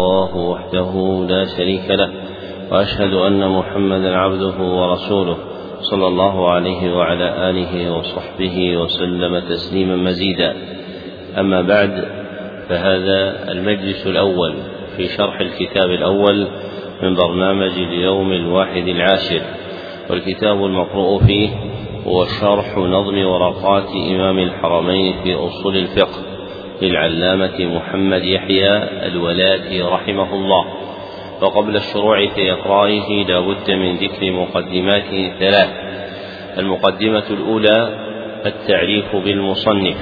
[0.00, 2.10] الله وحده لا شريك له
[2.70, 5.36] وأشهد أن محمدا عبده ورسوله
[5.80, 10.54] صلى الله عليه وعلى آله وصحبه وسلم تسليما مزيدا.
[11.38, 12.04] أما بعد
[12.68, 14.54] فهذا المجلس الأول
[14.96, 16.48] في شرح الكتاب الأول
[17.02, 19.40] من برنامج اليوم الواحد العاشر
[20.10, 21.50] والكتاب المقروء فيه
[22.06, 26.29] هو شرح نظم ورقات إمام الحرمين في أصول الفقه.
[26.82, 28.68] للعلامة محمد يحيى
[29.06, 30.64] الولاتي رحمه الله.
[31.42, 35.70] وقبل الشروع في إقرائه لا بد من ذكر مقدمات ثلاث.
[36.58, 38.06] المقدمة الأولى
[38.46, 39.96] التعريف بالمصنف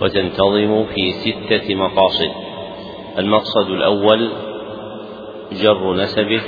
[0.00, 2.30] وتنتظم في ستة مقاصد.
[3.18, 4.30] المقصد الأول
[5.52, 6.40] جر نسبه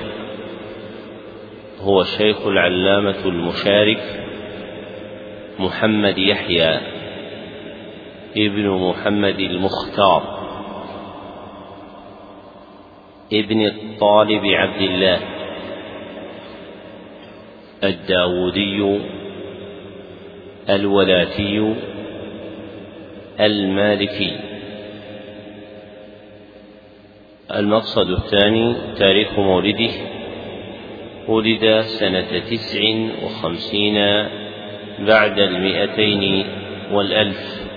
[1.80, 4.00] هو الشيخ العلامة المشارك
[5.58, 6.97] محمد يحيى.
[8.36, 10.38] ابن محمد المختار
[13.32, 15.18] ابن الطالب عبد الله
[17.84, 19.00] الداودي
[20.68, 21.74] الولاتي
[23.40, 24.36] المالكي
[27.54, 29.90] المقصد الثاني تاريخ مولده
[31.28, 32.80] ولد سنة تسع
[33.24, 33.94] وخمسين
[34.98, 36.46] بعد المئتين
[36.92, 37.67] والألف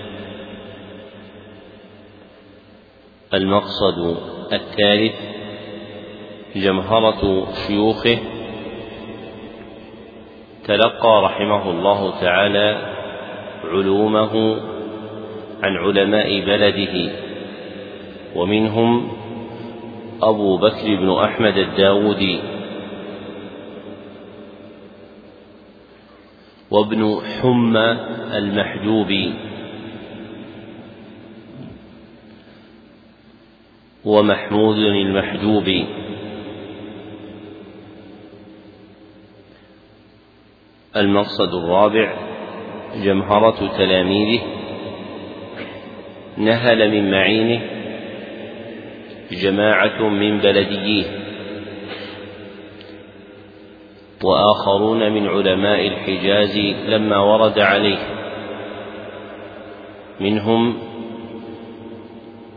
[3.34, 4.16] المقصد
[4.52, 5.14] الثالث
[6.56, 8.18] جمهرة شيوخه.
[10.64, 12.94] تلقى رحمه الله تعالى
[13.64, 14.56] علومه
[15.62, 17.12] عن علماء بلده
[18.36, 19.12] ومنهم
[20.22, 22.40] أبو بكر بن أحمد الداودي
[26.70, 27.96] وابن حمى
[28.36, 29.34] المحجوبي.
[34.04, 35.86] ومحمود المحجوبي
[40.96, 42.14] المقصد الرابع
[43.04, 44.42] جمهرة تلاميذه.
[46.36, 47.62] نهل من معينه
[49.32, 51.04] جماعة من بلدييه
[54.24, 57.98] وآخرون من علماء الحجاز لما ورد عليه.
[60.20, 60.78] منهم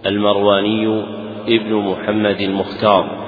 [0.05, 3.25] المرواني ابن محمد المختار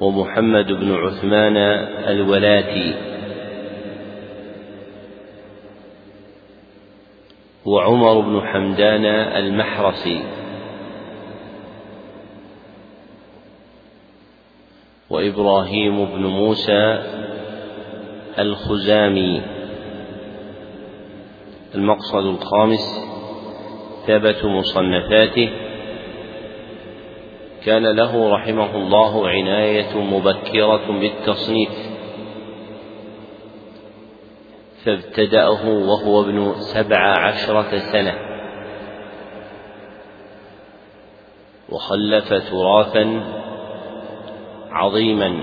[0.00, 1.56] ومحمد بن عثمان
[2.08, 2.94] الولاتي
[7.64, 9.04] وعمر بن حمدان
[9.36, 10.22] المحرسي
[15.10, 17.02] وإبراهيم بن موسى
[18.38, 19.42] الخزامي
[21.74, 23.05] المقصد الخامس
[24.06, 25.50] ثبت مصنفاته
[27.64, 31.70] كان له رحمه الله عناية مبكرة بالتصنيف
[34.84, 38.14] فابتدأه وهو ابن سبع عشرة سنة
[41.68, 43.22] وخلف تراثا
[44.70, 45.40] عظيما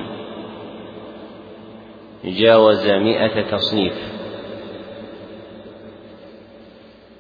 [2.26, 4.23] جاوز مئة تصنيف.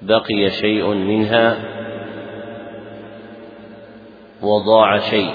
[0.08, 1.58] بقي شيء منها
[4.41, 5.34] وضاع شيء.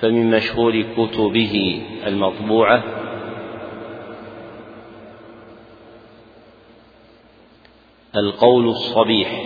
[0.00, 2.84] فمن مشهور كتبه المطبوعة
[8.16, 9.42] القول الصبيح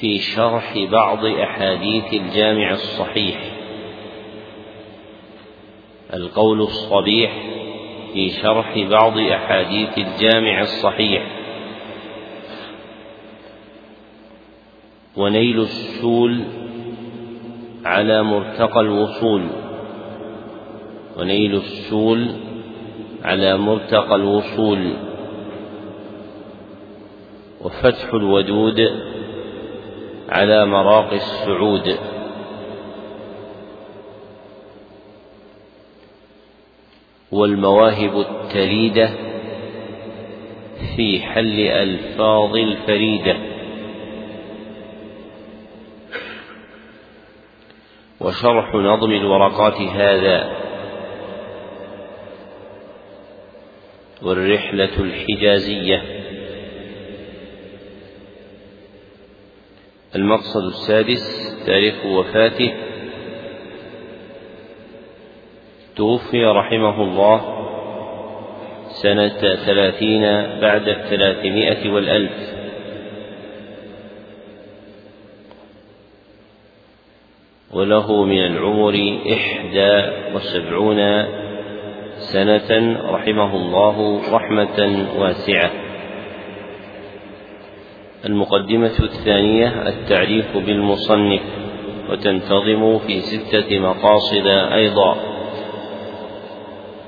[0.00, 3.40] في شرح بعض أحاديث الجامع الصحيح.
[6.14, 7.32] القول الصبيح
[8.14, 11.26] في شرح بعض أحاديث الجامع الصحيح.
[15.16, 16.44] ونيل السول
[17.84, 19.42] على مرتقى الوصول.
[21.16, 22.30] ونيل السول
[23.24, 24.92] على مرتقى الوصول.
[27.60, 28.90] وفتح الودود
[30.28, 31.98] على مراقي السعود.
[37.34, 39.10] والمواهب التليدة
[40.96, 43.36] في حل ألفاظ الفريدة.
[48.20, 50.56] وشرح نظم الورقات هذا.
[54.22, 56.02] والرحلة الحجازية.
[60.14, 62.93] المقصد السادس تاريخ وفاته.
[65.96, 67.40] توفي رحمه الله
[68.88, 70.22] سنة ثلاثين
[70.60, 72.54] بعد الثلاثمائة والألف.
[77.72, 80.02] وله من العمر إحدى
[80.34, 81.24] وسبعون
[82.16, 85.70] سنة رحمه الله رحمة واسعة.
[88.24, 91.42] المقدمة الثانية التعريف بالمصنف
[92.10, 95.33] وتنتظم في ستة مقاصد أيضا.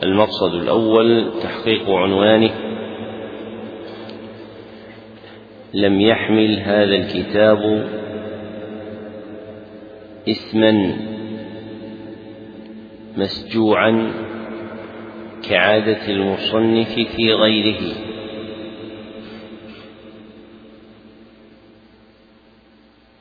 [0.02, 2.50] المقصد الأول تحقيق عنوانه
[5.74, 7.88] لم يحمل هذا الكتاب
[10.28, 10.96] اسما
[13.16, 14.12] مسجوعا
[15.48, 17.80] كعادة المصنف في غيره.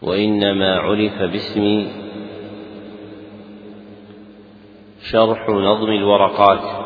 [0.01, 1.87] وإنما عرف باسم
[5.11, 6.85] شرح نظم الورقات.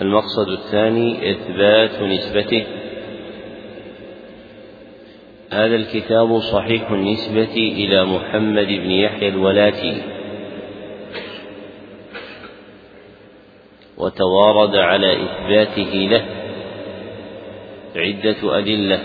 [0.00, 2.66] المقصد الثاني إثبات نسبته.
[5.52, 10.02] هذا الكتاب صحيح النسبة إلى محمد بن يحيى الولاتي.
[13.96, 16.24] وتوارد على إثباته له.
[17.96, 19.00] عدة أدلة.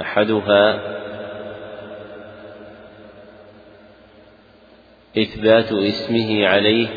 [0.00, 0.93] أحدها
[5.18, 6.88] إثبات اسمه عليه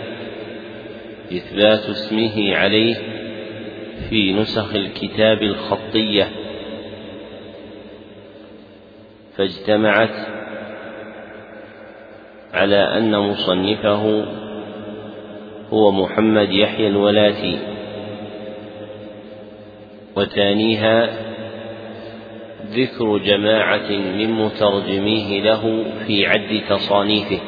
[1.34, 2.96] إثبات اسمه عليه
[4.10, 6.30] في نسخ الكتاب الخطية.
[9.38, 10.28] فاجتمعت
[12.54, 14.26] على أن مصنفه
[15.70, 17.60] هو محمد يحيى الولاتي
[20.16, 21.10] وثانيها
[22.70, 27.40] ذكر جماعة من مترجميه له في عد تصانيفه.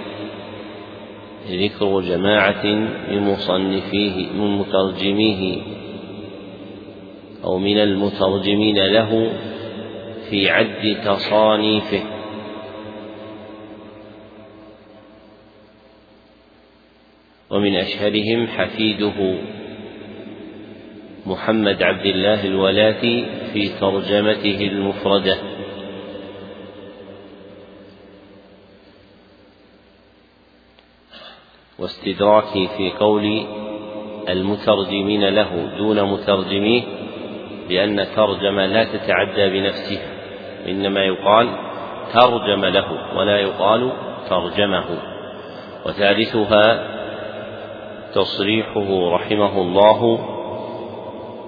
[1.50, 2.66] ذكر جماعة
[3.12, 5.62] من مصنفيه من مترجميه
[7.44, 9.32] أو من المترجمين له
[10.30, 12.04] في عد تصانيفه.
[17.50, 19.38] ومن أشهرهم حفيده
[21.26, 25.49] محمد عبد الله الولاتي في ترجمته المفردة.
[31.80, 33.46] واستدراكي في قول
[34.30, 36.84] المترجمين له دون مترجميه
[37.70, 40.08] لأن ترجم لا تتعدى بنفسها
[40.68, 41.50] إنما يقال
[42.14, 43.92] ترجم له ولا يقال
[44.30, 44.86] ترجمه.
[45.86, 46.88] وثالثها
[48.14, 50.20] تصريحه رحمه الله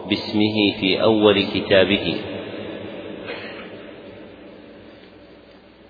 [0.10, 2.16] باسمه في أول كتابه.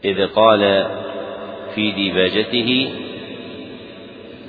[0.05, 0.87] إذ قال
[1.75, 3.00] في ديباجته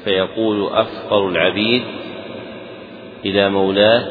[0.05, 1.83] فيقول أفقر العبيد
[3.25, 4.03] إلى مولاه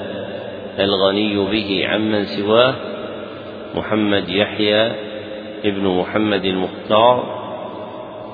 [0.79, 2.75] الغني به عمن سواه
[3.75, 4.91] محمد يحيى
[5.65, 7.41] ابن محمد المختار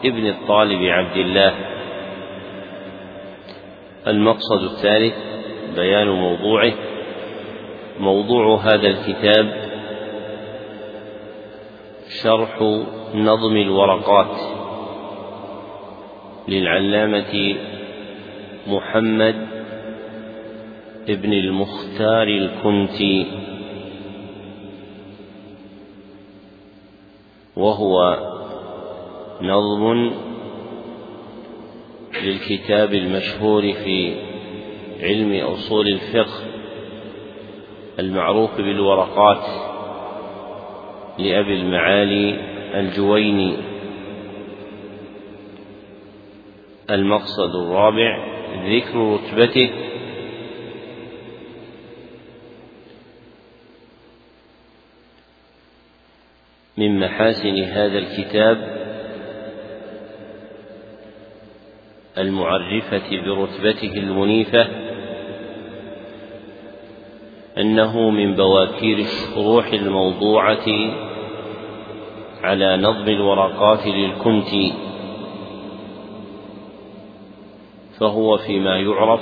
[0.05, 1.53] ابن الطالب عبد الله.
[4.07, 5.15] المقصد الثالث
[5.75, 6.73] بيان موضوعه.
[7.99, 9.69] موضوع هذا الكتاب
[12.23, 12.61] شرح
[13.15, 14.66] نظم الورقات.
[16.47, 17.55] للعلامة
[18.67, 19.47] محمد
[21.09, 23.25] ابن المختار الكنتي
[27.55, 28.17] وهو
[29.41, 30.11] نظم
[32.23, 34.15] للكتاب المشهور في
[35.01, 36.41] علم أصول الفقه
[37.99, 39.43] المعروف بالورقات
[41.19, 42.39] لأبي المعالي
[42.79, 43.57] الجويني.
[46.89, 49.69] المقصد الرابع ذكر رتبته.
[56.77, 58.77] من محاسن هذا الكتاب
[62.17, 64.67] المعرفة برتبته المنيفة
[67.57, 70.67] أنه من بواكير الشروح الموضوعة
[72.43, 74.86] على نظم الورقات للكنتي
[77.99, 79.21] فهو فيما يعرف.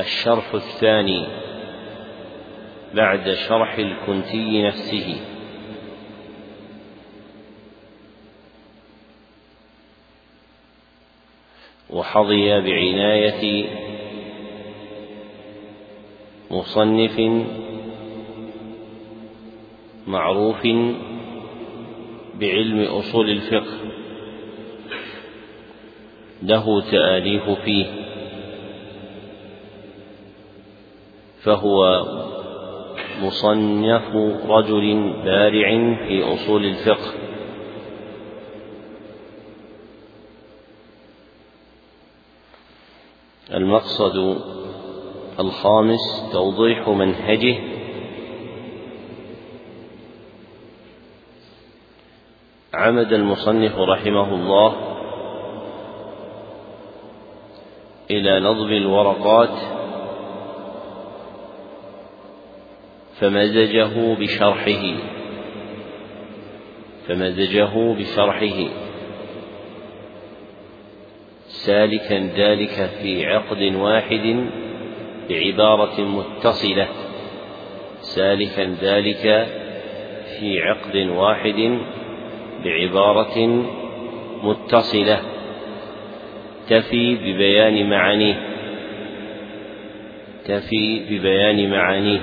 [0.00, 1.26] الشرح الثاني
[2.94, 5.20] بعد شرح الكنتي نفسه.
[11.90, 13.66] وحظي بعناية
[16.50, 17.20] مصنف
[20.06, 20.66] معروف
[22.34, 23.87] بعلم أصول الفقه.
[26.42, 27.86] له تآليف فيه
[31.42, 32.04] فهو
[33.22, 34.16] مصنف
[34.48, 35.68] رجل بارع
[36.08, 37.12] في أصول الفقه.
[43.54, 44.38] المقصد
[45.40, 47.58] الخامس توضيح منهجه.
[52.74, 54.97] عمد المصنف رحمه الله
[58.10, 59.58] إلى نظم الورقات
[63.20, 64.94] فمزجه بشرحه
[67.08, 68.68] فمزجه بشرحه.
[71.46, 74.46] سالكا ذلك في عقد واحد
[75.28, 76.88] بعبارة متصلة.
[78.00, 79.48] سالكا ذلك
[80.38, 81.78] في عقد واحد
[82.64, 83.46] بعبارة
[84.42, 85.37] متصلة.
[86.68, 88.40] تفي ببيان معانيه.
[90.44, 92.20] تفي ببيان معانيه.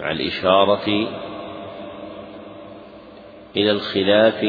[0.00, 1.08] مع الإشارة
[3.56, 4.40] إلى الخلاف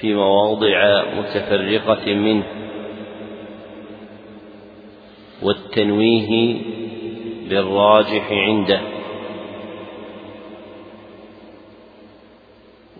[0.00, 2.44] في مواضع متفرقة منه
[5.42, 6.56] والتنويه
[7.50, 8.80] بالراجح عنده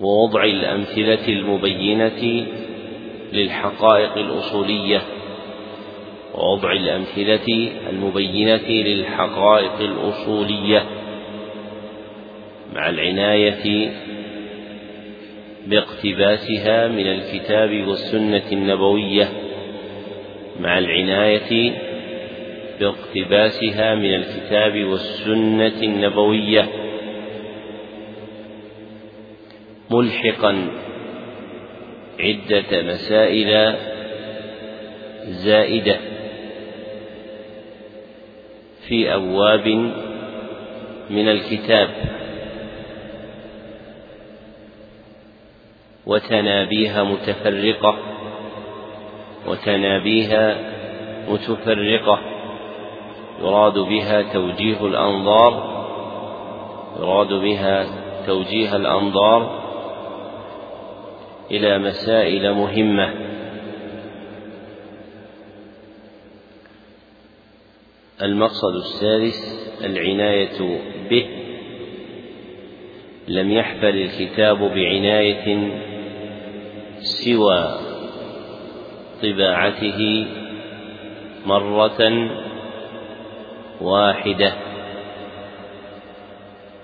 [0.01, 2.47] ووضع الأمثلة المبينة
[3.33, 5.03] للحقائق الأصولية
[6.35, 10.85] ووضع الأمثلة المبينة للحقائق الأصولية
[12.75, 13.91] مع العناية
[15.67, 19.29] باقتباسها من الكتاب والسنة النبوية
[20.61, 21.73] مع العناية
[22.81, 26.69] باقتباسها من الكتاب والسنة النبوية.
[29.91, 30.69] ملحقا
[32.21, 33.77] عدة مسائل
[35.27, 35.97] زائدة
[38.89, 39.67] في أبواب
[41.11, 41.91] من الكتاب
[46.07, 47.99] وتنابيها متفرقة
[49.47, 50.57] وتنابيها
[51.29, 52.19] متفرقة.
[53.41, 55.79] يراد بها توجيه الأنظار
[56.99, 57.87] يراد بها
[58.27, 59.58] توجيه الأنظار
[61.51, 63.15] إلى مسائل مهمة.
[68.23, 71.27] المقصد السادس العناية به.
[73.29, 75.73] لم يحفل الكتاب بعناية
[77.01, 77.79] سوى
[79.23, 80.27] طباعته
[81.47, 82.31] مرة
[83.81, 84.53] واحدة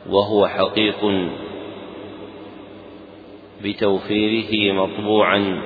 [0.09, 1.04] وهو حقيق
[3.64, 5.62] بتوفيره مطبوعا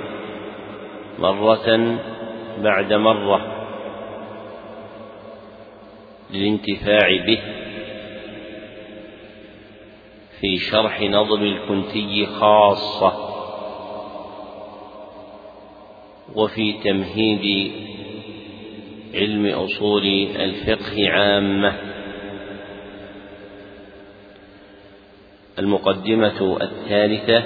[1.19, 1.99] مرة
[2.59, 3.55] بعد مرة
[6.31, 7.39] للانتفاع به
[10.41, 13.13] في شرح نظم الكنتي خاصة
[16.35, 17.73] وفي تمهيد
[19.15, 21.77] علم أصول الفقه عامة.
[25.59, 27.45] المقدمة الثالثة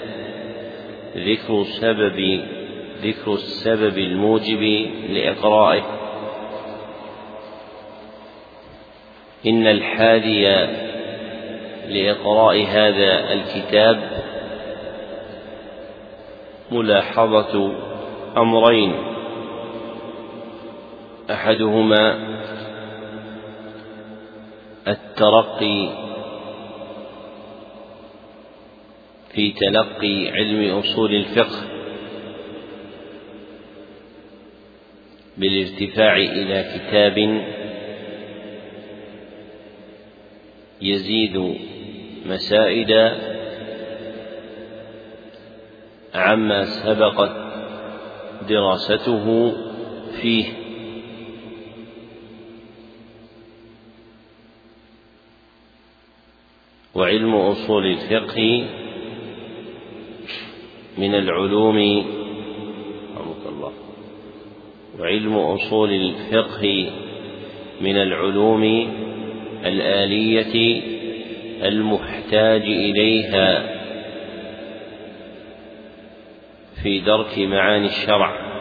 [1.16, 2.40] ذكر سبب
[3.02, 4.62] ذكر السبب الموجب
[5.09, 5.83] لإقرائه.
[9.47, 10.45] إن الحادي
[11.88, 14.11] لإقراء هذا الكتاب
[16.71, 17.73] ملاحظة
[18.37, 18.95] أمرين.
[21.31, 22.19] أحدهما
[24.88, 26.12] الترقي
[29.35, 31.62] في تلقي علم أصول الفقه
[35.37, 37.43] بالارتفاع إلى كتاب
[40.83, 41.57] يزيد
[42.27, 42.91] مسائد
[46.15, 47.33] عما سبقت
[48.49, 49.53] دراسته
[50.23, 50.45] فيه.
[56.95, 58.67] وعلم أصول الفقه
[60.99, 61.78] من العلوم
[63.49, 63.72] الله.
[65.00, 66.90] وعلم أصول الفقه
[67.80, 68.64] من العلوم
[69.64, 70.82] الآلية
[71.68, 73.72] المحتاج إليها
[76.82, 78.52] في درك معاني الشرع.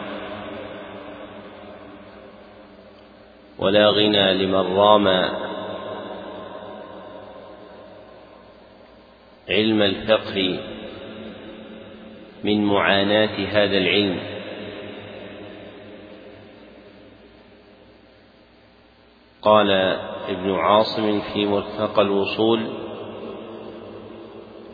[3.58, 5.08] ولا غنى لمن رام
[9.48, 10.60] علم الفقه
[12.44, 14.20] من معاناة هذا العلم.
[19.42, 19.70] قال
[20.28, 22.60] ابن عاصم في مرتقى الوصول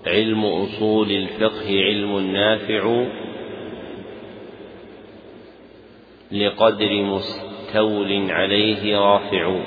[0.06, 3.06] علم أصول الفقه علم نافع
[6.32, 9.60] لقدر مستول عليه رافع.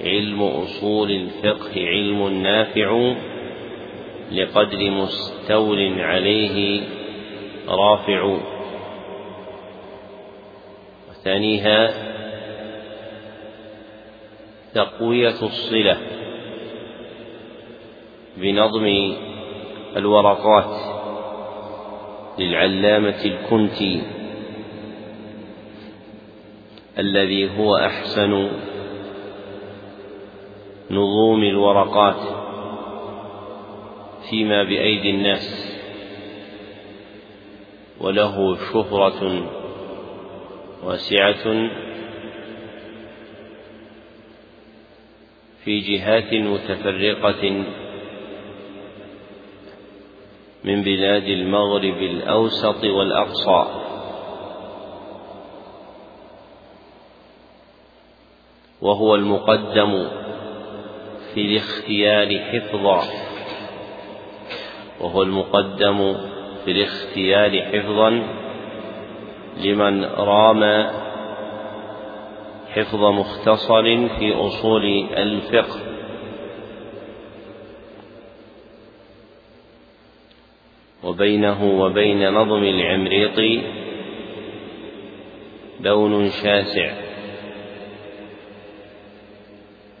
[0.00, 3.16] علم أصول الفقه علم نافع
[4.32, 6.82] لقدر مستول عليه
[7.68, 8.38] رافع.
[11.10, 11.90] وثانيها
[14.74, 15.96] تقوية الصلة
[18.36, 19.14] بنظم
[19.96, 20.96] الورقات
[22.38, 24.02] للعلامة الكنتي
[26.98, 28.50] الذي هو أحسن
[30.90, 32.35] نظوم الورقات.
[34.30, 35.76] فيما بأيدي الناس
[38.00, 39.50] وله شهرة
[40.84, 41.68] واسعة
[45.64, 47.64] في جهات متفرقة
[50.64, 53.82] من بلاد المغرب الأوسط والأقصى.
[58.82, 60.08] وهو المقدم
[61.34, 63.25] في الاختيار حفظا.
[65.00, 66.14] وهو المقدم
[66.64, 68.22] في الاختيار حفظا
[69.56, 70.86] لمن رام
[72.68, 74.84] حفظ مختصر في أصول
[75.16, 75.80] الفقه.
[81.04, 83.64] وبينه وبين نظم العمريط
[85.80, 86.92] لون شاسع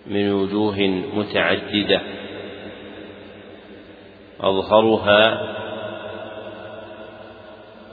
[0.06, 0.78] من وجوه
[1.14, 2.25] متعددة.
[4.40, 5.52] أظهرها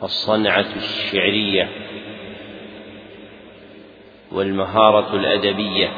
[0.03, 1.69] الصنعة الشعرية
[4.31, 5.91] والمهارة الأدبية.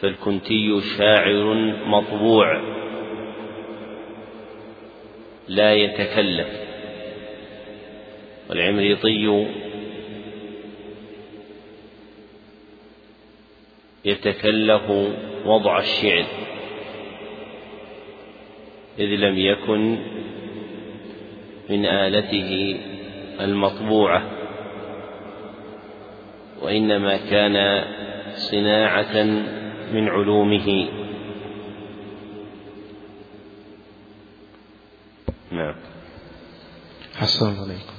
[0.00, 1.54] فالكنتي شاعر
[1.86, 2.60] مطبوع
[5.48, 6.48] لا يتكلف
[8.50, 9.46] والعمريطي
[14.04, 14.90] يتكلف
[15.44, 16.24] وضع الشعر.
[18.98, 19.98] إذ لم يكن
[21.70, 22.80] من آلته
[23.40, 24.22] المطبوعة
[26.62, 27.84] وإنما كان
[28.34, 29.24] صناعة
[29.92, 30.88] من علومه.
[35.52, 35.74] نعم.
[37.16, 37.96] حسن عليكم.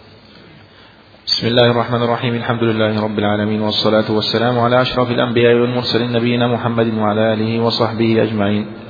[1.26, 2.36] بسم الله الرحمن الرحيم.
[2.36, 8.24] الحمد لله رب العالمين والصلاة والسلام على أشرف الأنبياء والمرسلين نبينا محمد وعلى آله وصحبه
[8.24, 8.87] أجمعين.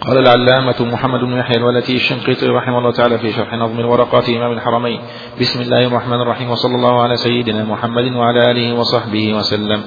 [0.00, 4.52] قال العلامة محمد بن يحيى الولتي الشنقيطي رحمه الله تعالى في شرح نظم الورقات إمام
[4.52, 5.00] الحرمين.
[5.40, 9.82] بسم الله الرحمن الرحيم وصلى الله على سيدنا محمد وعلى آله وصحبه وسلم.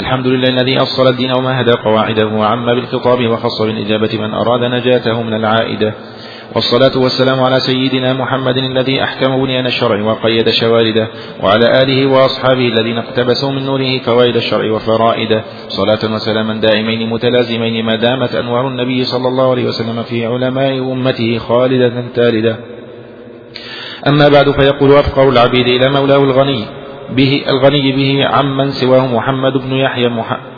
[0.00, 5.34] الحمد لله الذي أصل الدين ومهد قواعده وعم بالخطاب وخص بالإجابة من أراد نجاته من
[5.34, 5.94] العائدة.
[6.54, 11.08] والصلاة والسلام على سيدنا محمد الذي أحكم بنيان الشرع وقيد شوارده
[11.42, 15.44] وعلى آله وأصحابه الذين اقتبسوا من نوره فوائد الشرع وفرائده.
[15.68, 21.38] صلاة وسلاما دائمين متلازمين ما دامت أنوار النبي صلى الله عليه وسلم في علماء أمته
[21.38, 22.56] خالدة تالدة
[24.08, 26.79] أما بعد فيقول أفقر العبيد إلى مولاه الغني
[27.16, 30.08] به الغني به عمن سواه محمد بن يحيى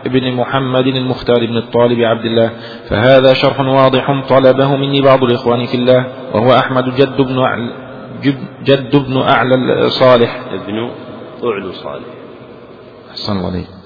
[0.07, 2.51] بن محمد المختار بن الطالب عبد الله.
[2.89, 7.71] فهذا شرح واضح طلبه مني بعض الإخوان في الله وهو أحمد جد بن أعلى
[8.65, 10.91] جد بن أعلى صالح ابن
[11.45, 12.11] أعلى صالح
[13.11, 13.82] أحسن الله عليك.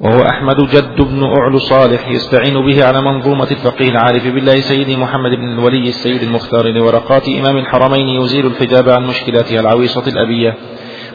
[0.00, 5.30] وهو أحمد جد بن أعلى صالح يستعين به على منظومة الفقيه العارف بالله سيدي محمد
[5.30, 10.54] بن الولي السيد المختار لورقات إمام الحرمين يزيل الحجاب عن مشكلاتها العويصة الأبية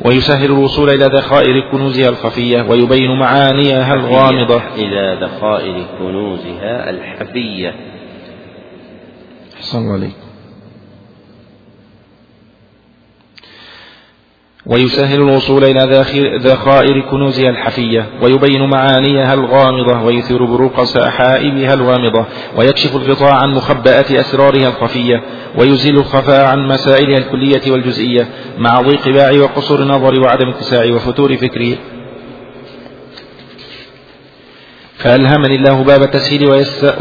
[0.06, 4.62] ويسهل الوصول إلى ذخائر كنوزها الخفية ويبين معانيها الغامضة.
[4.76, 7.76] إلى ذخائر كنوزها الحفية.
[9.58, 10.23] أحسن الله عليك.
[14.66, 16.04] ويسهل الوصول إلى
[16.38, 22.26] ذخائر كنوزها الحفية ويبين معانيها الغامضة ويثير بروق سحائبها الغامضة
[22.58, 25.24] ويكشف الغطاء عن مخبأة أسرارها الخفية
[25.58, 31.78] ويزيل الخفاء عن مسائلها الكلية والجزئية مع ضيق باعي وقصور نظري وعدم اتساع وفتور فكري
[35.04, 36.48] فألهمني الله باب التسهيل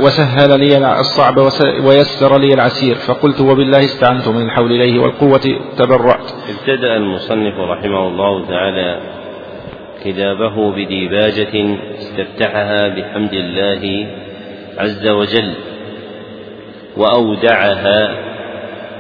[0.01, 1.39] وسهل لي الصعب
[1.85, 2.95] ويسر لي العسير.
[2.95, 6.33] فقلت وبالله استعنت من الحول إليه والقوة تبرأت.
[6.59, 9.01] ابتدأ المصنف رحمه الله تعالى
[10.05, 14.07] كتابه بديباجة استفتحها بحمد الله
[14.79, 15.53] عز وجل
[16.97, 18.17] وأودعها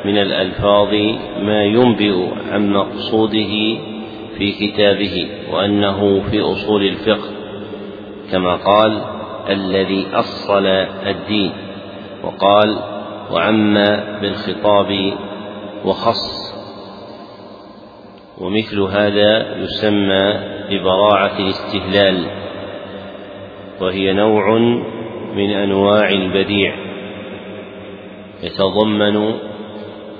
[0.04, 0.94] من الألفاظ
[1.42, 3.78] ما ينبئ عن مقصوده
[4.38, 7.41] في كتابه وأنه في أصول الفقه.
[8.32, 9.02] كما قال
[9.50, 10.66] الذي أصل
[11.06, 11.52] الدين.
[12.24, 12.78] وقال
[13.32, 13.74] وعم
[14.20, 15.12] بالخطاب
[15.84, 16.52] وخص.
[18.38, 20.34] ومثل هذا يسمى
[20.70, 22.26] ببراعة الاستهلال.
[23.80, 24.58] وهي نوع
[25.34, 26.74] من أنواع البديع.
[28.42, 29.34] يتضمن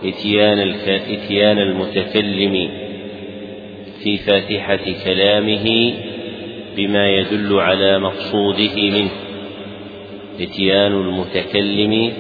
[0.05, 2.70] إتيان إتيان المتكلم
[4.03, 5.94] في فاتحة كلامه
[6.76, 9.11] بما يدل على مقصوده منه.
[10.40, 12.12] إتيان المتكلم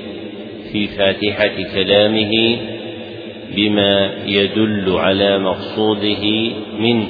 [0.72, 2.58] في فاتحة كلامه
[3.56, 7.06] بما يدل على مقصوده منه.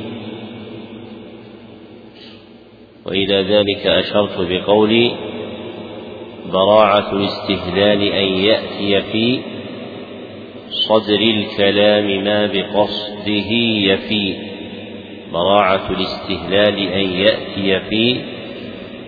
[3.06, 5.10] وإلى ذلك أشرت بقولي
[6.52, 9.38] براعة الاستهلال أن يأتي في
[10.70, 13.52] صدر الكلام ما بقصده
[13.90, 14.51] يفي.
[15.32, 18.20] براعة الاستهلال أن يأتي في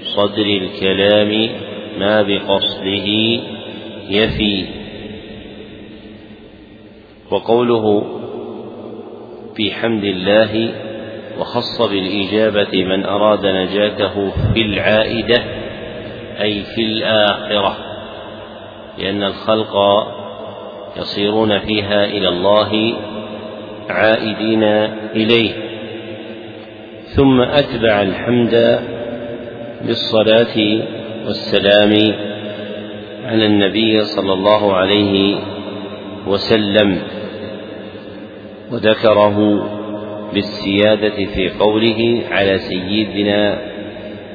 [0.02, 1.50] صدر الكلام
[1.98, 3.06] ما بقصده
[4.08, 4.66] يفي.
[7.30, 8.04] وقوله
[9.56, 10.74] في حمد الله
[11.38, 15.44] وخص بالإجابة من أراد نجاته في العائدة
[16.40, 17.76] أي في الآخرة
[18.98, 19.74] لأن الخلق
[20.96, 22.94] يصيرون فيها إلى الله
[23.88, 25.63] عائدين إليه.
[27.16, 28.80] ثم أتبع الحمد
[29.86, 30.56] بالصلاة
[31.26, 31.92] والسلام
[33.24, 35.36] على النبي صلى الله عليه
[36.26, 37.02] وسلم
[38.72, 39.68] وذكره
[40.34, 43.58] بالسيادة في قوله على سيدنا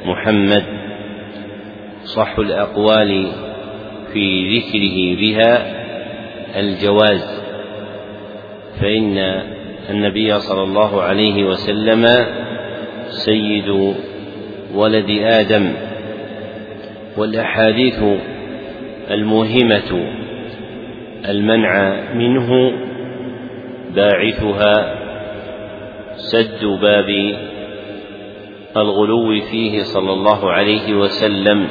[0.05, 0.63] محمد
[2.03, 3.27] صح الأقوال
[4.13, 5.65] في ذكره بها
[6.59, 7.41] الجواز
[8.81, 9.17] فإن
[9.89, 12.05] النبي صلى الله عليه وسلم
[13.10, 13.95] سيد
[14.74, 15.74] ولد آدم
[17.17, 18.04] والأحاديث
[19.12, 20.12] الموهمة
[21.30, 22.72] المنع منه
[23.95, 24.95] باعثها
[26.15, 27.36] سد باب
[28.78, 31.67] الغلو فيه صلى الله عليه وسلم.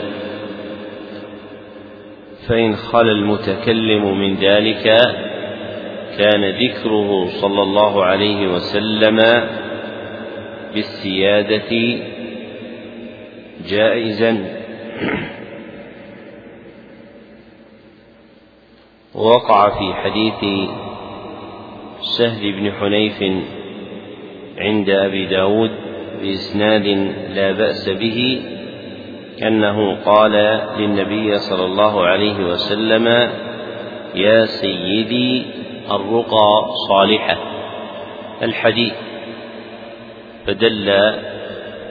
[2.48, 4.83] فإن خلا المتكلم من ذلك
[6.18, 9.18] كان ذكره صلى الله عليه وسلم
[10.78, 11.98] بالسيادة
[13.68, 14.32] جائزا.
[19.14, 20.68] وقع في حديث
[22.18, 23.22] سهل بن حنيف
[24.58, 25.70] عند أبي داود
[26.22, 26.86] بإسناد
[27.34, 28.42] لا بأس به
[29.42, 30.32] أنه قال
[30.78, 33.06] للنبي صلى الله عليه وسلم
[34.14, 35.46] يا سيدي
[35.90, 36.50] الرقى
[36.88, 37.38] صالحة.
[38.42, 39.07] الحديث
[40.48, 40.90] فدل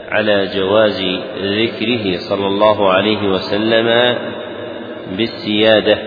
[0.09, 1.01] على جواز
[1.41, 4.17] ذكره صلى الله عليه وسلم
[5.17, 5.97] بالسيادة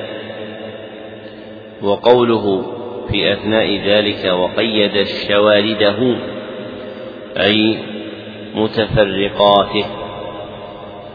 [1.82, 2.62] وقوله
[3.10, 6.16] في أثناء ذلك وقيد شوارده
[7.36, 7.78] أي
[8.54, 9.86] متفرقاته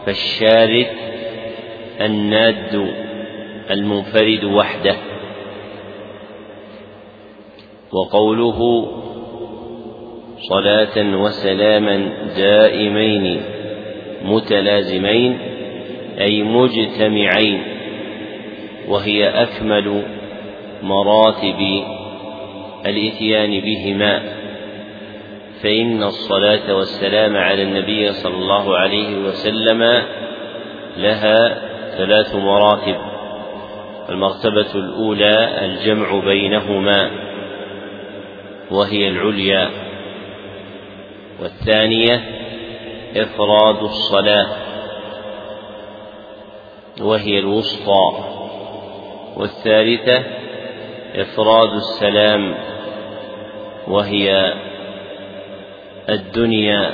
[0.06, 0.88] فالشارد
[2.02, 2.94] الناد
[3.72, 4.96] المنفرد وحده
[7.92, 8.88] وقوله
[10.40, 13.42] صلاة وسلاما دائمين
[14.24, 15.40] متلازمين
[16.20, 17.64] أي مجتمعين
[18.88, 20.04] وهي أكمل
[20.84, 21.84] مراتب
[22.86, 24.22] الإتيان بهما.
[25.64, 30.02] فإن الصلاة والسلام على النبي صلى الله عليه وسلم
[30.98, 31.58] لها
[31.98, 32.96] ثلاث مراتب.
[34.10, 37.12] المرتبة الأولى الجمع بينهما
[38.72, 39.85] وهي العليا.
[41.42, 42.22] والثانية
[43.16, 44.48] إفراد الصلاة
[47.02, 48.12] وهي الوسطى.
[49.38, 50.24] والثالثة
[51.16, 52.56] إفراد السلام
[53.88, 54.54] وهي
[56.10, 56.94] الدنيا.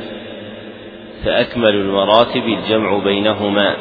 [1.25, 3.75] فأكمل المراتب الجمع بينهما.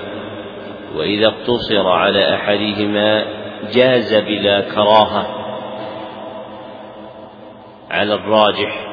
[0.97, 3.25] وإذا اقتصر على أحدهما
[3.73, 5.27] جاز بلا كراهة
[7.91, 8.90] على الراجح.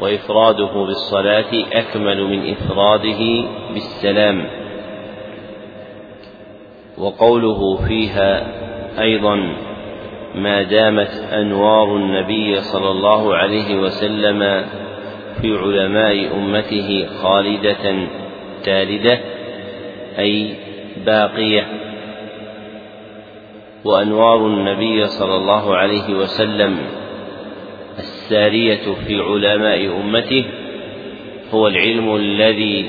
[0.00, 4.46] وإفراده بالصلاة أكمل من إفراده بالسلام.
[6.98, 8.46] وقوله فيها
[9.00, 9.54] أيضا
[10.34, 14.64] ما دامت أنوار النبي صلى الله عليه وسلم
[15.40, 18.08] في علماء أمته خالدة
[18.64, 19.20] تالدة
[20.18, 20.54] أي
[21.06, 21.66] باقية.
[23.84, 26.78] وأنوار النبي صلى الله عليه وسلم
[27.98, 30.44] السارية في علماء أمته
[31.50, 32.86] هو العلم الذي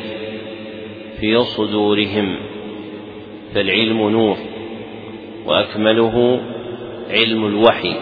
[1.19, 2.35] في صدورهم
[3.53, 4.37] فالعلم نور
[5.45, 6.41] وأكمله
[7.09, 7.95] علم الوحي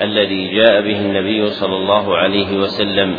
[0.00, 3.16] الذي جاء به النبي صلى الله عليه وسلم.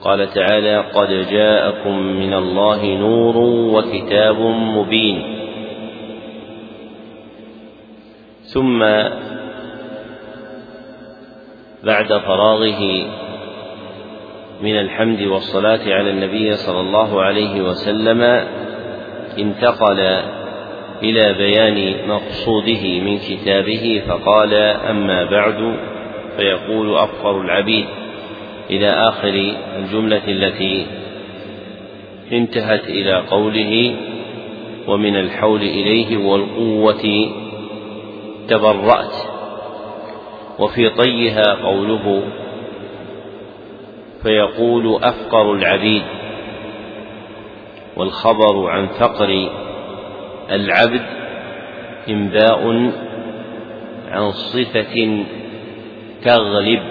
[0.00, 3.36] قال تعالى قد جاءكم من الله نور
[3.76, 4.40] وكتاب
[4.76, 5.22] مبين.
[8.42, 8.82] ثم
[11.84, 13.06] بعد فراغه
[14.62, 18.22] من الحمد والصلاة على النبي صلى الله عليه وسلم
[19.38, 20.00] انتقل
[21.02, 24.54] إلى بيان مقصوده من كتابه فقال
[24.90, 25.76] أما بعد
[26.36, 27.84] فيقول أفقر العبيد
[28.70, 30.86] إلى آخر الجملة التي
[32.32, 33.94] انتهت إلى قوله
[34.86, 37.28] ومن الحول إليه والقوة
[38.48, 39.31] تبرأت.
[40.58, 42.22] وفي طيها قوله
[44.22, 46.02] فيقول أفقر العبيد
[47.96, 49.50] والخبر عن فقر
[50.50, 51.02] العبد
[52.08, 52.92] إنباء
[54.08, 55.24] عن صفة
[56.24, 56.82] تغلب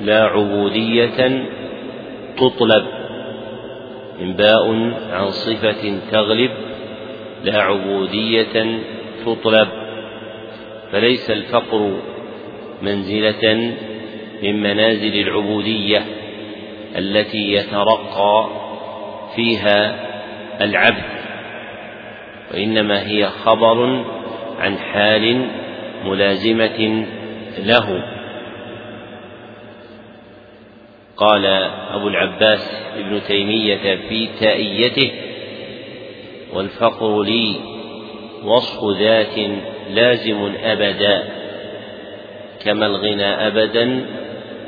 [0.00, 1.46] لا عبودية
[2.36, 2.84] تطلب
[4.20, 4.70] إنباء
[5.12, 6.50] عن صفة تغلب
[7.44, 8.80] لا عبودية
[9.26, 9.68] تطلب
[10.92, 11.92] فليس الفقر
[12.82, 13.74] منزلة
[14.42, 16.02] من منازل العبودية
[16.96, 18.48] التي يترقى
[19.36, 20.08] فيها
[20.60, 21.18] العبد
[22.54, 24.04] وإنما هي خبر
[24.58, 25.48] عن حال
[26.04, 27.06] ملازمة
[27.58, 28.04] له.
[31.16, 31.46] قال
[31.94, 35.10] أبو العباس ابن تيمية في تائيته
[36.52, 37.54] والفقر لي
[38.44, 39.38] وصف ذات
[39.90, 41.37] لازم أبدا.
[42.68, 44.06] كما الغنى أبدا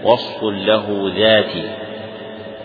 [0.04, 1.70] وصف له ذاتي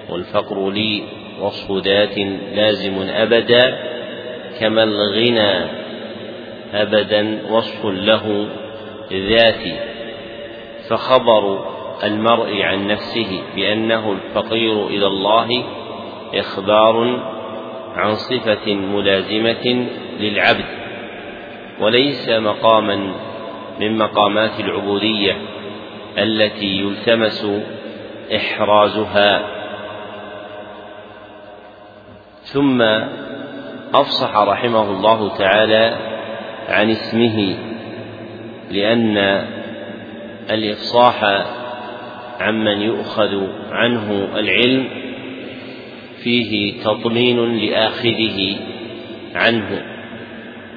[0.09, 1.03] والفقر لي
[1.41, 2.17] وصف ذات
[2.55, 3.77] لازم أبدا
[4.59, 5.65] كما الغنى
[6.73, 8.47] أبدا وصف له
[9.11, 9.75] ذاتي
[10.89, 11.65] فخبر
[12.03, 15.63] المرء عن نفسه بأنه الفقير إلى الله
[16.33, 17.19] إخبار
[17.95, 19.87] عن صفة ملازمة
[20.19, 20.65] للعبد
[21.79, 23.11] وليس مقاما
[23.79, 25.37] من مقامات العبودية
[26.17, 27.47] التي يلتمس
[28.35, 29.55] إحرازها.
[32.41, 32.81] ثم
[33.93, 35.97] أفصح رحمه الله تعالى
[36.69, 37.57] عن اسمه
[38.71, 39.17] لأن
[40.49, 41.45] الإفصاح
[42.39, 44.87] عمن يؤخذ عنه العلم
[46.23, 48.57] فيه تطمين لآخذه
[49.35, 49.81] عنه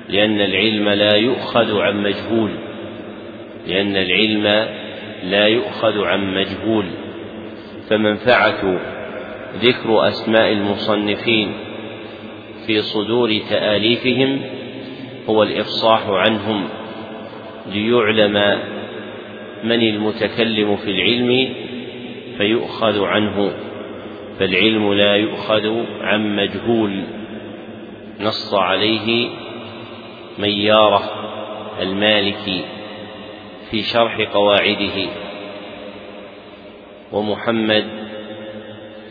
[0.09, 2.68] لأن العلم لا يؤخذ عن مجهول.
[3.69, 4.69] لأن العلم
[5.23, 6.87] لا يؤخذ عن مجهول
[7.91, 8.81] فمنفعة
[9.63, 11.53] ذكر أسماء المصنفين
[12.67, 14.41] في صدور تآليفهم
[15.29, 16.69] هو الإفصاح عنهم
[17.73, 18.59] ليعلم
[19.65, 21.55] من المتكلم في العلم
[22.39, 23.53] فيؤخذ عنه
[24.39, 27.05] فالعلم لا يؤخذ عن مجهول.
[28.21, 29.29] نص عليه
[30.39, 31.03] مياره
[31.81, 32.65] المالكي.
[33.71, 35.11] في شرح قواعده.
[37.13, 37.87] ومحمد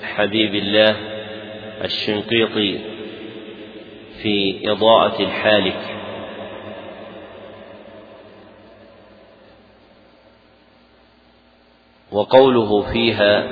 [0.04, 0.96] حبيب الله
[1.84, 2.80] الشنقيطي
[4.22, 5.98] في إضاءة الحالك.
[12.12, 13.48] وقوله فيها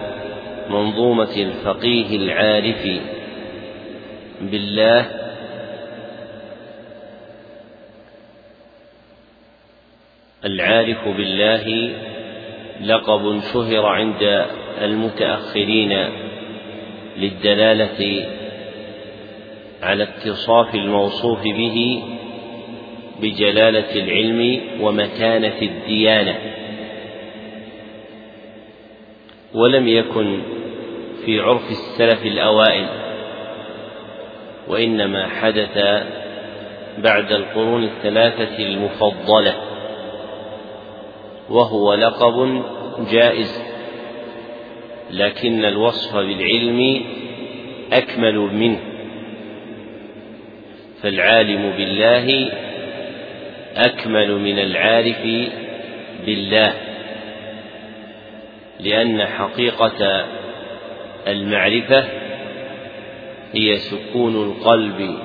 [0.69, 3.01] منظومة الفقيه العارف
[4.41, 5.24] بالله
[10.45, 11.91] العارف بالله
[12.81, 14.45] لقب شهر عند
[14.81, 16.09] المتأخرين
[17.17, 18.25] للدلالة
[19.83, 22.03] على اتصاف الموصوف به
[23.21, 26.35] بجلالة العلم ومتانة الديانة.
[29.53, 30.41] ولم يكن
[31.25, 32.87] في عرف السلف الأوائل
[34.67, 36.03] وإنما حدث
[36.97, 39.74] بعد القرون الثلاثة المفضلة.
[41.49, 42.63] وهو لقب
[43.11, 43.61] جائز
[45.11, 47.01] لكن الوصف بالعلم
[47.93, 48.79] أكمل منه.
[51.01, 52.51] فالعالم بالله
[53.75, 55.49] أكمل من العارف
[56.25, 56.73] بالله
[58.79, 60.25] لأن حقيقة
[61.27, 62.05] المعرفة
[63.53, 65.17] هي سكون القلب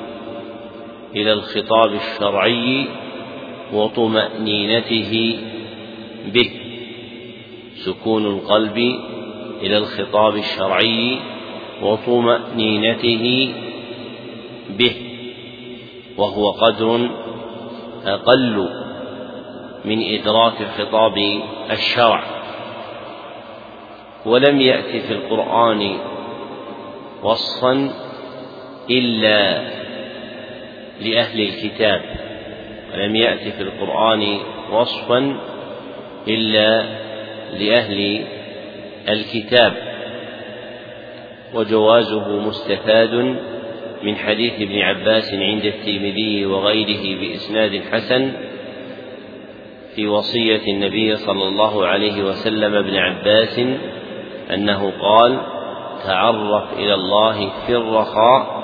[1.17, 2.87] إلى الخطاب الشرعي
[3.73, 5.39] وطمأنينته
[6.27, 6.51] به.
[7.75, 8.77] سكون القلب
[9.63, 11.19] إلى الخطاب الشرعي
[11.83, 13.55] وطمأنينته
[14.71, 14.93] به.
[16.17, 17.11] وهو قدر
[18.05, 18.69] أقل
[19.85, 22.25] من إدراك خطاب الشرع.
[24.27, 25.99] ولم يأت في القرآن
[27.23, 27.91] وصفا
[28.91, 29.63] إلا
[31.01, 32.03] لأهل الكتاب.
[32.95, 34.39] ولم يأت في القرآن
[34.73, 35.50] وصفا
[36.29, 36.83] إلا
[37.59, 38.25] لأهل
[39.09, 39.91] الكتاب
[41.55, 43.15] وجوازه مستفاد
[44.03, 48.33] من حديث ابن عباس عند الترمذي وغيره بإسناد حسن
[49.95, 53.61] في وصية النبي صلى الله عليه وسلم ابن عباس
[54.55, 55.41] أنه قال
[56.07, 58.61] تعرف إلى الله في الرخاء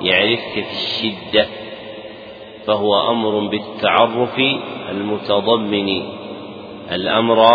[0.00, 1.46] يعرفك في الشدة
[2.66, 4.38] فهو أمر بالتعرف
[4.90, 6.02] المتضمن.
[6.92, 7.46] الأمر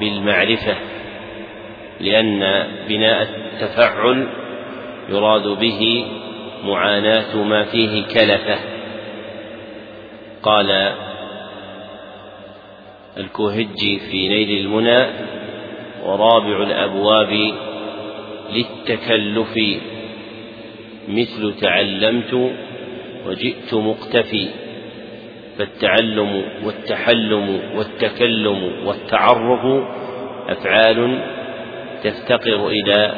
[0.00, 0.76] بالمعرفة
[2.00, 4.28] لأن بناء التفعل
[5.08, 6.06] يراد به
[6.64, 8.58] معاناة ما فيه كلفة.
[10.42, 10.92] قال
[13.18, 15.06] الكوهجي في نيل المنى
[16.04, 17.52] ورابع الأبواب
[18.52, 19.58] للتكلف
[21.08, 22.52] مثل تعلمت
[23.26, 24.48] وجئت مقتفي.
[25.60, 29.84] فالتعلم والتحلم والتكلم والتعرف
[30.48, 31.18] أفعال
[32.04, 33.14] تفتقر إلى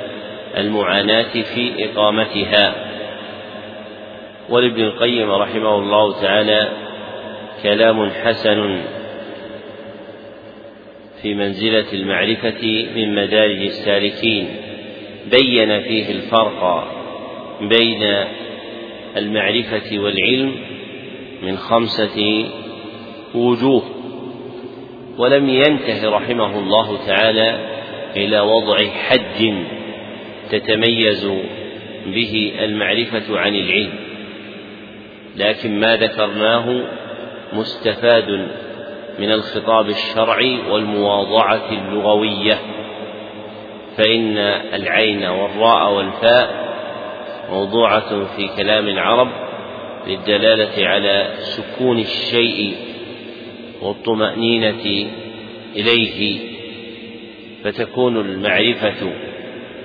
[0.56, 2.74] المعاناة في إقامتها.
[4.48, 6.68] ولابن القيم رحمه الله تعالى
[7.62, 8.80] كلام حسن
[11.22, 14.48] في منزلة المعرفة من مدارج السالكين.
[15.30, 16.88] بين فيه الفرق
[17.60, 18.24] بين
[19.16, 20.71] المعرفة والعلم
[21.42, 22.46] من خمسة
[23.34, 23.82] وجوه.
[25.18, 27.58] ولم ينته رحمه الله تعالى
[28.16, 29.64] إلى وضع حد
[30.50, 31.30] تتميز
[32.06, 33.92] به المعرفة عن العلم.
[35.36, 36.84] لكن ما ذكرناه
[37.52, 38.48] مستفاد
[39.18, 42.58] من الخطاب الشرعي والمواضعة اللغوية.
[43.96, 44.38] فإن
[44.74, 46.62] العين والراء والفاء
[47.50, 49.28] موضوعة في كلام العرب
[50.06, 52.74] للدلالة على سكون الشيء
[53.82, 55.10] والطمأنينة
[55.76, 56.38] إليه
[57.64, 59.12] فتكون المعرفة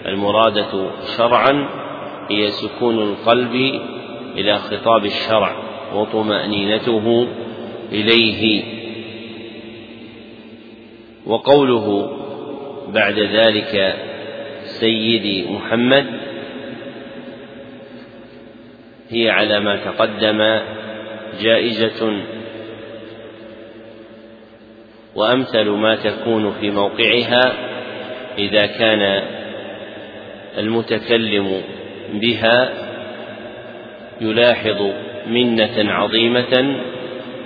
[0.05, 1.69] المرادة شرعا
[2.29, 3.81] هي سكون القلب
[4.37, 5.55] إلى خطاب الشرع
[5.95, 7.27] وطمأنينته
[7.91, 8.63] إليه.
[11.25, 12.11] وقوله
[12.93, 13.95] بعد ذلك
[14.63, 16.05] سيدي محمد
[19.09, 20.59] هي على ما تقدم
[21.41, 22.21] جائزة
[25.15, 27.53] وأمثل ما تكون في موقعها
[28.37, 29.23] إذا كان
[30.57, 31.61] المتكلم
[32.13, 32.69] بها
[34.21, 34.91] يلاحظ
[35.27, 36.81] منة عظيمة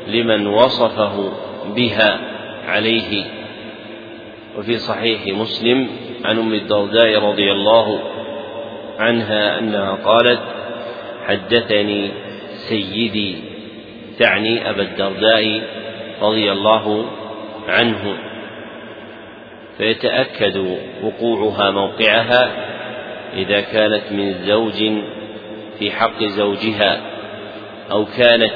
[0.07, 1.33] لمن وصفه
[1.75, 2.19] بها
[2.67, 3.23] عليه.
[4.57, 5.87] وفي صحيح مسلم
[6.25, 7.99] عن أم الدرداء رضي الله
[8.99, 10.39] عنها أنها قالت
[11.31, 12.11] حدثني
[12.69, 13.35] سيدي
[14.19, 15.61] تعني أبا الدرداء
[16.21, 17.05] رضي الله
[17.67, 18.17] عنه.
[19.77, 22.51] فيتأكد وقوعها موقعها
[23.33, 24.83] إذا كانت من زوج
[25.79, 27.01] في حق زوجها
[27.91, 28.55] أو كانت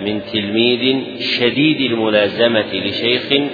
[0.00, 3.48] من تلميذ شديد الملازمة لشيخ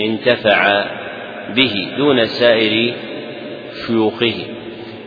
[0.00, 0.84] انتفع
[1.56, 2.94] به دون سائر
[3.86, 4.34] شيوخه.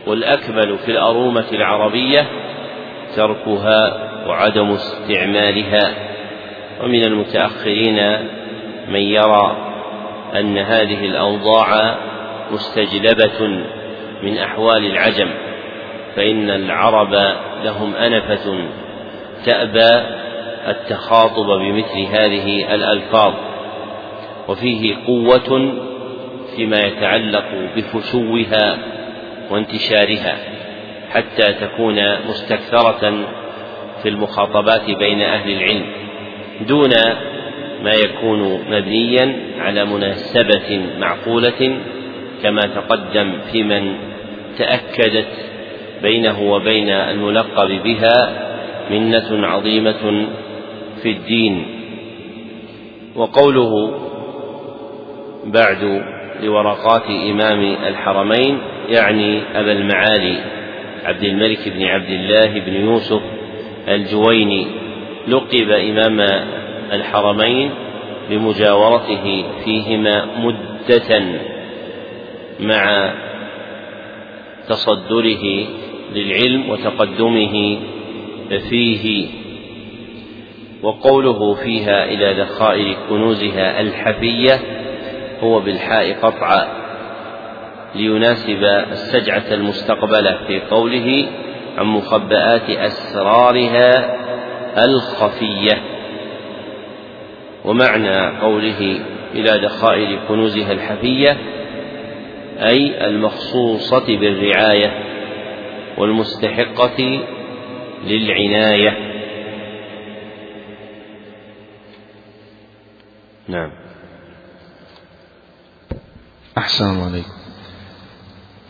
[0.06, 2.26] والأكمل في الأرومة العربية
[3.16, 5.94] تركها وعدم استعمالها.
[6.82, 8.18] ومن المتأخرين
[8.88, 9.56] من يرى
[10.40, 11.96] أن هذه الأوضاع
[12.50, 13.46] مستجلبة
[14.22, 15.30] من أحوال العجم
[16.16, 17.14] فإن العرب
[17.64, 18.68] لهم أنفة
[19.44, 20.04] تأبى
[20.68, 23.34] التخاطب بمثل هذه الألفاظ.
[24.48, 25.72] وفيه قوة
[26.56, 27.44] فيما يتعلق
[27.76, 28.78] بفشوها
[29.50, 30.53] وانتشارها.
[31.14, 31.96] حتى تكون
[32.28, 33.26] مستكثرة
[34.02, 35.86] في المخاطبات بين أهل العلم
[36.68, 36.90] دون
[37.84, 41.78] ما يكون مبنيا على مناسبة معقولة
[42.42, 43.94] كما تقدم في من
[44.58, 45.28] تأكدت
[46.02, 48.44] بينه وبين الملقب بها
[48.90, 50.26] منة عظيمة
[51.02, 51.66] في الدين.
[53.16, 54.00] وقوله
[55.44, 56.02] بعد
[56.42, 58.58] لورقات إمام الحرمين
[58.88, 60.63] يعني أبا المعالي.
[61.04, 63.22] عبد الملك بن عبد الله بن يوسف
[63.88, 64.66] الجويني
[65.28, 66.20] لقب إمام
[66.92, 67.70] الحرمين
[68.30, 71.24] بمجاورته فيهما مدة
[72.60, 73.12] مع
[74.68, 75.66] تصدره
[76.14, 77.78] للعلم وتقدمه
[78.70, 79.26] فيه
[80.82, 84.60] وقوله فيها إلى ذخائر كنوزها الحفية
[85.42, 86.83] هو بالحاء قطعا.
[87.94, 91.28] ليناسب السجعة المستقبلة في قوله
[91.76, 94.16] عن مخبآت أسرارها
[94.84, 95.82] الخفية.
[97.64, 99.00] ومعنى قوله
[99.34, 101.36] إلى ذخائر كنوزها الحفية
[102.58, 105.04] أي المخصوصة بالرعاية
[105.98, 107.20] والمستحقة
[108.04, 109.14] للعناية.
[113.48, 113.70] نعم.
[116.58, 117.43] أحسن عليكم.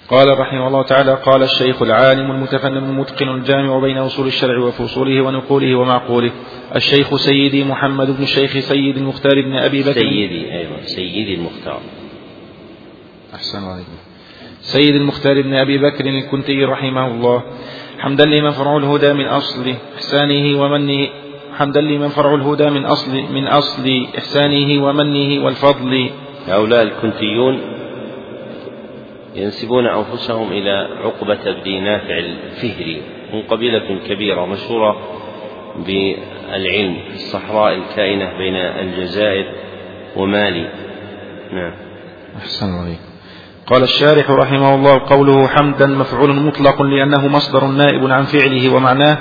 [0.09, 5.75] قال رحمه الله تعالى قال الشيخ العالم المتفنن المتقن الجامع بين أصول الشرع وفصوله ونقوله
[5.75, 6.33] ومعقوله
[6.77, 9.93] الشيخ سيدي محمد بن الشيخ سيد المختار بن أبي بكر.
[9.93, 11.81] سيدي أيضا سيدي المختار.
[13.35, 13.97] أحسن الله عليكم.
[14.61, 17.43] سيد المختار بن أبي بكر الكنتي رحمه الله.
[17.99, 21.09] حمدا لمن فرع الهدى من أصل إحسانه ومنه
[21.59, 26.11] حمدا لمن فرع الهدى من أصل من أصل إحسانه ومنه والفضل.
[26.49, 27.84] هؤلاء الكنتيون
[29.35, 34.97] ينسبون أنفسهم إلى عقبة بن نافع الفهري هم قبيلة كبيرة مشهورة
[35.87, 39.53] بالعلم في الصحراء الكائنة بين الجزائر
[40.17, 40.69] ومالي.
[41.53, 41.73] نعم.
[42.37, 42.97] أحسن الله
[43.67, 49.19] قال الشارح رحمه الله قوله حمدا مفعول مطلق لأنه مصدر نائب عن فعله ومعناه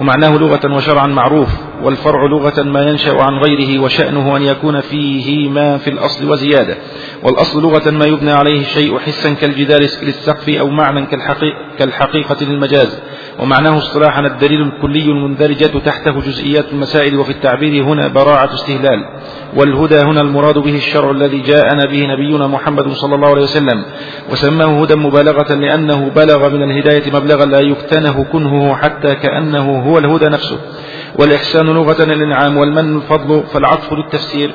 [0.00, 1.48] ومعناه لغة وشرعا معروف
[1.82, 6.76] والفرع لغة ما ينشأ عن غيره وشأنه أن يكون فيه ما في الأصل وزيادة.
[7.22, 11.06] والأصل لغة ما يبنى عليه الشيء حسا كالجدار للسقف أو معنى
[11.78, 13.02] كالحقيقة للمجاز.
[13.40, 19.04] ومعناه اصطلاحا الدليل الكلي المندرجة تحته جزئيات المسائل وفي التعبير هنا براعة استهلال
[19.56, 23.84] والهدى هنا المراد به الشرع الذي جاءنا به نبينا محمد صلى الله عليه وسلم
[24.32, 30.26] وسماه هدى مبالغة لأنه بلغ من الهداية مبلغا لا يكتنه كنهه حتى كأنه هو الهدى
[30.26, 30.58] نفسه
[31.18, 34.50] والإحسان لغة الإنعام والمن الفضل فالعطف للتفسير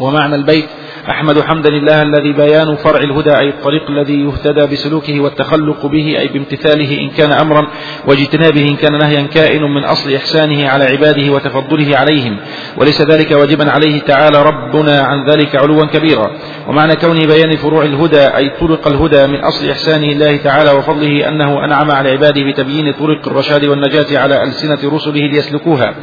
[0.00, 0.68] ومعنى البيت
[1.10, 6.28] أحمد حمدا لله الذي بيان فرع الهدى أي الطريق الذي يهتدى بسلوكه والتخلق به أي
[6.28, 7.68] بامتثاله إن كان أمرا
[8.06, 12.36] واجتنابه إن كان نهيا كائن من أصل إحسانه على عباده وتفضله عليهم.
[12.76, 16.30] وليس ذلك واجبا عليه تعالى ربنا عن ذلك علوا كبيرا.
[16.68, 21.64] ومعنى كونه بيان فروع الهدى أي طرق الهدى من أصل إحسانه الله تعالى وفضله أنه
[21.64, 25.94] أنعم على عباده بتبيين طرق الرشاد والنجاة على ألسنة رسله ليسلكوها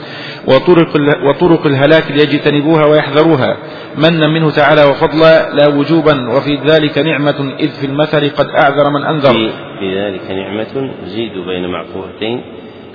[0.48, 0.90] وطرق,
[1.30, 3.58] وطرق الهلاك ليجتنبوها ويحذروها.
[4.00, 9.04] منا منه تعالى وفضلا لا وجوبا وفي ذلك نعمة إذ في المثل قد أعذر من
[9.04, 9.34] أنذر.
[9.34, 12.44] في, في ذلك نعمة زيد بين معقولتين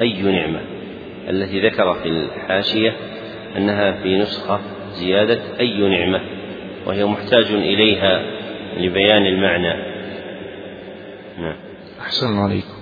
[0.00, 0.60] أي نعمة؟
[1.30, 2.96] التي ذكر في الحاشية
[3.56, 4.60] أنها في نسخة
[4.92, 6.20] زيادة أي نعمة؟
[6.86, 8.22] وهي محتاج إليها
[8.76, 9.74] لبيان المعنى.
[11.38, 11.56] نعم.
[12.00, 12.73] أحسن عليكم.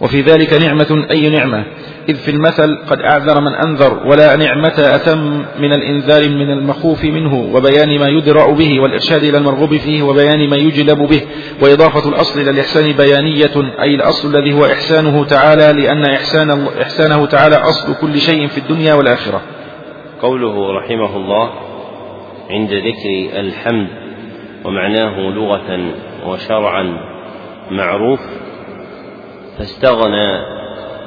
[0.00, 1.64] وفي ذلك نعمة أي نعمة؟
[2.08, 7.34] إذ في المثل قد أعذر من أنذر ولا نعمة أتم من الإنذار من المخوف منه
[7.34, 11.20] وبيان ما يدرأ به والإرشاد إلى المرغوب فيه وبيان ما يجلب به
[11.62, 17.56] وإضافة الأصل إلى الإحسان بيانية أي الأصل الذي هو إحسانه تعالى لأن إحسان إحسانه تعالى
[17.56, 19.42] أصل كل شيء في الدنيا والآخرة.
[20.22, 21.50] قوله رحمه الله
[22.50, 23.88] عند ذكر الحمد
[24.64, 25.92] ومعناه لغة
[26.26, 26.98] وشرعا
[27.70, 28.20] معروف
[29.58, 30.40] فاستغنى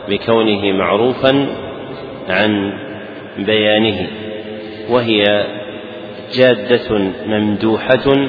[0.09, 1.47] بكونه معروفا
[2.29, 2.73] عن
[3.37, 4.07] بيانه
[4.89, 5.23] وهي
[6.33, 6.97] جادة
[7.27, 8.27] ممدوحة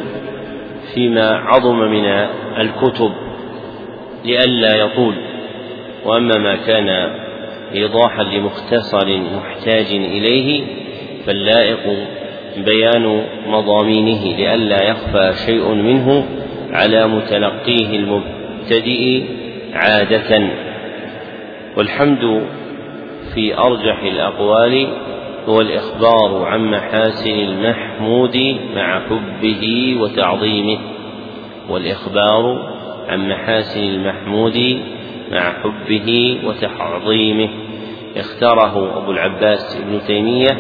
[0.95, 2.05] فيما عظم من
[2.59, 3.12] الكتب
[4.25, 5.14] لئلا يطول.
[6.05, 6.89] وأما ما كان
[7.75, 10.64] إيضاحا لمختصر محتاج إليه
[11.27, 12.07] فاللائق
[12.57, 16.25] بيان مضامينه لئلا يخفى شيء منه
[16.73, 19.23] على متلقيه المبتدئ
[19.75, 20.51] عادة.
[21.77, 22.47] والحمد
[23.35, 24.89] في أرجح الأقوال
[25.49, 30.79] هو الإخبار عن محاسن المحمود مع حبه وتعظيمه
[31.68, 32.73] والإخبار
[33.09, 34.81] عن محاسن المحمود
[35.33, 37.49] مع حبه وتعظيمه.
[38.16, 40.59] اختاره أبو العباس ابن تيمية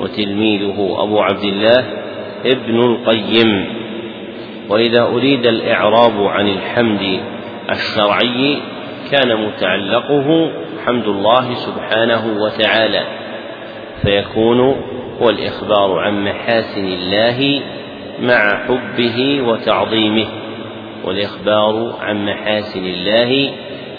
[0.00, 1.84] وتلميذه أبو عبد الله
[2.46, 3.82] ابن القيم.
[4.68, 7.20] وإذا أريد الإعراب عن الحمد
[7.72, 8.58] الشرعي
[9.10, 10.50] كان متعلقه
[10.86, 13.02] حمد الله سبحانه وتعالى
[14.02, 14.60] فيكون
[15.20, 17.60] هو الإخبار عن محاسن الله
[18.20, 20.26] مع حبه وتعظيمه
[21.04, 23.52] والإخبار عن محاسن الله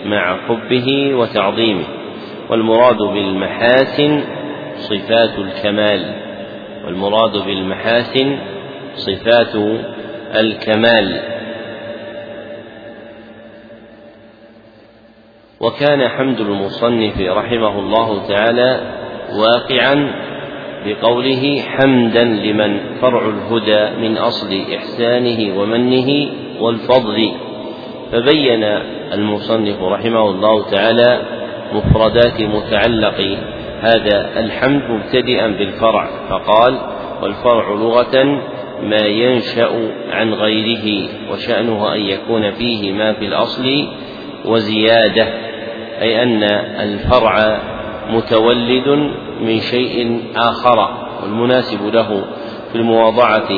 [0.06, 1.86] مع حبه وتعظيمه
[2.50, 4.24] والمراد بالمحاسن
[4.76, 6.16] صفات الكمال
[6.86, 8.38] والمراد بالمحاسن
[8.96, 9.56] صفات
[10.40, 11.33] الكمال.
[15.64, 18.82] وكان حمد المصنف رحمه الله تعالى
[19.40, 20.12] واقعا
[20.86, 27.32] بقوله حمدا لمن فرع الهدى من أصل إحسانه ومنه والفضل.
[28.12, 28.64] فبين
[29.14, 31.22] المصنف رحمه الله تعالى
[31.74, 33.38] مفردات متعلق
[33.82, 36.78] هذا الحمد مبتدئا بالفرع فقال
[37.22, 38.24] والفرع لغة
[38.84, 43.88] ما ينشأ عن غيره وشأنه أن يكون فيه ما في الأصل
[44.46, 45.53] وزيادة.
[46.04, 46.44] أي أن
[46.80, 47.60] الفرع
[48.10, 48.88] متولد
[49.42, 50.90] من شيء آخر
[51.24, 52.26] والمناسب له
[52.72, 53.50] في المواضعة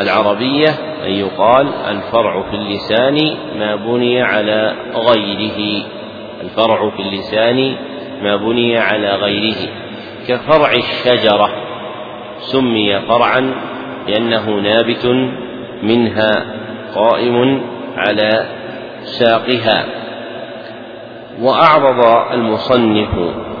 [0.00, 0.68] العربية
[1.04, 5.84] أن يقال الفرع في اللسان ما بني على غيره.
[6.40, 7.76] الفرع في اللسان
[8.22, 9.68] ما بني على غيره.
[10.28, 11.50] كفرع الشجرة
[12.38, 13.54] سمي فرعا
[14.08, 15.06] لأنه نابت
[15.82, 16.44] منها
[16.94, 17.62] قائم
[17.96, 18.46] على
[19.02, 19.99] ساقها.
[21.40, 23.08] وأعرض المصنف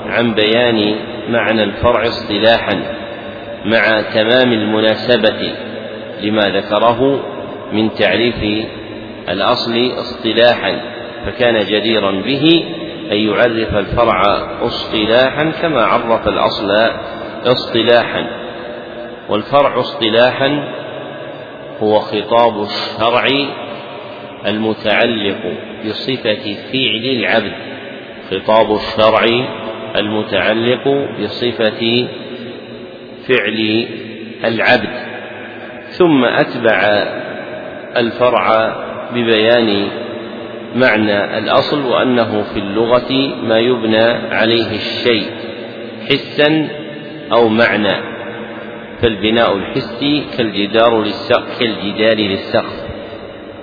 [0.06, 0.94] عن بيان
[1.28, 2.82] معنى الفرع اصطلاحا
[3.64, 5.52] مع تمام المناسبة
[6.22, 7.20] لما ذكره
[7.72, 8.66] من تعريف
[9.28, 10.80] الأصل اصطلاحا
[11.26, 12.64] فكان جديرا به
[13.12, 14.22] أن يعرف الفرع
[14.62, 16.70] اصطلاحا كما عرف الأصل
[17.46, 18.26] اصطلاحا.
[19.28, 20.74] والفرع اصطلاحا
[21.82, 23.26] هو خطاب الشرع
[24.46, 27.52] المتعلق بصفة فعل العبد.
[28.30, 29.24] خطاب الشرع
[29.96, 30.88] المتعلق
[31.20, 32.08] بصفة
[33.28, 33.86] فعل
[34.44, 35.10] العبد.
[35.88, 36.80] ثم أتبع
[37.96, 38.76] الفرع
[39.14, 39.88] ببيان
[40.74, 43.12] معنى الأصل وأنه في اللغة
[43.42, 44.04] ما يبنى
[44.34, 45.26] عليه الشيء
[46.10, 46.68] حسا
[47.32, 48.10] أو معنى.
[49.02, 52.89] فالبناء الحسي كالجدار للسقف كالجدار للسقف.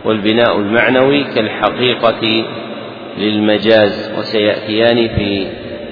[0.08, 2.46] والبناء المعنوي كالحقيقة
[3.18, 5.48] للمجاز وسيأتيان في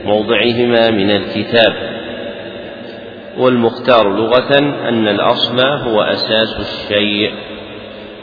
[0.06, 1.74] موضعهما من الكتاب.
[3.38, 4.58] والمختار لغة
[4.90, 7.32] أن الأصل هو أساس الشيء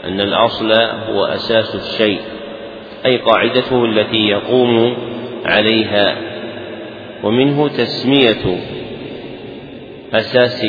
[0.05, 0.71] أن الأصل
[1.09, 2.21] هو أساس الشيء
[3.05, 4.97] أي قاعدته التي يقوم
[5.45, 6.15] عليها.
[7.23, 8.57] ومنه تسمية
[10.13, 10.67] أساس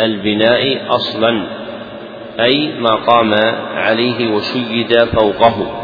[0.00, 1.55] البناء أصلا.
[2.40, 3.34] أي ما قام
[3.74, 5.82] عليه وشيد فوقه.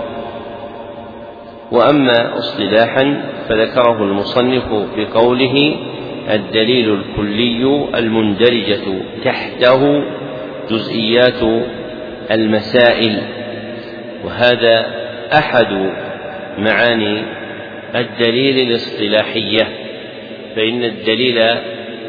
[1.73, 4.65] وأما اصطلاحا فذكره المصنف
[4.97, 5.77] بقوله
[6.31, 10.03] الدليل الكلي المندرجة تحته
[10.71, 11.65] جزئيات
[12.31, 13.23] المسائل
[14.25, 14.87] وهذا
[15.33, 15.91] أحد
[16.59, 17.23] معاني
[17.95, 19.69] الدليل الاصطلاحية
[20.57, 21.37] فإن الدليل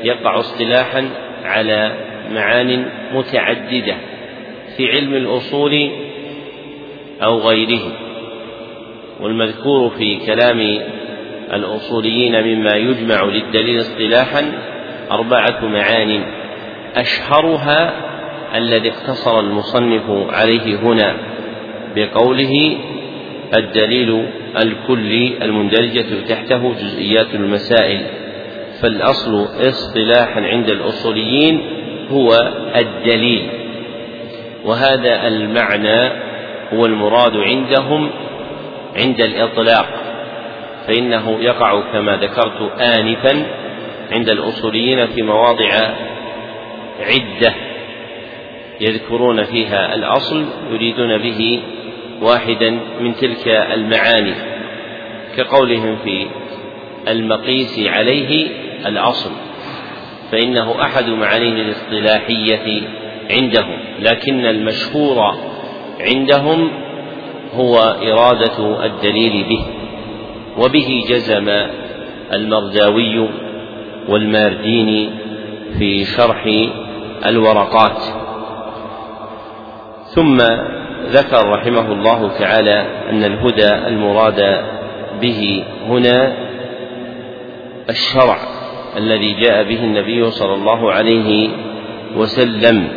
[0.03, 1.09] يقع اصطلاحا
[1.45, 1.91] على
[2.31, 3.95] معان متعددة.
[4.77, 5.89] في علم الأصول
[7.23, 7.91] أو غيره
[9.19, 10.79] والمذكور في كلام
[11.53, 14.51] الأصوليين مما يجمع للدليل اصطلاحا
[15.11, 16.23] أربعة معان.
[16.95, 17.93] أشهرها
[18.57, 21.17] الذي اقتصر المصنف عليه هنا
[21.95, 22.77] بقوله
[23.57, 24.25] الدليل
[24.61, 28.01] الكلي المندرجة تحته جزئيات المسائل
[28.81, 31.61] فالأصل اصطلاحا عند الأصوليين
[32.09, 33.49] هو الدليل.
[34.65, 36.09] وهذا المعنى
[36.73, 38.09] هو المراد عندهم
[38.97, 39.85] عند الإطلاق
[40.87, 43.45] فإنه يقع كما ذكرت آنفا
[44.11, 45.71] عند الأصوليين في مواضع
[46.99, 47.53] عدة
[48.81, 51.61] يذكرون فيها الأصل يريدون به
[52.21, 54.33] واحدا من تلك المعاني
[55.37, 56.27] كقولهم في
[57.07, 58.47] المقيس عليه
[58.85, 59.31] الأصل
[60.31, 62.81] فإنه أحد معانيه الاصطلاحية
[63.31, 65.35] عندهم لكن المشهور
[65.99, 66.71] عندهم
[67.55, 69.65] هو إرادة الدليل به
[70.57, 71.49] وبه جزم
[72.33, 73.29] المرداوي
[74.09, 75.09] والمارديني
[75.79, 76.47] في شرح
[77.25, 78.01] الورقات.
[80.05, 80.37] ثم
[81.05, 84.65] ذكر رحمه الله تعالى أن الهدى المراد
[85.21, 86.33] به هنا
[87.89, 88.37] الشرع
[88.97, 91.49] الذي جاء به النبي صلى الله عليه
[92.15, 92.87] وسلم.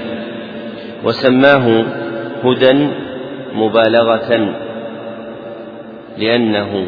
[1.05, 1.85] وسماه
[2.45, 2.89] هدى
[3.55, 4.55] مبالغة
[6.19, 6.87] لأنه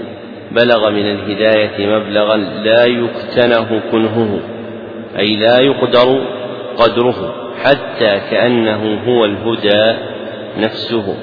[0.52, 4.40] بلغ من الهداية مبلغا لا يكتنه كنهه
[5.18, 6.22] أي لا يقدر
[6.76, 7.34] قدره
[7.64, 9.98] حتى كأنه هو الهدى
[10.58, 11.14] نفسه.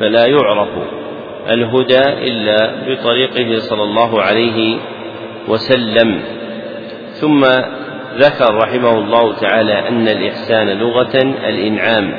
[0.00, 0.68] فلا يعرف
[1.50, 4.76] الهدى إلا بطريقه صلى الله عليه
[5.48, 6.20] وسلم.
[7.12, 7.44] ثم
[8.18, 12.14] ذكر رحمه الله تعالى أن الإحسان لغة الإنعام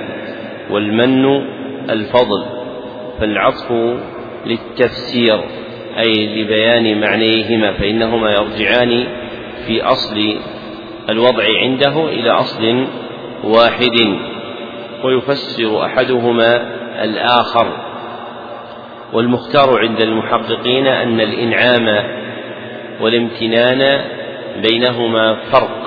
[0.70, 1.26] والمن
[1.90, 2.46] الفضل
[3.20, 3.72] فالعطف
[4.46, 5.40] للتفسير
[5.98, 9.08] أي لبيان معنيهما فإنهما يرجعان
[9.68, 10.36] في أصل
[11.10, 12.88] الوضع عنده إلى أصل
[13.44, 14.18] واحد
[15.04, 16.66] ويفسر أحدهما
[17.04, 17.78] الآخر.
[19.14, 22.04] والمختار عند المحققين أن الإنعام
[23.02, 24.02] والامتنان
[24.62, 25.79] بينهما فرق.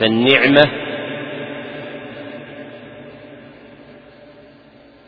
[0.00, 0.68] فالنعمة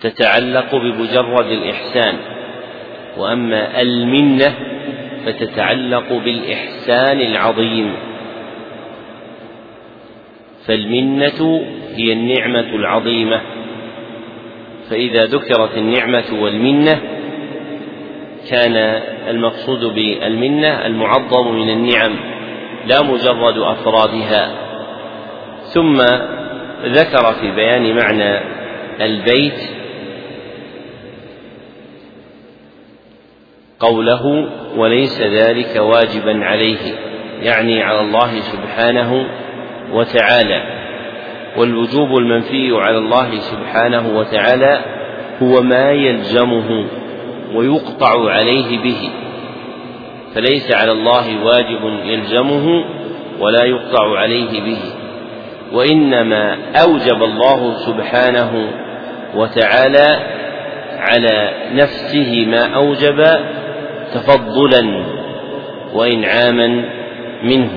[0.01, 2.17] تتعلق بمجرد الإحسان
[3.17, 4.55] وأما المنة
[5.27, 7.95] فتتعلق بالإحسان العظيم.
[10.67, 11.63] فالمنة
[11.95, 13.41] هي النعمة العظيمة.
[14.91, 17.01] فإذا ذكرت النعمة والمنة
[18.51, 18.77] كان
[19.29, 22.17] المقصود بالمنة المعظم من النعم
[22.87, 24.68] لا مجرد أفرادها.
[25.75, 25.97] ثم
[26.85, 28.41] ذكر في بيان معنى
[29.01, 29.71] البيت
[33.81, 36.79] قوله وليس ذلك واجبا عليه
[37.43, 39.27] يعني على الله سبحانه
[39.93, 40.79] وتعالى.
[41.57, 44.85] والوجوب المنفي على الله سبحانه وتعالى
[45.43, 46.87] هو ما يلزمه
[47.55, 49.11] ويقطع عليه به.
[50.35, 52.85] فليس على الله واجب يلزمه
[53.41, 54.98] ولا يقطع عليه به.
[55.73, 58.71] وإنما أوجب الله سبحانه
[59.35, 60.19] وتعالى
[60.99, 63.25] على نفسه ما أوجب
[64.15, 65.05] تفضلا
[65.95, 66.85] وانعاما
[67.43, 67.71] منه.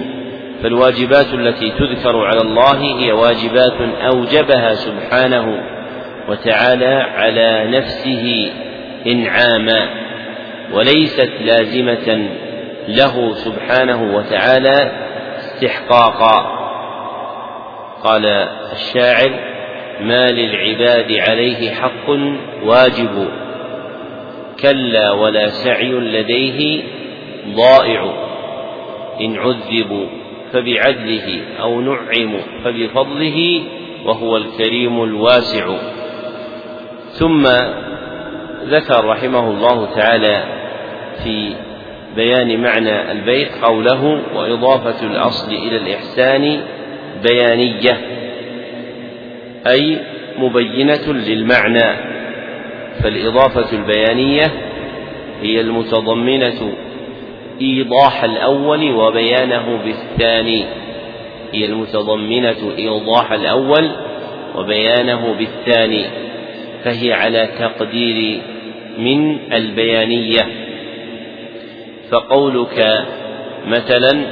[0.63, 3.77] فالواجبات التي تذكر على الله هي واجبات
[4.13, 5.63] أوجبها سبحانه
[6.29, 8.51] وتعالى على نفسه
[9.07, 9.89] انعاما
[10.73, 12.29] وليست لازمة
[12.87, 14.91] له سبحانه وتعالى
[15.37, 16.60] استحقاقا.
[18.03, 18.25] قال
[18.71, 19.39] الشاعر
[20.01, 22.09] ما للعباد عليه حق
[22.63, 23.27] واجب
[24.61, 26.83] كلا ولا سعي لديه
[27.55, 28.13] ضائع.
[29.21, 30.07] إن عذبوا
[30.53, 33.61] فبعدله أو نعموا فبفضله
[34.05, 35.77] وهو الكريم الواسع.
[37.11, 37.47] ثم
[38.65, 40.43] ذكر رحمه الله تعالى
[41.23, 41.53] في
[42.15, 46.61] بيان معنى البيت قوله وإضافة الأصل إلى الإحسان
[47.29, 47.97] بيانية
[49.67, 49.97] أي
[50.37, 52.11] مبينة للمعنى.
[53.03, 54.51] فالإضافة البيانية
[55.41, 56.73] هي المتضمنة
[57.61, 60.65] إيضاح الأول وبيانه بالثاني.
[61.53, 63.89] هي المتضمنة إيضاح الأول
[64.55, 66.05] وبيانه بالثاني.
[66.83, 68.41] فهي على تقدير
[68.97, 70.47] من البيانية.
[72.11, 73.05] فقولك
[73.67, 74.25] مثلا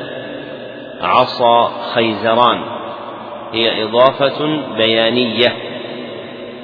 [1.02, 2.79] عصا خيزران.
[3.54, 5.56] هي إضافة بيانية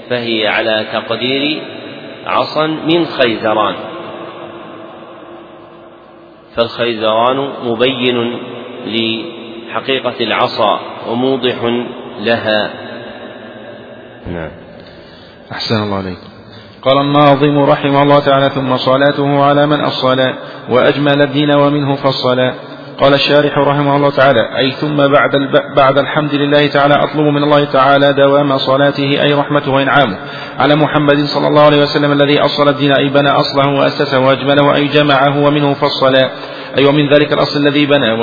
[0.09, 1.61] فهي على تقدير
[2.25, 3.75] عصا من خيزران.
[6.55, 8.39] فالخيزران مبين
[8.85, 10.79] لحقيقة العصا
[11.09, 11.55] وموضح
[12.19, 12.69] لها.
[14.27, 14.51] نعم.
[15.51, 16.27] أحسن الله عليكم
[16.81, 20.33] قال الناظم رحمه الله تعالى ثم صلاته على من الصلاة
[20.69, 22.53] وأجمل الدين ومنه فالصلاة.
[23.01, 25.31] قال الشارح رحمه الله تعالى أي ثم بعد
[25.75, 30.17] بعد الحمد لله تعالى أطلب من الله تعالى دوام صلاته أي رحمته وإنعامه
[30.59, 34.87] على محمد صلى الله عليه وسلم الذي أصل الدين أي بنى أصله وأسسه وأجمله أي
[34.87, 36.15] جمعه ومنه فصل
[36.77, 38.17] أي ومن ذلك الأصل الذي بنى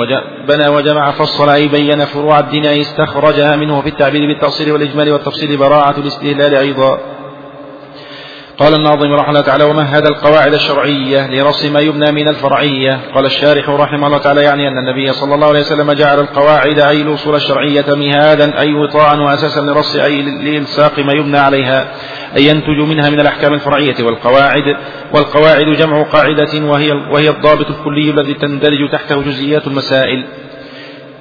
[0.47, 5.57] بنى وجمع فصل أي بين فروع الدين أي استخرجها منه في التعبير بالتأصيل والإجمال والتفصيل
[5.57, 6.99] براعة الاستهلال أيضا.
[8.59, 13.69] قال الناظم رحمه الله تعالى ومهد القواعد الشرعية لرص ما يبنى من الفرعية؟ قال الشارح
[13.69, 17.85] رحمه الله تعالى يعني أن النبي صلى الله عليه وسلم جعل القواعد أي الأصول الشرعية
[17.87, 21.87] مهادا أي وطاعا وأساسا لرص أي لإلصاق ما يبنى عليها
[22.37, 23.95] أي ينتج منها من الأحكام الفرعية.
[23.99, 24.75] والقواعد
[25.13, 30.25] والقواعد جمع قاعدة وهي وهي الضابط الكلي الذي تندرج تحته جزئيات المسائل.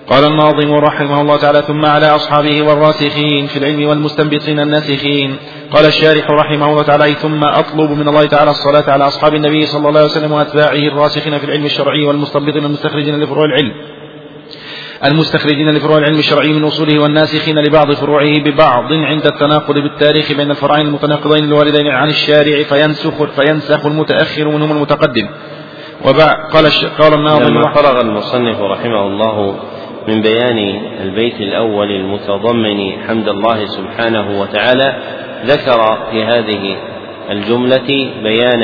[0.08, 5.36] قال الناظم رحمه الله تعالى ثم على أصحابه والراسخين في العلم والمستنبطين الناسخين.
[5.74, 9.88] قال الشارح رحمه الله تعالى ثم أطلب من الله تعالى الصلاة على أصحاب النبي صلى
[9.88, 13.72] الله عليه وسلم وأتباعه الراسخين في العلم الشرعي والمستنبطين المستخرجين لفروع العلم.
[15.04, 20.86] المستخرجين لفروع العلم الشرعي من أصوله والناسخين لبعض فروعه ببعض عند التناقض بالتاريخ بين الفرعين
[20.86, 25.28] المتناقضين الواردين عن الشارع فينسخ فينسخ المتأخر منهم المتقدم.
[26.04, 26.66] وبعد قال
[26.98, 29.56] قال الناظم لما فرغ المصنف رحمه الله
[30.08, 30.58] من بيان
[31.02, 34.96] البيت الأول المتضمن حمد الله سبحانه وتعالى
[35.44, 36.76] ذكر في هذه
[37.30, 38.62] الجملة بيان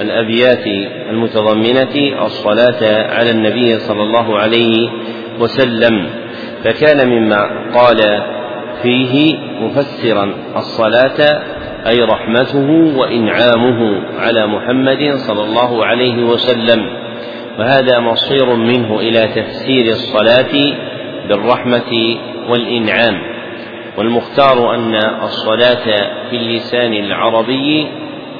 [0.00, 0.66] الأبيات
[1.10, 4.88] المتضمنة الصلاة على النبي صلى الله عليه
[5.40, 6.06] وسلم
[6.64, 8.22] فكان مما قال
[8.82, 11.42] فيه مفسرا الصلاة
[11.86, 16.86] أي رحمته وإنعامه على محمد صلى الله عليه وسلم
[17.58, 20.54] وهذا مصير منه إلى تفسير الصلاة
[21.28, 22.16] بالرحمة
[22.48, 23.22] والإنعام.
[23.98, 25.84] والمختار أن الصلاة
[26.30, 27.86] في اللسان العربي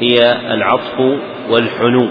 [0.01, 1.01] هي العطف
[1.51, 2.09] والحنو.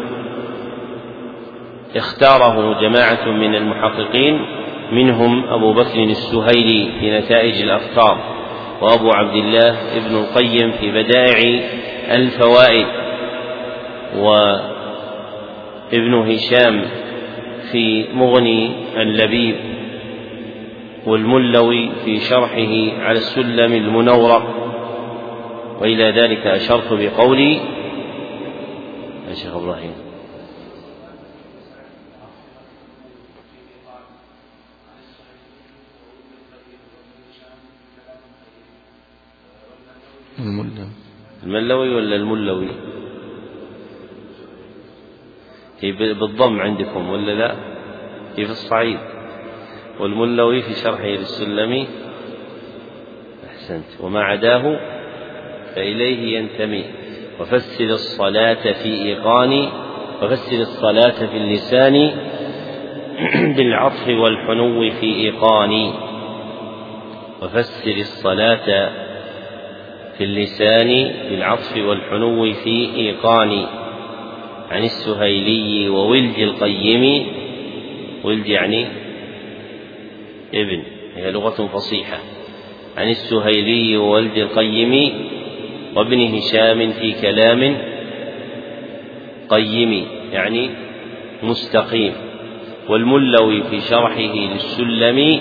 [1.95, 4.45] اختاره جماعة من المحققين
[4.91, 8.17] منهم أبو بكر السهيلي في نتائج الأفكار
[8.81, 11.61] وأبو عبد الله ابن القيم في بدائع
[12.11, 12.87] الفوائد
[14.17, 16.85] وابن هشام
[17.71, 19.55] في مغني اللبيب.
[21.07, 24.43] والملوي في شرحه على السلم المنورق
[25.81, 27.53] وإلى ذلك أشرت بقولي
[29.29, 29.93] يا شيخ إبراهيم.
[40.39, 40.87] الملوي.
[41.43, 42.67] الملوي ولا الملوي؟
[45.79, 47.55] هي بالضم عندكم ولا لا؟
[48.37, 49.16] هي في الصعيد.
[49.99, 51.87] والملوي في شرحه للسلمي.
[53.47, 54.01] أحسنت.
[54.01, 54.79] وما عداه
[55.75, 56.83] فإليه ينتمي.
[57.39, 59.69] وفسر الصلاة في إيقان
[60.21, 62.11] وفسر الصلاة في اللسان
[63.55, 65.93] بالعطف والحنو في إيقان.
[67.41, 68.89] وفسر الصلاة
[70.17, 73.65] في اللسان بالعطف والحنو في إيقان.
[74.69, 77.27] عن السهيلي وولد القيم.
[78.23, 79.06] ولد يعني
[80.53, 80.83] ابن
[81.15, 82.17] هي لغة فصيحة
[82.97, 85.13] عن السهيلي وولد القيم
[85.95, 87.77] وابن هشام في كلام
[89.49, 90.69] قيم يعني
[91.43, 92.13] مستقيم
[92.89, 95.39] والملوي في شرحه للسلم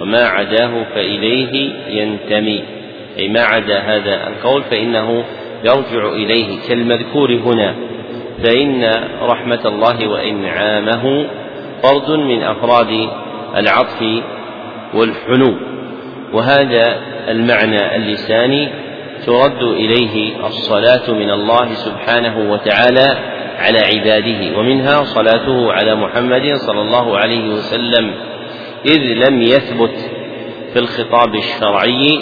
[0.00, 2.64] وما عداه فإليه ينتمي
[3.18, 5.24] أي ما عدا هذا القول فإنه
[5.64, 7.74] يرجع إليه كالمذكور هنا
[8.42, 8.90] فإن
[9.22, 11.26] رحمة الله وإنعامه
[11.82, 13.08] فرد من أفراد
[13.56, 14.22] العطف
[14.94, 15.56] والحنو.
[16.32, 18.68] وهذا المعنى اللساني
[19.26, 23.18] ترد إليه الصلاة من الله سبحانه وتعالى
[23.58, 28.14] على عباده ومنها صلاته على محمد صلى الله عليه وسلم
[28.86, 30.10] إذ لم يثبت
[30.72, 32.20] في الخطاب الشرعي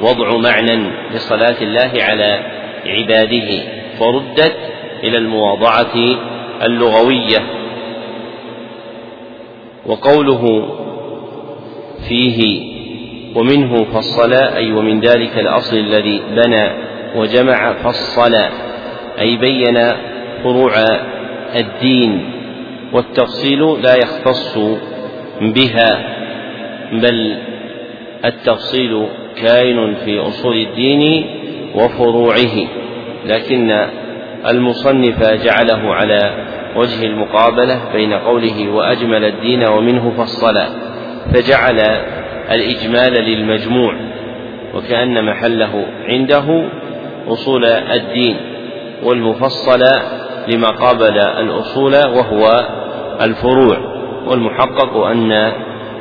[0.00, 2.40] وضع معنى لصلاة الله على
[2.86, 3.62] عباده
[3.98, 4.56] فردت
[5.04, 5.94] إلى المواضعة
[6.62, 7.38] اللغوية.
[9.86, 10.68] وقوله
[12.08, 12.60] فيه
[13.34, 16.70] ومنه فصل أي ومن ذلك الأصل الذي بنى
[17.16, 18.34] وجمع فصل
[19.20, 19.92] أي بين
[20.42, 20.72] فروع
[21.56, 22.30] الدين
[22.92, 24.58] والتفصيل لا يختص
[25.40, 26.18] بها
[26.92, 27.36] بل
[28.24, 29.06] التفصيل
[29.42, 31.26] كائن في أصول الدين
[31.74, 32.68] وفروعه
[33.26, 33.86] لكن
[34.50, 36.46] المصنف جعله على
[36.76, 40.87] وجه المقابلة بين قوله وأجمل الدين ومنه فصل.
[41.34, 41.80] فجعل
[42.50, 43.94] الإجمال للمجموع
[44.74, 46.68] وكأن محله عنده
[47.28, 48.36] أصول الدين
[49.02, 49.80] والمفصل
[50.48, 52.68] لما قابل الأصول وهو
[53.22, 53.78] الفروع
[54.26, 55.52] والمحقق أن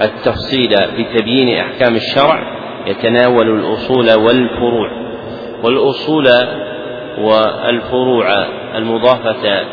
[0.01, 2.57] التفصيل بتبيين أحكام الشرع
[2.88, 4.91] يتناول الأصول والفروع
[5.63, 6.28] والأصول
[7.17, 9.65] والفروع المضافة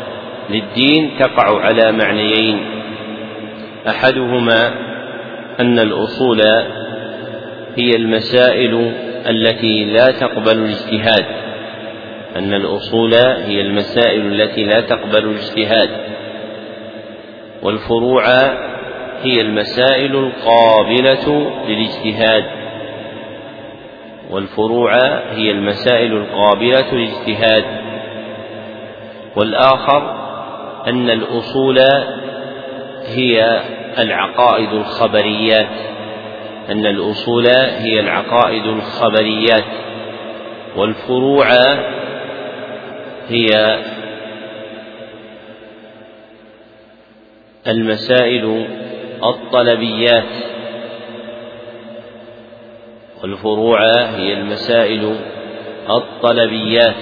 [0.49, 2.65] للدين تقع على معنيين
[3.87, 4.71] أحدهما
[5.59, 6.41] أن الأصول
[7.77, 8.91] هي المسائل
[9.29, 11.25] التي لا تقبل الاجتهاد.
[12.35, 15.89] أن الأصول هي المسائل التي لا تقبل الاجتهاد.
[17.61, 18.25] والفروع
[19.23, 22.45] هي المسائل القابلة للاجتهاد.
[24.31, 24.93] والفروع
[25.31, 27.65] هي المسائل القابلة للاجتهاد.
[29.35, 30.25] والآخر
[30.87, 31.79] أن الأصول
[33.07, 33.61] هي
[33.99, 35.69] العقائد الخبريات
[36.69, 39.65] أن الأصول هي العقائد الخبريات
[40.75, 41.47] والفروع
[43.29, 43.79] هي
[47.67, 48.67] المسائل
[49.23, 50.23] الطلبيات
[53.23, 55.15] والفروع هي المسائل
[55.89, 56.95] الطلبيات.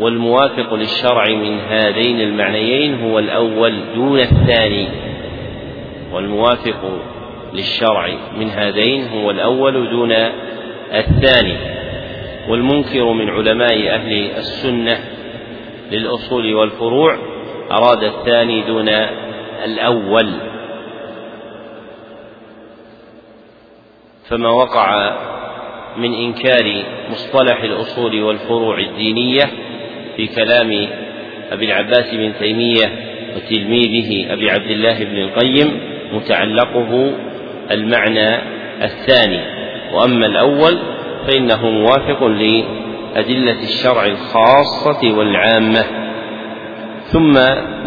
[0.00, 4.88] والموافق للشرع من هذين المعنيين هو الأول دون الثاني.
[6.12, 6.98] والموافق
[7.52, 10.12] للشرع من هذين هو الأول دون
[10.92, 11.56] الثاني.
[12.48, 14.98] والمنكر من علماء أهل السنة
[15.90, 17.16] للأصول والفروع
[17.70, 18.88] أراد الثاني دون
[19.64, 20.32] الأول.
[24.28, 25.16] فما وقع
[25.96, 29.42] من إنكار مصطلح الأصول والفروع الدينية
[30.16, 30.88] في كلام
[31.52, 32.92] أبي العباس بن تيمية
[33.36, 35.80] وتلميذه أبي عبد الله بن القيم
[36.12, 37.12] متعلقه
[37.70, 38.28] المعنى
[38.82, 39.40] الثاني.
[39.92, 40.78] وأما الأول
[41.26, 45.84] فإنه موافق لأدلة الشرع الخاصة والعامة.
[47.06, 47.32] ثم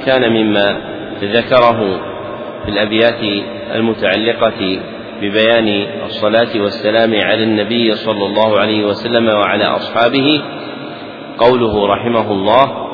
[0.06, 0.82] كان مما
[1.24, 2.02] ذكره
[2.66, 3.44] في الأبيات
[3.76, 4.80] المتعلقة
[5.22, 10.42] ببيان الصلاة والسلام على النبي صلى الله عليه وسلم وعلى أصحابه
[11.38, 12.86] قوله رحمه الله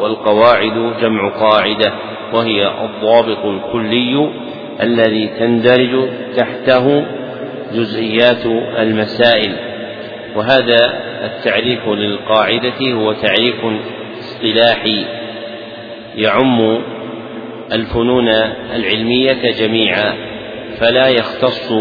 [0.00, 1.92] والقواعد جمع قاعدة
[2.32, 4.30] وهي الضابط الكلي
[4.82, 7.04] الذي تندرج تحته
[7.72, 8.46] جزئيات
[8.78, 9.52] المسائل.
[10.36, 10.92] وهذا
[11.24, 13.60] التعريف للقاعدة هو تعريف
[14.18, 15.04] اصطلاحي
[16.16, 16.78] يعم
[17.72, 18.28] الفنون
[18.74, 20.14] العلمية جميعا
[20.78, 21.72] فلا يختص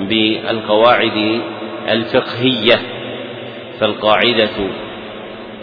[0.00, 1.40] بالقواعد
[1.90, 2.80] الفقهية
[3.80, 4.70] فالقاعدة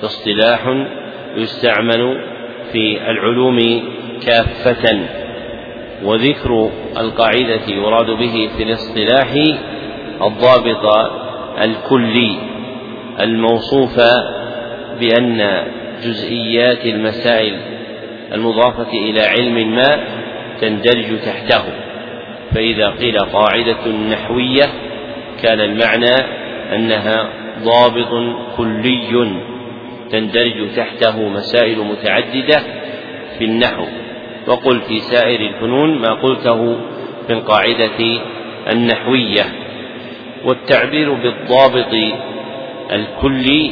[0.04, 0.86] اصطلاح
[1.36, 2.22] يستعمل
[2.72, 3.60] في العلوم
[4.26, 5.00] كافة
[6.04, 9.34] وذكر القاعدة يراد به في الاصطلاح
[10.22, 10.86] الضابط
[11.64, 12.38] الكلي
[13.20, 14.02] الموصوف
[15.00, 15.64] بأن
[16.04, 17.58] جزئيات المسائل
[18.34, 20.00] المضافة إلى علم ما
[20.62, 21.64] تندرج تحته.
[22.56, 24.66] فإذا قيل قاعدة نحوية
[25.41, 26.16] كان المعنى
[26.76, 27.30] أنها
[27.64, 29.55] ضابط كلي.
[30.12, 32.60] تندرج تحته مسائل متعددة
[33.38, 33.86] في النحو.
[34.47, 36.78] وقل في سائر الفنون ما قلته
[37.28, 38.20] في القاعدة
[38.72, 39.43] النحوية.
[40.45, 41.93] والتعبير بالضابط
[42.91, 43.72] الكلي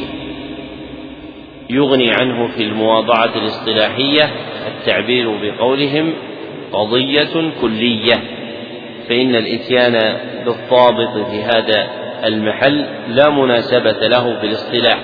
[1.69, 4.31] يغني عنه في المواضعة الاصطلاحية
[4.67, 6.13] التعبير بقولهم
[6.73, 8.23] قضية كلية.
[9.09, 11.87] فإن الإتيان بالضابط في هذا
[12.25, 14.99] المحل لا مناسبة له في الاصطلاح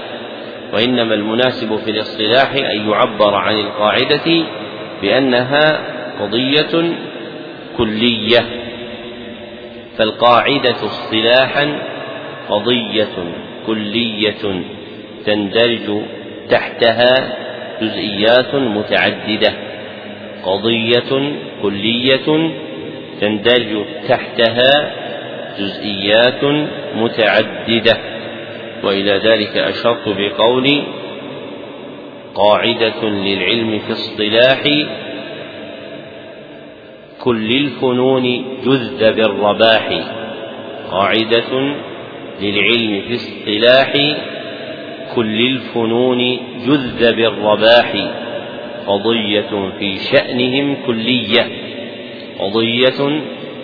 [0.74, 4.45] وإنما المناسب في الاصطلاح أن يعبر عن القاعدة
[5.01, 5.80] بأنها
[6.20, 6.93] قضية
[7.78, 8.39] كلية
[9.97, 11.80] فالقاعدة اصطلاحا
[12.49, 13.15] قضية
[13.67, 14.63] كلية
[15.26, 16.01] تندرج
[16.49, 17.36] تحتها
[17.82, 19.53] جزئيات متعددة
[20.43, 22.51] قضية كلية
[23.22, 24.91] تندرج تحتها
[25.59, 26.43] جزئيات
[26.95, 27.97] متعددة.
[28.84, 30.84] وإلى ذلك أشرت بقولي
[32.36, 34.63] قاعدة للعلم في اصطلاح
[37.23, 39.89] كل الفنون جذ بالرباح.
[40.91, 41.75] قاعدة
[42.41, 43.93] للعلم في اصطلاح
[45.15, 47.93] كل الفنون جذ بالرباح.
[48.88, 51.47] قضية في شأنهم كلية.
[52.39, 53.21] قضية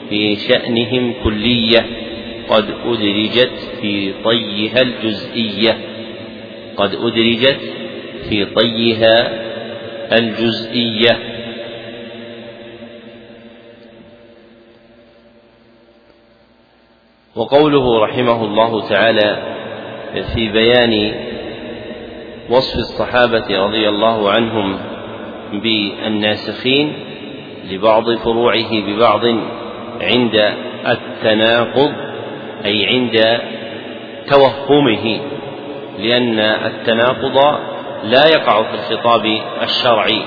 [0.09, 1.86] في شأنهم كلية.
[2.50, 5.78] قد أدرجت في طيها الجزئية.
[6.78, 7.60] قد أدرجت
[8.30, 9.46] في طيها
[10.18, 11.36] الجزئية.
[17.36, 19.56] وقوله رحمه الله تعالى
[20.34, 21.14] في بيان
[22.50, 24.80] وصف الصحابة رضي الله عنهم
[25.54, 26.93] بالناسخين
[27.72, 29.26] لبعض فروعه ببعض
[30.02, 30.54] عند
[30.88, 32.05] التناقض
[32.66, 33.41] أي عند
[34.30, 35.20] توهمه
[35.99, 37.59] لأن التناقض
[38.03, 40.22] لا يقع في الخطاب الشرعي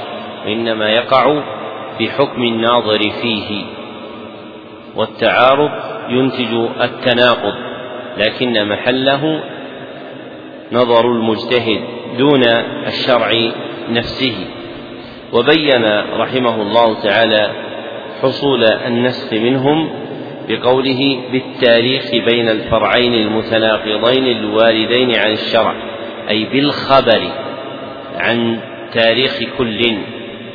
[0.46, 1.42] وإنما يقع
[1.98, 3.64] في حكم الناظر فيه.
[4.96, 5.70] والتعارض
[6.08, 7.54] ينتج التناقض
[8.16, 9.40] لكن محله
[10.72, 11.80] نظر المجتهد
[12.18, 12.42] دون
[12.86, 13.32] الشرع
[13.90, 14.34] نفسه.
[15.32, 15.84] وبين
[16.16, 17.50] رحمه الله تعالى
[18.22, 19.90] حصول النسخ منهم
[20.48, 25.74] بقوله بالتاريخ بين الفرعين المتناقضين الواردين عن الشرع
[26.30, 27.20] أي بالخبر
[28.16, 28.58] عن
[28.92, 29.96] تاريخ كل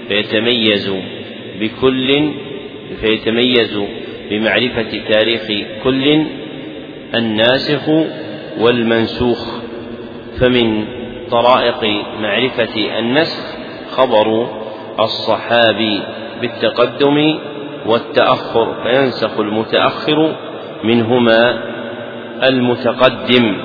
[0.07, 0.93] فيتميز
[1.59, 2.31] بكل
[3.01, 3.79] فيتميز
[4.29, 6.25] بمعرفة تاريخ كل
[7.15, 7.89] الناسخ
[8.59, 9.59] والمنسوخ
[10.39, 10.85] فمن
[11.31, 11.83] طرائق
[12.21, 13.55] معرفة النسخ
[13.91, 14.47] خبر
[14.99, 16.01] الصحابي
[16.41, 17.39] بالتقدم
[17.85, 20.35] والتأخر فينسخ المتأخر
[20.83, 21.63] منهما
[22.43, 23.57] المتقدم.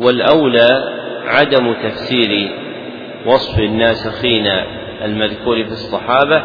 [0.00, 2.50] والأولى عدم تفسير
[3.26, 4.46] وصف الناسخين
[5.04, 6.42] المذكور في الصحابة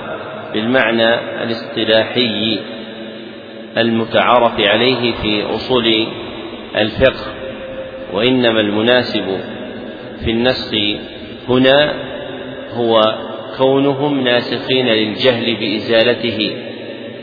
[0.54, 1.14] بالمعنى
[1.44, 2.60] الاصطلاحي
[3.78, 6.08] المتعارف عليه في أصول
[6.76, 7.34] الفقه
[8.14, 9.40] وإنما المناسب
[10.26, 10.74] في النسخ
[11.50, 12.05] هنا
[12.76, 13.02] هو
[13.58, 16.52] كونهم ناسخين للجهل بإزالته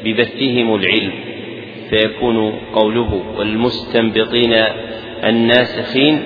[0.05, 1.13] ببثهم العلم
[1.91, 4.55] فيكون قوله والمستنبطين
[5.25, 6.23] الناسخين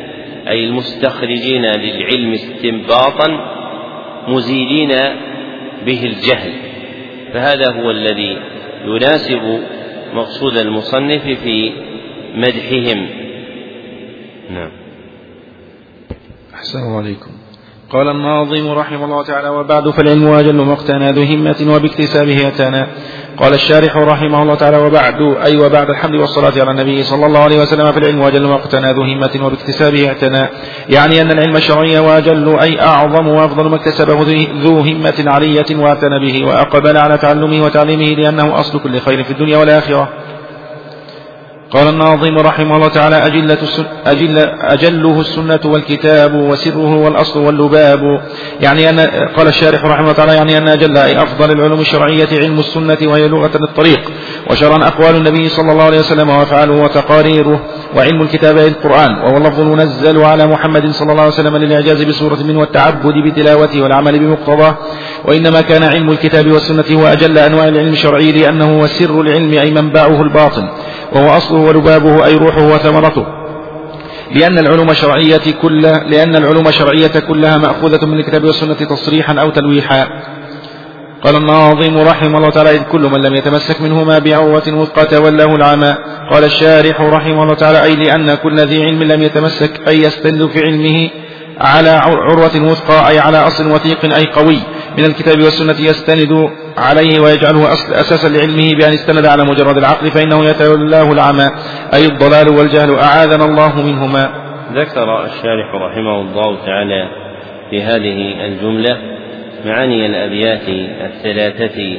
[0.49, 3.29] أي المستخرجين للعلم استنباطا
[4.29, 4.89] مزيلين
[5.87, 6.53] به الجهل.
[7.33, 8.39] فهذا هو الذي
[8.85, 9.61] يناسب
[10.15, 11.73] مقصود المصنف في
[12.35, 13.07] مدحهم.
[14.51, 14.71] نعم.
[16.55, 17.46] أحسن عليكم.
[17.93, 22.87] قال الناظم رحمه الله تعالى وبعد فالعلم أجل مقتنى ذو همة وباكتسابه أتانا.
[23.37, 27.63] قال الشارح رحمه الله تعالى وبعد أي وبعد الحمد والصلاة على النبي صلى الله عليه
[27.63, 30.49] وسلم في العلم وأجل مقتنى ذو همة وباكتسابه اعتنى
[30.89, 34.27] يعني أن العلم الشرعي وأجل أي أعظم وأفضل ما اكتسبه
[34.63, 39.59] ذو همة علية واعتنى به وأقبل على تعلمه وتعليمه لأنه أصل كل خير في الدنيا
[39.59, 40.09] والآخرة.
[41.71, 43.59] قال الناظم رحمه الله تعالى أجلة
[44.07, 48.01] أجل أجله السنة والكتاب وسره والأصل واللباب.
[48.61, 49.01] يعني أن
[49.37, 53.29] قال الشارح رحمه الله تعالى يعني أن أجل أي أفضل العلوم الشرعية علم السنة وهي
[53.29, 54.13] لغة للطريق
[54.51, 57.61] وشرعا أقوال النبي صلى الله عليه وسلم وأفعاله وتقاريره
[57.97, 59.15] وعلم الكتاب أي القرآن.
[59.15, 64.19] وهو اللفظ المنزل على محمد صلى الله عليه وسلم للإعجاز بسورة منه والتعبد بتلاوته والعمل
[64.19, 64.77] بمقتضاه
[65.25, 69.71] وإنما كان علم الكتاب والسنة هو أجل أنواع العلم الشرعي لأنه هو سر العلم أي
[69.71, 70.69] منبعه الباطن.
[71.13, 73.27] وهو أصله ولبابه أي روحه وثمرته.
[74.35, 80.07] لأن العلوم الشرعية كلها لأن العلوم الشرعية كلها مأخوذة من الكتاب والسنة تصريحا أو تلويحا.
[81.25, 85.95] قال الناظم رحمه الله تعالى إذ كل من لم يتمسك منهما بعروة وثقى تولاه العمى
[86.31, 90.61] قال الشارح رحمه الله تعالى أي لأن كل ذي علم لم يتمسك أي يستند في
[90.61, 91.11] علمه
[91.61, 94.59] على عروة وثقى أي على أصل وثيق أي قوي.
[94.99, 101.13] من الكتاب والسنة يستند عليه ويجعله أساسا لعلمه بأن استند على مجرد العقل فإنه يتولاه
[101.13, 101.51] العمى
[101.95, 104.31] أي الضلال والجهل أعاذنا الله منهما.
[104.75, 107.09] ذكر الشارح رحمه الله تعالى
[107.71, 108.99] في هذه الجملة
[109.67, 110.69] معاني الأبيات
[111.11, 111.99] الثلاثة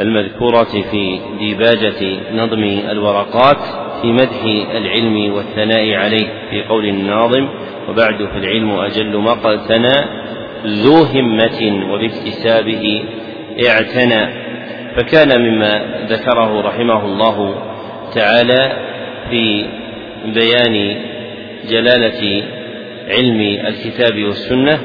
[0.00, 3.58] المذكورة في ديباجة نظم الورقات
[4.02, 4.42] في مدح
[4.76, 7.48] العلم والثناء عليه في قول الناظم
[7.88, 10.20] وبعد في العلم أجل مقتنى
[10.66, 13.04] ذو همة وباكتسابه
[13.68, 14.50] اعتنى.
[14.96, 17.54] فكان مما ذكره رحمه الله
[18.14, 18.72] تعالى
[19.30, 19.64] في
[20.24, 20.96] بيان
[21.68, 22.44] جلالة
[23.08, 24.78] علم الكتاب والسنة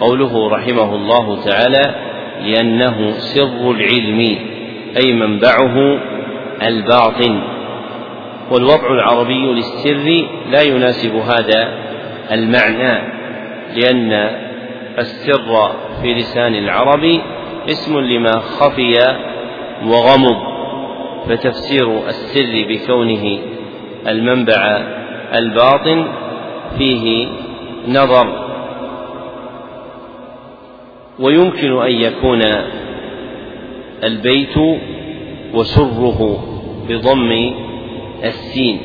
[0.00, 1.94] قوله رحمه الله تعالى
[2.46, 4.38] لأنه سر العلم
[4.96, 5.98] أي منبعه
[6.62, 7.42] الباطن
[8.50, 11.68] والوضع العربي للسر لا يناسب هذا
[12.32, 12.98] المعنى
[13.76, 14.30] لأن
[14.98, 15.72] السر
[16.02, 17.20] في لسان العرب
[17.68, 18.94] اسم لما خفي
[19.86, 20.36] وغمض
[21.28, 23.38] فتفسير السر بكونه
[24.06, 24.82] المنبع
[25.34, 26.06] الباطن
[26.78, 27.28] فيه
[27.88, 28.44] نظر.
[31.18, 32.42] ويمكن أن يكون
[34.04, 34.56] البيت
[35.54, 36.44] وسره
[36.88, 37.54] بضم
[38.24, 38.80] السين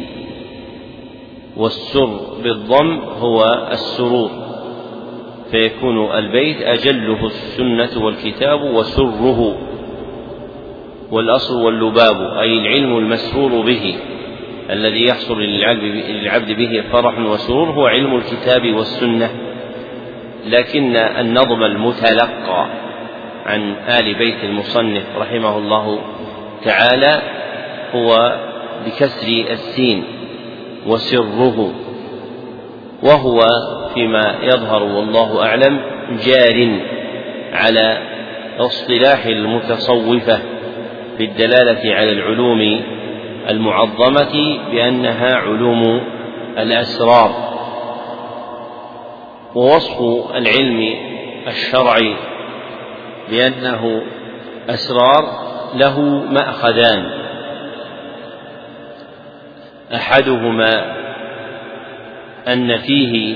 [1.57, 4.38] والسر بالضم هو السرور.
[5.51, 9.57] فيكون البيت أجله السنة والكتاب وسره
[11.11, 13.95] والأصل واللباب أي العلم المسرور به
[14.69, 19.29] الذي يحصل للعبد به فرح وسرور هو علم الكتاب والسنة.
[20.45, 22.67] لكن النظم المتلقى
[23.45, 25.99] عن آل بيت المصنف رحمه الله
[26.63, 27.21] تعالى
[27.95, 28.39] هو
[28.85, 30.03] بكسر السين
[30.87, 31.73] وسره
[33.03, 33.39] وهو
[33.93, 35.81] فيما يظهر والله أعلم
[36.25, 36.79] جار
[37.53, 37.97] على
[38.59, 40.39] اصطلاح المتصوفة
[41.17, 42.81] في الدلالة على العلوم
[43.49, 46.01] المعظمة بأنها علوم
[46.57, 47.49] الأسرار.
[49.55, 50.01] ووصف
[50.35, 50.95] العلم
[51.47, 52.15] الشرعي
[53.29, 54.01] بأنه
[54.69, 55.23] أسرار
[55.75, 55.99] له
[56.31, 57.09] مأخذان.
[59.95, 60.95] أحدهما
[62.47, 63.35] أن فيه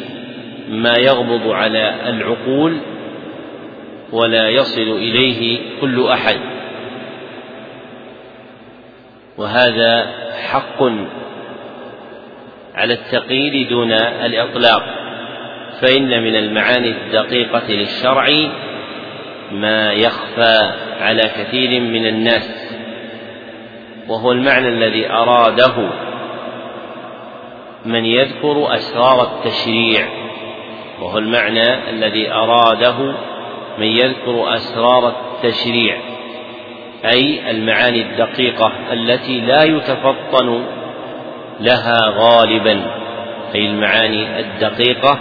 [0.70, 2.78] ما يغضب على العقول
[4.12, 6.40] ولا يصل إليه كل أحد.
[9.38, 10.08] وهذا
[10.48, 10.84] حق
[12.76, 14.84] على التقييد دون الإطلاق
[15.82, 18.28] فإن من المعاني الدقيقة للشرع
[19.52, 22.64] ما يخفى على كثير من الناس
[24.08, 25.90] وهو المعنى الذي أراده
[27.86, 30.23] من يذكر أسرار التشريع.
[31.02, 33.16] وهو المعنى الذي أراده
[33.78, 35.98] من يذكر أسرار التشريع
[37.06, 40.66] أي المعاني الدقيقة التي لا يتفطن
[41.60, 42.82] لها غالبا
[43.56, 45.20] أي المعاني الدقيقة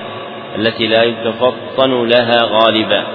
[0.56, 3.06] التي لا يتفطن لها غالبا.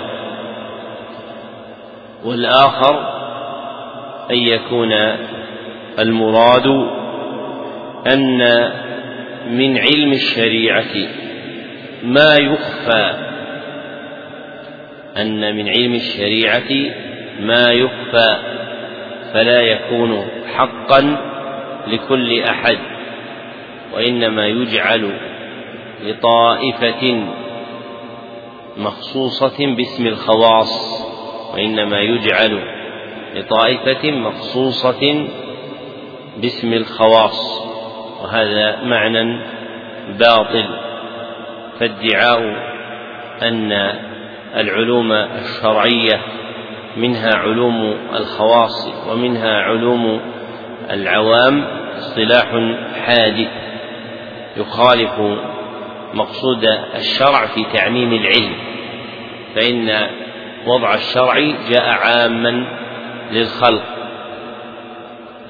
[2.24, 3.18] والآخر
[4.32, 4.93] أن يكون
[5.99, 6.68] المراد
[8.14, 8.39] أن
[9.49, 10.93] من علم الشريعة
[12.03, 13.13] ما يخفى
[15.17, 16.93] أن من علم الشريعة
[17.39, 18.37] ما يخفى
[19.33, 21.17] فلا يكون حقا
[21.87, 22.77] لكل أحد
[23.93, 25.19] وإنما يجعل
[26.03, 27.23] لطائفة
[28.77, 31.03] مخصوصة باسم الخواص
[31.53, 32.59] وإنما يجعل
[33.35, 35.27] لطائفة مخصوصة
[36.37, 37.61] باسم الخواص
[38.21, 39.41] وهذا معنى
[40.19, 40.86] باطل.
[41.80, 42.41] فادعاء
[43.41, 43.71] أن
[44.55, 46.21] العلوم الشرعية
[46.97, 50.21] منها علوم الخواص ومنها علوم
[50.91, 51.63] العوام
[51.97, 52.47] اصطلاح
[53.05, 53.47] حادث
[54.57, 55.19] يخالف
[56.13, 56.65] مقصود
[56.95, 58.53] الشرع في تعميم العلم
[59.55, 60.07] فإن
[60.67, 62.65] وضع الشرع جاء عاما
[63.32, 63.84] للخلق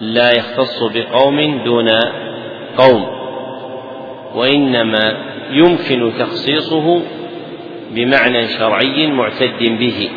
[0.01, 1.89] لا يختص بقوم دون
[2.77, 3.16] قوم.
[4.35, 5.17] وإنما
[5.51, 7.01] يمكن تخصيصه
[7.91, 10.09] بمعنى شرعي معتد به.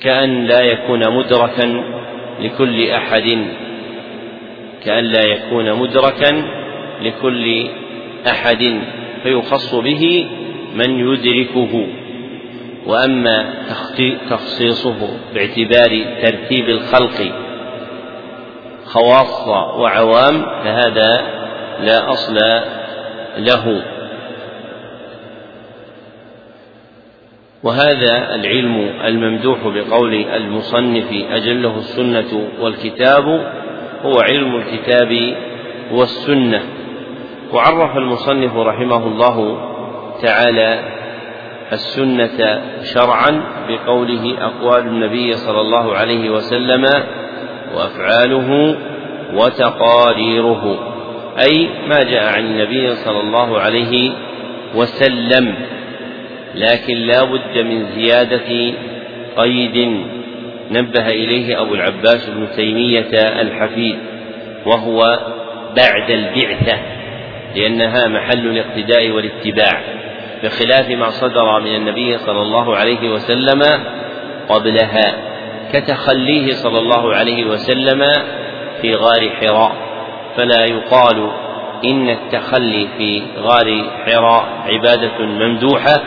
[0.00, 1.84] كأن لا يكون مدركا
[2.40, 3.46] لكل أحد.
[4.84, 6.42] كأن لا يكون مدركا
[7.02, 7.66] لكل
[8.30, 8.80] أحد.
[9.22, 10.26] فيخص به
[10.74, 11.86] من يدركه.
[12.86, 13.54] وأما
[14.30, 17.32] تخصيصه باعتبار ترتيب الخلق
[18.84, 21.37] خواص وعوام فهذا
[21.80, 22.34] لا أصل
[23.38, 23.82] له.
[27.62, 33.24] وهذا العلم الممدوح بقول المصنف أجله السنة والكتاب
[34.02, 35.36] هو علم الكتاب
[35.92, 36.62] والسنة.
[37.52, 39.58] وعرف المصنف رحمه الله
[40.22, 40.80] تعالى
[41.72, 46.84] السنة شرعا بقوله أقوال النبي صلى الله عليه وسلم
[47.74, 48.76] وأفعاله
[49.34, 50.94] وتقاريره.
[51.40, 54.12] أي ما جاء عن النبي صلى الله عليه
[54.74, 55.54] وسلم
[56.54, 58.74] لكن لا بد من زيادة
[59.36, 60.06] قيد.
[60.70, 63.10] نبه إليه أبو العباس بن تيمية
[63.40, 63.96] الحفيد
[64.66, 65.18] وهو
[65.76, 66.78] بعد البعثة
[67.56, 69.82] لأنها محل الاقتداء والاتباع
[70.42, 73.62] بخلاف ما صدر من النبي صلى الله عليه وسلم
[74.48, 75.14] قبلها
[75.72, 78.04] كتخليه صلى الله عليه وسلم
[78.82, 79.87] في غار حراء.
[80.38, 81.30] فلا يقال
[81.84, 86.02] إن التخلي في غار حراء عبادة ممدوحة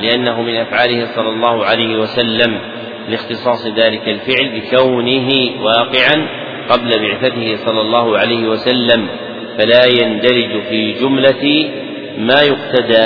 [0.00, 2.58] لأنه من أفعاله صلى الله عليه وسلم
[3.08, 5.28] لاختصاص ذلك الفعل بكونه
[5.62, 6.28] واقعا
[6.70, 9.08] قبل بعثته صلى الله عليه وسلم
[9.58, 11.70] فلا يندرج في جملة
[12.18, 13.04] ما يقتدى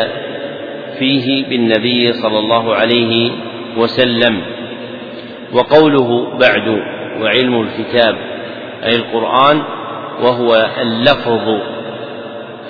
[0.98, 3.30] فيه بالنبي صلى الله عليه
[3.76, 4.42] وسلم.
[5.52, 6.82] وقوله بعد
[7.20, 8.16] وعلم الكتاب
[8.84, 9.62] أي القرآن
[10.22, 11.60] وهو اللفظ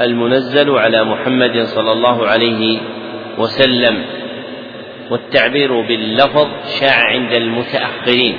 [0.01, 2.79] المنزل على محمد صلى الله عليه
[3.39, 4.05] وسلم
[5.11, 6.49] والتعبير باللفظ
[6.81, 8.39] شاع عند المتأخرين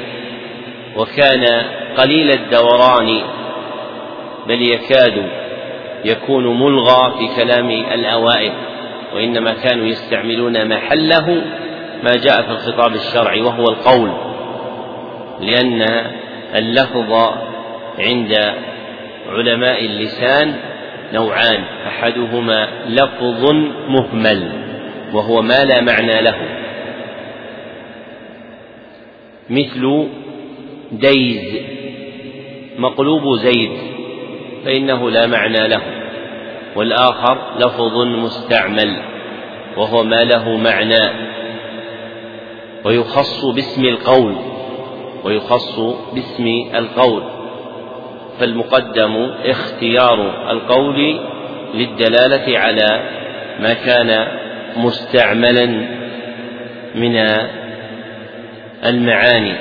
[0.96, 1.64] وكان
[1.98, 3.22] قليل الدوران
[4.48, 5.30] بل يكاد
[6.06, 8.52] يكون ملغى في كلام الأوائل
[9.16, 11.42] وإنما كانوا يستعملون محله
[12.04, 14.12] ما جاء في الخطاب الشرعي وهو القول
[15.42, 15.82] لأن
[16.56, 17.34] اللفظ
[18.00, 18.54] عند
[19.30, 20.56] علماء اللسان
[21.14, 23.52] نوعان أحدهما لفظ
[23.90, 24.52] مهمل
[25.14, 26.36] وهو ما لا معنى له.
[29.50, 30.08] مثل
[30.92, 31.62] ديز
[32.78, 33.72] مقلوب زيد
[34.66, 35.82] فإنه لا معنى له.
[36.76, 38.96] والآخر لفظ مستعمل
[39.78, 41.28] وهو ما له معنى.
[42.86, 44.36] ويخص باسم القول
[45.24, 45.80] ويخص
[46.14, 47.37] باسم القول.
[48.40, 51.20] فالمقدم اختيار القول
[51.74, 53.04] للدلالة على
[53.60, 54.28] ما كان
[54.78, 55.66] مستعملا
[56.96, 57.18] من
[58.86, 59.54] المعاني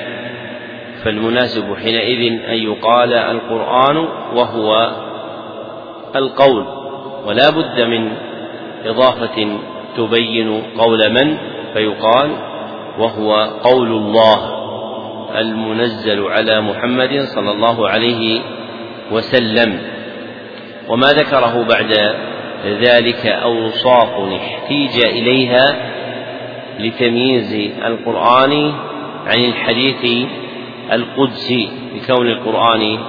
[1.03, 3.97] فالمناسب حينئذ أن يقال القرآن
[4.35, 4.91] وهو
[6.15, 6.65] القول
[7.25, 8.11] ولا بد من
[8.85, 9.47] إضافة
[9.97, 11.37] تبين قول من
[11.73, 12.31] فيقال
[12.99, 13.33] وهو
[13.63, 14.57] قول الله
[15.39, 18.56] المنزل على محمد صلى الله عليه وسلم
[20.89, 21.93] وما ذكره بعد
[22.65, 25.65] ذلك أوصاف احتيج إليها
[26.79, 28.73] لتمييز القرآن
[29.27, 30.27] عن الحديث
[30.93, 32.99] القدسي بكون القرآن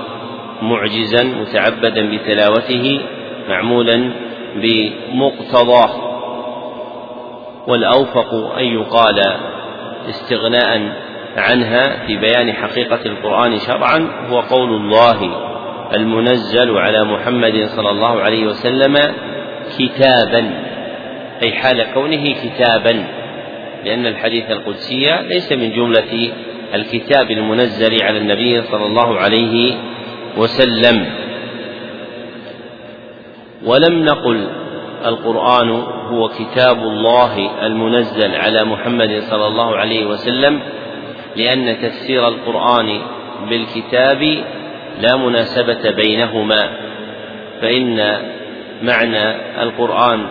[0.62, 3.00] معجزا متعبدا بتلاوته
[3.48, 4.12] معمولا
[4.56, 6.08] بمقتضاه.
[7.68, 9.22] والأوفق أن يقال
[10.08, 10.92] استغناء
[11.36, 15.47] عنها في بيان حقيقة القرآن شرعا هو قول الله
[15.94, 18.96] المنزل على محمد صلى الله عليه وسلم
[19.78, 20.50] كتابا
[21.42, 23.04] أي حال كونه كتابا
[23.84, 26.32] لأن الحديث القدسي ليس من جملة
[26.74, 29.74] الكتاب المنزل على النبي صلى الله عليه
[30.36, 31.06] وسلم.
[33.64, 34.48] ولم نقل
[35.06, 35.70] القرآن
[36.10, 40.60] هو كتاب الله المنزل على محمد صلى الله عليه وسلم
[41.36, 43.00] لأن تفسير القرآن
[43.50, 44.44] بالكتاب
[45.00, 46.70] لا مناسبة بينهما
[47.60, 48.18] فإن
[48.82, 50.26] معنى القرآن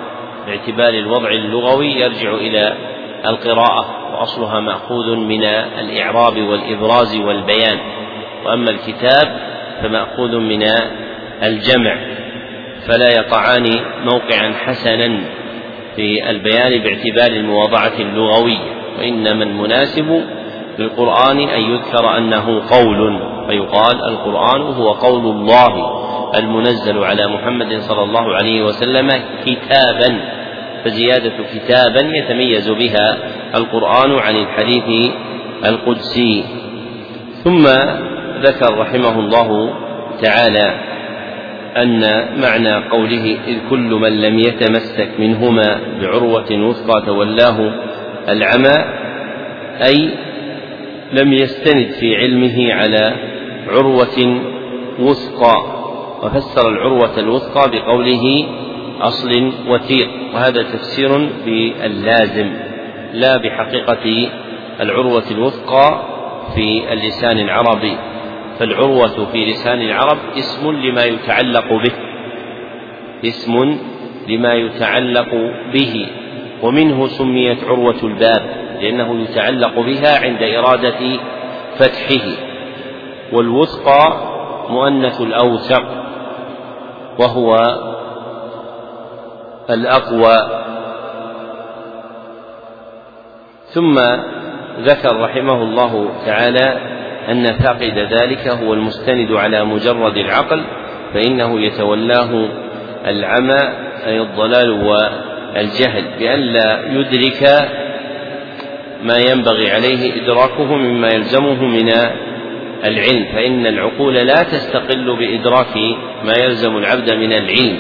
[0.48, 2.73] باعتبار الوضع اللغوي يرجع إلى
[3.26, 5.44] القراءة وأصلها مأخوذ من
[5.80, 7.80] الإعراب والإبراز والبيان
[8.45, 9.39] وأما الكتاب
[9.81, 10.64] فمأخوذ من
[11.44, 11.98] الجمع
[12.88, 13.65] فلا يقعان
[14.06, 15.22] موقعا حسنا
[15.95, 20.23] في البيان باعتبار المواضعة اللغوية وإنما المناسب
[20.80, 23.37] للقرآن أن يذكر أنه قول.
[23.48, 25.74] فيقال القرآن هو قول الله
[26.40, 29.11] المنزل على محمد صلى الله عليه وسلم
[29.45, 30.19] كتابا
[30.84, 33.18] فزيادة كتابا يتميز بها
[33.56, 35.11] القرآن عن الحديث
[35.65, 36.44] القدسي.
[37.44, 37.68] ثم
[38.41, 39.74] ذكر رحمه الله
[40.22, 40.88] تعالى
[41.78, 42.02] أن
[42.41, 47.72] معنى قوله إذ كل من لم يتمسك منهما بعروة وثقى تولاه
[48.30, 48.86] العمى
[49.82, 50.10] أي
[51.14, 53.14] لم يستند في علمه على
[53.69, 54.41] عروة
[54.99, 55.57] وثقى
[56.23, 58.45] وفسر العروة الوثقى بقوله
[59.02, 62.53] أصل وثيق وهذا تفسير باللازم
[63.14, 64.30] لا بحقيقة
[64.81, 66.02] العروة الوثقى
[66.56, 67.98] في اللسان العربي
[68.60, 71.91] فالعروة في لسان العرب اسم لما يتعلق به
[73.26, 73.77] اسم
[74.27, 75.30] لما يتعلق
[75.73, 76.07] به
[76.64, 78.49] ومنه سميت عروة الباب
[78.81, 81.19] لأنه يتعلق بها عند إرادة
[81.77, 82.47] فتحه.
[83.34, 84.14] والوثقى
[84.70, 85.84] مؤنث الأوثق
[87.20, 87.56] وهو
[89.70, 90.38] الأقوى.
[93.74, 93.99] ثم
[94.80, 96.98] ذكر رحمه الله تعالى
[97.32, 100.64] أن فاقد ذلك هو المستند على مجرد العقل
[101.14, 102.49] فإنه يتولاه
[103.06, 103.62] العمى
[104.06, 107.70] أي الضلال والجهل بألا يدرك
[109.04, 111.90] ما ينبغي عليه إدراكه مما يلزمه من
[112.84, 115.78] العلم فإن العقول لا تستقل بإدراك
[116.24, 117.78] ما يلزم العبد من العلم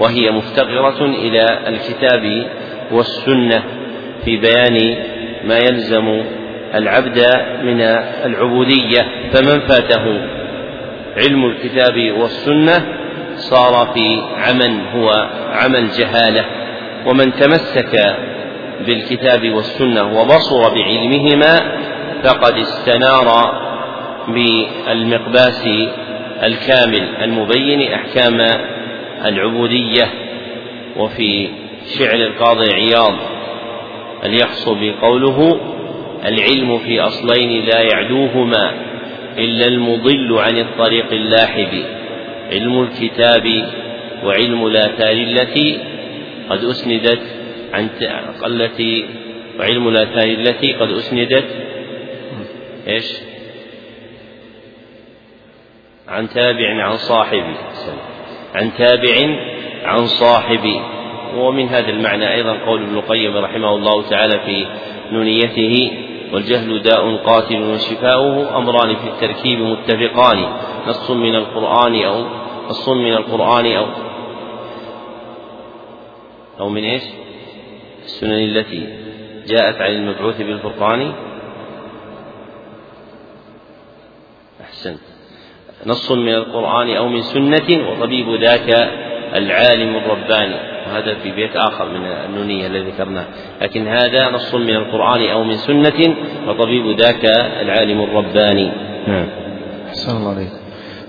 [0.00, 2.46] وهي مفتقرة إلى الكتاب
[2.92, 3.62] والسنة
[4.24, 4.96] في بيان
[5.44, 6.22] ما يلزم
[6.74, 7.18] العبد
[7.62, 7.80] من
[8.24, 9.06] العبودية.
[9.32, 10.20] فمن فاته
[11.16, 12.86] علم الكتاب والسنة
[13.36, 15.10] صار في عمل هو
[15.52, 16.44] عمل جهالة.
[17.06, 18.16] ومن تمسك
[18.86, 21.60] بالكتاب والسنة وبصر بعلمهما
[22.24, 23.28] فقد استنار
[24.28, 25.68] بالمقباس
[26.42, 28.40] الكامل المبين أحكام
[29.24, 30.10] العبودية
[30.96, 31.48] وفي
[31.98, 33.14] شعر القاضي عياض
[34.24, 35.60] اليحصب قوله
[36.24, 38.72] العلم في أصلين لا يعدوهما
[39.38, 41.84] إلا المضل عن الطريق اللاحب
[42.52, 43.72] علم الكتاب
[44.24, 45.78] وعلم الآثار التي
[46.50, 47.20] قد أسندت
[47.72, 47.88] عن
[48.46, 49.04] التي
[49.58, 51.44] وعلم الآثار التي قد أسندت
[52.88, 53.33] إيش؟
[56.14, 57.44] عن تابع عن صاحب.
[58.54, 59.36] عن تابع
[59.84, 60.80] عن صاحب.
[61.36, 64.66] ومن هذا المعنى أيضا قول ابن القيم رحمه الله تعالى في
[65.12, 65.90] نونيته
[66.32, 70.44] والجهل داء قاتل وشفاؤه أمران في التركيب متفقان.
[70.86, 72.24] نص من القرآن أو
[72.68, 73.86] نص من القرآن أو
[76.60, 77.02] أو من إيش؟
[78.04, 78.88] السنن التي
[79.46, 81.12] جاءت عن المبعوث بالفرقان.
[84.60, 85.13] أحسنت.
[85.86, 88.90] نص من القرآن أو من سنة وطبيب ذاك
[89.34, 90.74] العالم الرباني.
[90.86, 93.24] وهذا في بيت آخر من النونية الذي ذكرناه.
[93.62, 96.16] لكن هذا نص من القرآن أو من سنة
[96.48, 97.24] وطبيب ذاك
[97.60, 98.72] العالم الرباني.
[99.06, 99.26] نعم.
[100.08, 100.63] الله عليك.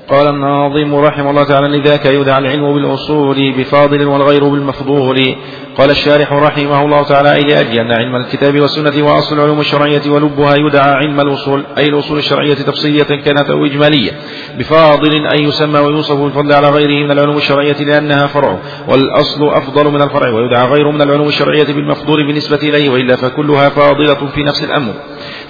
[0.10, 5.36] قال الناظم رحمه الله تعالى لذاك يدعى العلم بالأصول بفاضل والغير بالمفضول.
[5.78, 10.56] قال الشارح رحمه الله تعالى أي لأجل أن علم الكتاب والسنة وأصل العلوم الشرعية ولبها
[10.56, 14.12] يدعى علم الأصول أي الأصول الشرعية تفصيلية كانت أو إجمالية.
[14.58, 20.02] بفاضل أن يسمى ويوصف بالفضل على غيره من العلوم الشرعية لأنها فرع والأصل أفضل من
[20.02, 24.94] الفرع ويدعى غيره من العلوم الشرعية بالمفضول بالنسبة إليه وإلا فكلها فاضلة في نفس الأمر.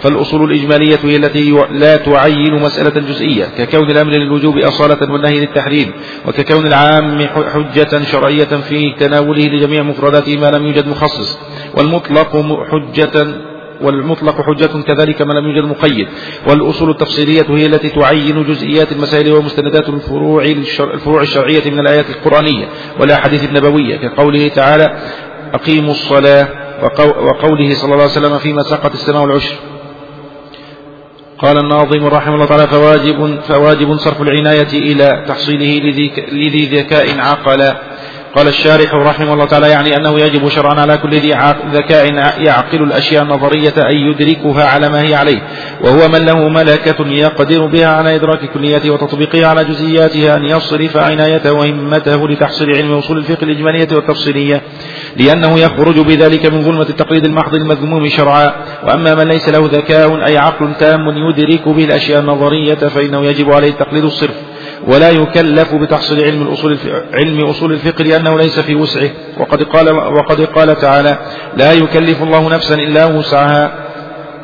[0.02, 5.92] فالأصول الإجمالية هي التي لا تعين مسألة جزئية ككون الأمر للوجوب أصالة والنهي للتحريم
[6.28, 11.38] وككون العام حجة شرعية في تناوله لجميع مفرداته ما لم يوجد مخصص
[11.78, 12.38] والمطلق
[12.72, 13.28] حجة
[13.82, 16.08] والمطلق حجة كذلك ما لم يوجد مقيد.
[16.50, 20.44] والأصول التفصيلية هي التي تعين جزئيات المسائل ومستندات الفروع
[20.80, 22.68] الفروع الشرعية من الآيات القرآنية
[23.00, 24.98] والأحاديث النبوية كقوله تعالى
[25.54, 26.48] أقيموا الصلاة
[26.84, 29.56] وقوله صلى الله عليه وسلم فيما سقط السماء والعشر
[31.40, 35.80] قال الناظم رحمه الله تعالى فواجب, فواجب صرف العناية إلى تحصيله
[36.32, 37.74] لذي ذكاء عقل
[38.36, 41.34] قال الشارح رحمه الله تعالى يعني أنه يجب شرعا على كل ذي
[41.72, 45.42] ذكاء يعقل الأشياء النظرية أن يدركها على ما هي عليه.
[45.82, 51.54] وهو من له ملكة يقدر بها على إدراك كلياته وتطبيقها على جزئياتها أن يصرف عنايته
[51.54, 54.62] وهمته لتحصيل علم أصول الفقه الإجمالية والتفصيلية
[55.18, 58.52] لأنه يخرج بذلك من ظلمة التقليد المحض المذموم شرعا.
[58.84, 63.70] وأما من ليس له ذكاء أي عقل تام يدرك به الأشياء النظرية فإنه يجب عليه
[63.70, 64.36] التقليد الصرف.
[64.88, 66.78] ولا يكلف بتحصيل علم الأصول
[67.14, 69.10] علم أصول الفقه لأنه ليس في وسعه.
[69.38, 71.18] وقد قال وقد قال تعالى
[71.58, 73.85] لا يكلف الله نفسا إلا وسعها.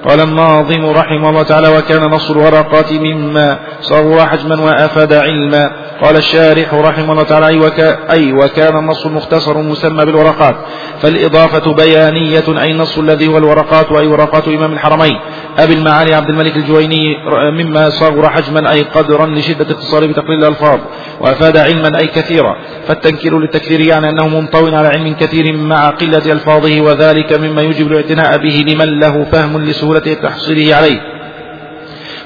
[0.09, 5.71] قال الناظم رحمه الله تعالى وكان نص الورقات مما صغر حجما وأفاد علما
[6.01, 10.55] قال الشارح رحمه الله تعالى أي, وكا أي وكان النص المختصر مسمى بالورقات
[11.01, 15.19] فالإضافة بيانية أي النص الذي هو الورقات وأي ورقات إمام الحرمين
[15.59, 17.17] أبي المعالي عبد الملك الجويني
[17.59, 20.79] مما صغر حجما أي قدرا لشدة اختصاره بتقليل الألفاظ
[21.21, 22.55] وأفاد علما أي كثيرا.
[22.87, 28.37] فالتنكير للتكثير يعني أنه منطوي على علم كثير مع قلة ألفاظه وذلك مما يجب الاعتناء
[28.37, 31.01] به لمن له فهم لسهولة تحصيله عليه.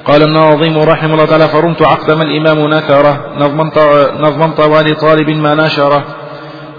[0.06, 3.34] قال الناظم رحمه الله تعالى فرمت عقد ما الإمام نثره
[4.20, 6.04] نظما طوال طالب ما نشره.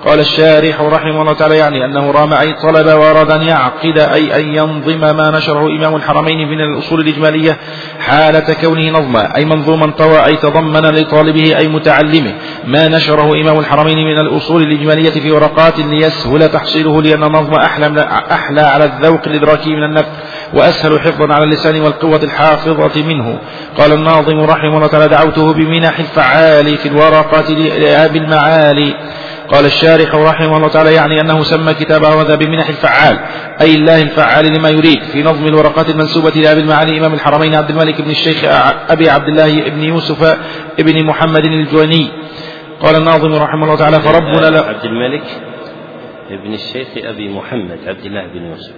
[0.06, 4.54] قال الشارح رحمه الله تعالى يعني أنه رام أي طلب وأراد أن يعقد أي أن
[4.54, 7.56] ينظم ما نشره إمام الحرمين من الأصول الإجمالية
[8.00, 12.34] حالة كونه نظما أي منظوما طوى أي تضمن لطالبه أي متعلمه.
[12.64, 18.00] ما نشره إمام الحرمين من الأصول الإجمالية في ورقات ليسهل تحصيله لأن النظم أحلى,
[18.32, 20.08] أحلى على الذوق الإدراكي من النفس
[20.54, 23.38] وأسهل حفظا على اللسان والقوة الحافظة منه.
[23.78, 28.94] قال الناظم رحمه الله تعالى دعوته بمنح الفعال في الورقات لأبي المعالي
[29.48, 33.18] قال الشارح رحمه الله تعالى يعني أنه سمى كتابه هذا بمنح الفعال
[33.60, 38.00] أي الله الفعال لما يريد في نظم الورقات المنسوبة لأبي المعالي إمام الحرمين عبد الملك
[38.00, 38.44] بن الشيخ
[38.90, 40.22] أبي عبد الله بن يوسف
[40.78, 42.08] ابن محمد الجويني
[42.80, 45.24] قال الناظم رحمه الله تعالى فربنا لا عبد الملك
[46.30, 48.74] ابن الشيخ أبي محمد عبد الله بن يوسف.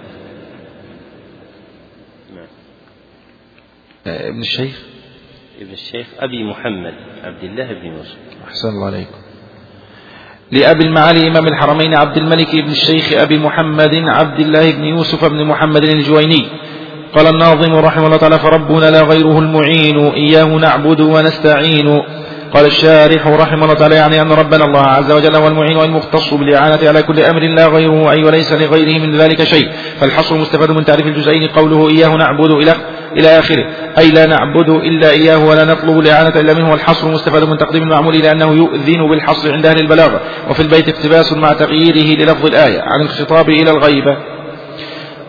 [4.07, 4.79] ابن الشيخ؟
[5.61, 6.93] ابن الشيخ أبي محمد
[7.23, 8.17] عبد الله بن يوسف.
[8.47, 9.28] أحسن الله عليكم.
[10.51, 15.45] لأبي المعالي إمام الحرمين عبد الملك بن الشيخ أبي محمد عبد الله بن يوسف بن
[15.45, 16.45] محمد الجويني.
[17.15, 22.01] قال الناظم رحمه الله تعالى فربنا لا غيره المعين إياه نعبد ونستعين.
[22.53, 26.87] قال الشارح رحمه الله تعالى يعني أن ربنا الله عز وجل هو المعين والمختص بالإعانة
[26.87, 29.71] على كل أمر لا غيره أي وليس لغيره من ذلك شيء.
[29.99, 32.75] فالحصر مستفاد من تعريف الجزئين قوله إياه نعبد إلى
[33.17, 33.65] إلى آخره.
[33.97, 36.71] أي لا نعبد إلا إياه ولا نطلب الإعانة إلا منه.
[36.71, 40.21] والحصر مستفاد من تقديم المعمول إلى أنه يؤذن بالحصر عند أهل البلاغة.
[40.49, 44.17] وفي البيت اقتباس مع تغييره للفظ الآية عن الخطاب إلى الغيبة.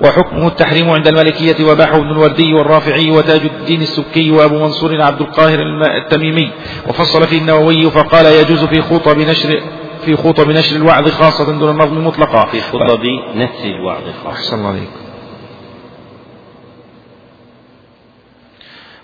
[0.00, 5.58] وحكمه التحريم عند المالكية وباحه ابن الوردي والرافعي وتاج الدين السكي وأبو منصور عبد القاهر
[5.96, 6.50] التميمي.
[6.88, 9.62] وفصل فيه النووي فقال يجوز في خطب نشر
[10.04, 12.44] في خطب نشر الوعظ خاصة دون النظم مطلقا.
[12.46, 13.04] في خطب
[13.34, 14.30] نشر الوعظ خاصة.
[14.30, 15.00] أحسن الله عليكم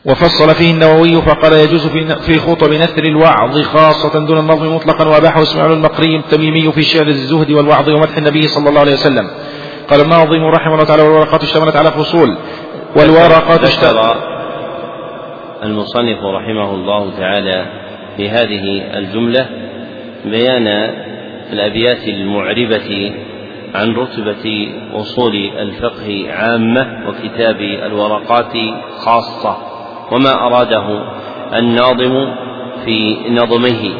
[0.04, 1.86] وفصل فيه النووي فقال يجوز
[2.26, 7.50] في خطب نثر الوعظ خاصة دون النظم مطلقا وأباحه إسماعيل المقري التميمي في شعر الزهد
[7.50, 9.30] والوعظ ومدح النبي صلى الله عليه وسلم.
[9.90, 12.36] قال الناظم رحمه الله تعالى والورقات اشتملت على فصول.
[12.96, 14.16] والورقات اشتملت
[15.62, 17.66] المصنف رحمه الله تعالى
[18.16, 19.46] في هذه الجملة
[20.24, 20.66] بيان
[21.52, 23.12] الأبيات المعربة
[23.74, 28.52] عن رتبة أصول الفقه عامة وكتاب الورقات
[28.98, 29.56] خاصة
[30.12, 31.04] وما أراده
[31.58, 32.34] الناظم
[32.84, 33.90] في نظمه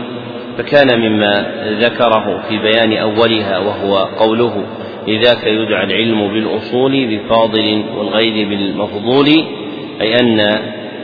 [0.59, 1.47] فكان مما
[1.81, 4.65] ذكره في بيان أولها وهو قوله
[5.09, 9.27] لذاك يدعى العلم بالأصول بفاضل والغير بالمفضول
[10.01, 10.41] أي أن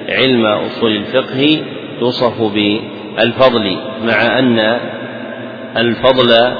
[0.08, 1.62] علم أصول الفقه
[2.00, 4.78] يوصف بالفضل مع أن
[5.76, 6.52] الفضل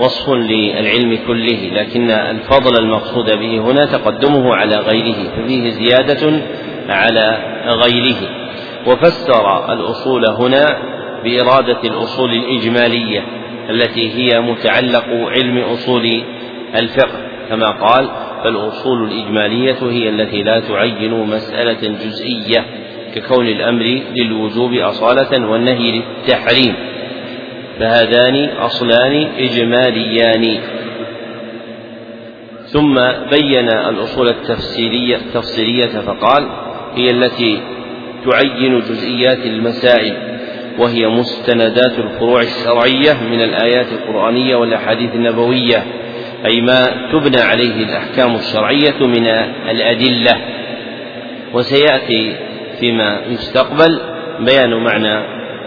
[0.00, 6.42] وصف للعلم كله لكن الفضل المقصود به هنا تقدمه على غيره ففيه زيادة
[6.88, 8.16] على غيره.
[8.86, 10.78] وفسر الأصول هنا
[11.24, 13.24] بإرادة الأصول الإجمالية
[13.70, 16.22] التي هي متعلق علم أصول
[16.76, 17.18] الفقه.
[17.50, 18.08] كما قال
[18.44, 22.64] فالأصول الإجمالية هي التي لا تعين مسألة جزئية
[23.14, 26.74] ككون الأمر للوجوب أصالة والنهي للتحريم.
[27.78, 30.60] فهذان أصلان إجماليان.
[32.64, 32.94] ثم
[33.30, 36.48] بين الأصول التفسيرية التفسيرية فقال
[36.94, 37.60] هي التي
[38.24, 40.16] تعين جزئيات المسائل
[40.78, 45.84] وهي مستندات الفروع الشرعية من الآيات القرآنية والأحاديث النبوية.
[46.46, 49.26] أي ما تبنى عليه الأحكام الشرعية من
[49.70, 50.36] الأدلة.
[51.52, 52.36] وسيأتي
[52.80, 54.00] فيما يستقبل
[54.40, 55.22] بيان معنى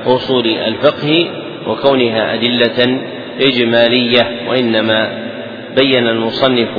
[0.06, 1.28] أصول الفقه
[1.68, 3.02] وكونها أدلة
[3.42, 5.28] إجمالية وإنما
[5.76, 6.70] بين المصنف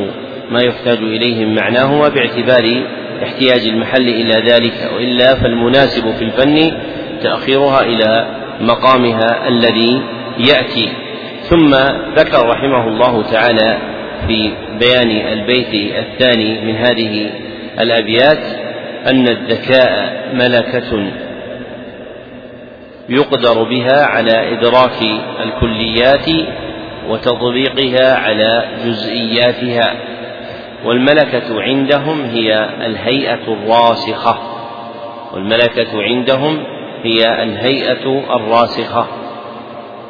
[0.51, 2.83] ما يحتاج إليه من معناهما باعتبار
[3.23, 6.73] احتياج المحل إلى ذلك وإلا فالمناسب في الفن
[7.23, 8.27] تأخيرها إلى
[8.61, 10.03] مقامها الذي
[10.39, 10.89] يأتي.
[11.49, 11.71] ثم
[12.17, 13.79] ذكر رحمه الله تعالى
[14.27, 17.31] في بيان البيت الثاني من هذه
[17.81, 18.39] الأبيات
[19.07, 21.11] أن الذكاء ملكة
[23.09, 25.03] يقدر بها على إدراك
[25.43, 26.29] الكليات
[27.09, 29.95] وتطبيقها على جزئياتها
[30.85, 34.39] والملكة عندهم هي الهيئة الراسخة
[35.35, 36.65] والملكة عندهم
[37.05, 39.07] هي الهيئة الراسخة.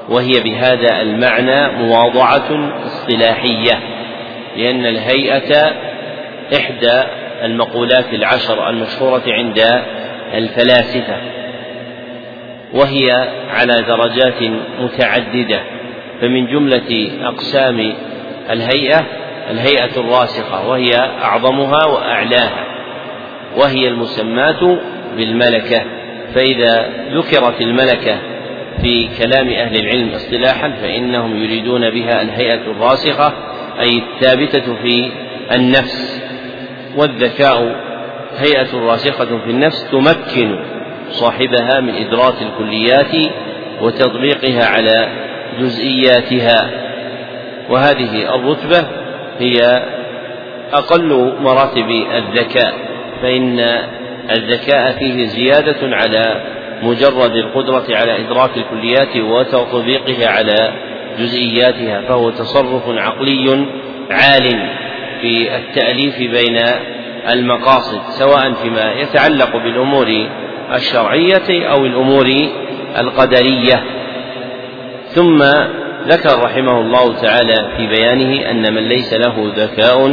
[0.09, 3.80] وهي بهذا المعنى مواضعة اصطلاحية
[4.56, 5.72] لأن الهيئة
[6.56, 7.02] إحدى
[7.44, 9.82] المقولات العشر المشهورة عند
[10.35, 11.16] الفلاسفة
[12.74, 14.43] وهي على درجات
[14.80, 15.60] متعددة
[16.20, 17.93] فمن جملة أقسام
[18.51, 19.06] الهيئة
[19.51, 20.90] الهيئة الراسخة وهي
[21.22, 22.64] أعظمها وأعلاها
[23.56, 24.78] وهي المسماة
[25.16, 25.82] بالملكة
[26.35, 28.16] فإذا ذكرت الملكة
[28.82, 33.32] في كلام أهل العلم اصطلاحا فإنهم يريدون بها الهيئة الراسخة
[33.80, 35.10] أي الثابتة في
[35.52, 36.22] النفس.
[36.96, 37.76] والذكاء
[38.38, 40.59] هيئة راسخة في النفس تمكن
[41.10, 43.32] صاحبها من إدراك الكليات
[43.82, 45.09] وتطبيقها على
[45.60, 46.70] جزئياتها.
[47.70, 48.86] وهذه الرتبة
[49.38, 49.82] هي
[50.72, 52.74] أقل مراتب الذكاء
[53.22, 53.60] فإن
[54.30, 56.42] الذكاء فيه زيادة على
[56.82, 60.72] مجرد القدرة على إدراك الكليات وتطبيقها على
[61.18, 63.66] جزئياتها فهو تصرف عقلي
[64.10, 64.70] عال
[65.20, 66.59] في التأليف بين
[67.32, 70.26] المقاصد سواء فيما يتعلق بالأمور
[70.74, 72.26] الشرعية أو الأمور
[72.98, 73.84] القدرية.
[75.09, 75.42] ثم
[76.09, 80.06] ذكر رحمه الله تعالى في بيانه أن من ليس له ذكاء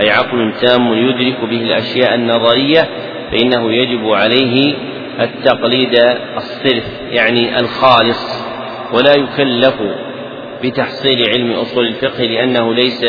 [0.00, 2.88] أي عقل تام يدرك به الأشياء النظرية
[3.30, 4.74] فإنه يجب عليه
[5.20, 5.94] التقليد
[6.36, 8.44] الصرف يعني الخالص
[8.94, 9.74] ولا يكلف
[10.64, 13.04] بتحصيل علم أصول الفقه لأنه ليس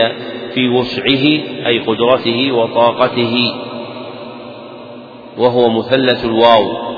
[0.53, 1.25] في وسعه
[1.67, 3.53] أي قدرته وطاقته
[5.37, 6.89] وهو مثلث الواو.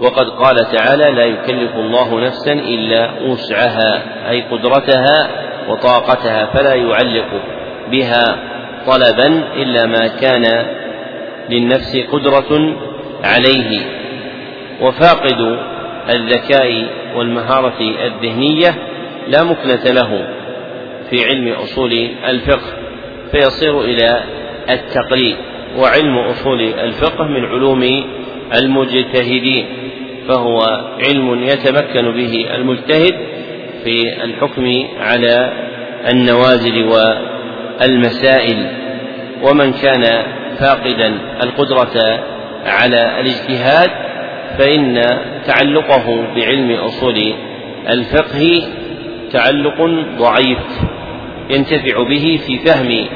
[0.00, 5.28] وقد قال تعالى لا يكلف الله نفسا إلا وسعها أي قدرتها
[5.68, 7.28] وطاقتها فلا يعلق
[7.90, 8.38] بها
[8.86, 9.26] طلبا
[9.56, 10.66] إلا ما كان
[11.50, 12.76] للنفس قدرة
[13.24, 13.80] عليه
[14.80, 15.58] وفاقد
[16.10, 16.86] الذكاء
[17.16, 18.74] والمهارة الذهنية
[19.28, 20.28] لا مكنة له
[21.10, 22.72] في علم أصول الفقه
[23.32, 24.22] فيصير إلى
[24.70, 25.36] التقليد
[25.76, 28.04] وعلم أصول الفقه من علوم
[28.54, 29.66] المجتهدين
[30.28, 30.60] فهو
[31.06, 33.14] علم يتمكن به المجتهد
[33.84, 35.52] في الحكم على
[36.10, 36.84] النوازل
[37.80, 38.66] والمسائل
[39.42, 40.22] ومن كان
[40.58, 42.20] فاقدا القدرة
[42.66, 43.90] على الاجتهاد
[44.58, 45.04] فإن
[45.46, 47.34] تعلقه بعلم أصول
[47.88, 48.62] الفقه
[49.32, 49.82] تعلق
[50.18, 50.58] ضعيف
[51.50, 53.06] ينتفع به في فهم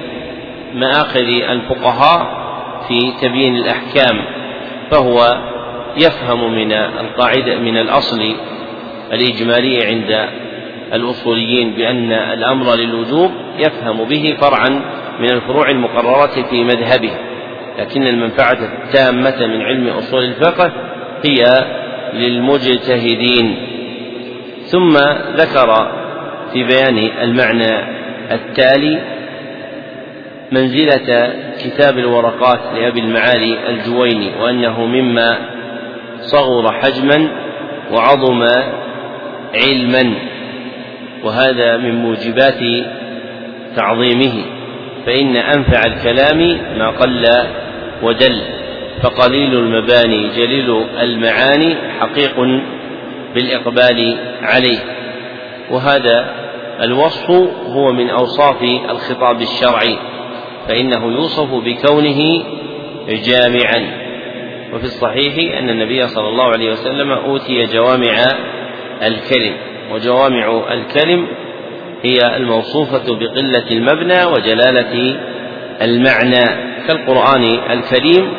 [0.74, 2.42] مآخذ الفقهاء
[2.88, 4.24] في تبيين الأحكام
[4.90, 5.38] فهو
[5.96, 8.34] يفهم من القاعدة من الأصل
[9.12, 10.28] الإجمالي عند
[10.92, 14.68] الأصوليين بأن الأمر للوجوب يفهم به فرعا
[15.20, 17.10] من الفروع المقررة في مذهبه.
[17.78, 20.72] لكن المنفعة التامة من علم أصول الفقه
[21.24, 21.44] هي
[22.14, 23.56] للمجتهدين.
[24.64, 24.96] ثم
[25.36, 25.92] ذكر
[26.52, 27.78] في بيان المعنى
[28.32, 29.00] التالي
[30.52, 31.34] منزلة
[31.64, 35.38] كتاب الورقات لأبي المعالي الجويني وأنه مما
[36.20, 37.28] صغر حجما
[37.92, 38.42] وعظم
[39.54, 40.14] علما
[41.24, 42.60] وهذا من موجبات
[43.76, 44.44] تعظيمه.
[45.06, 46.38] فإن أنفع الكلام
[46.78, 47.22] ما قل
[48.02, 48.42] ودل
[49.02, 52.34] فقليل المباني جليل المعاني حقيق
[53.34, 54.78] بالإقبال عليه.
[55.70, 56.34] وهذا
[56.80, 57.30] الوصف
[57.66, 59.96] هو من أوصاف الخطاب الشرعي
[60.68, 62.44] فإنه يوصف بكونه
[63.08, 64.02] جامعا.
[64.72, 68.14] وفي الصحيح أن النبي صلى الله عليه وسلم أوتي جوامع
[69.02, 69.54] الكلم
[69.92, 71.26] وجوامع الكلم
[72.02, 75.16] هي الموصوفة بقلة المبنى وجلالة
[75.82, 76.71] المعنى.
[76.88, 78.32] كالقرآن الكريم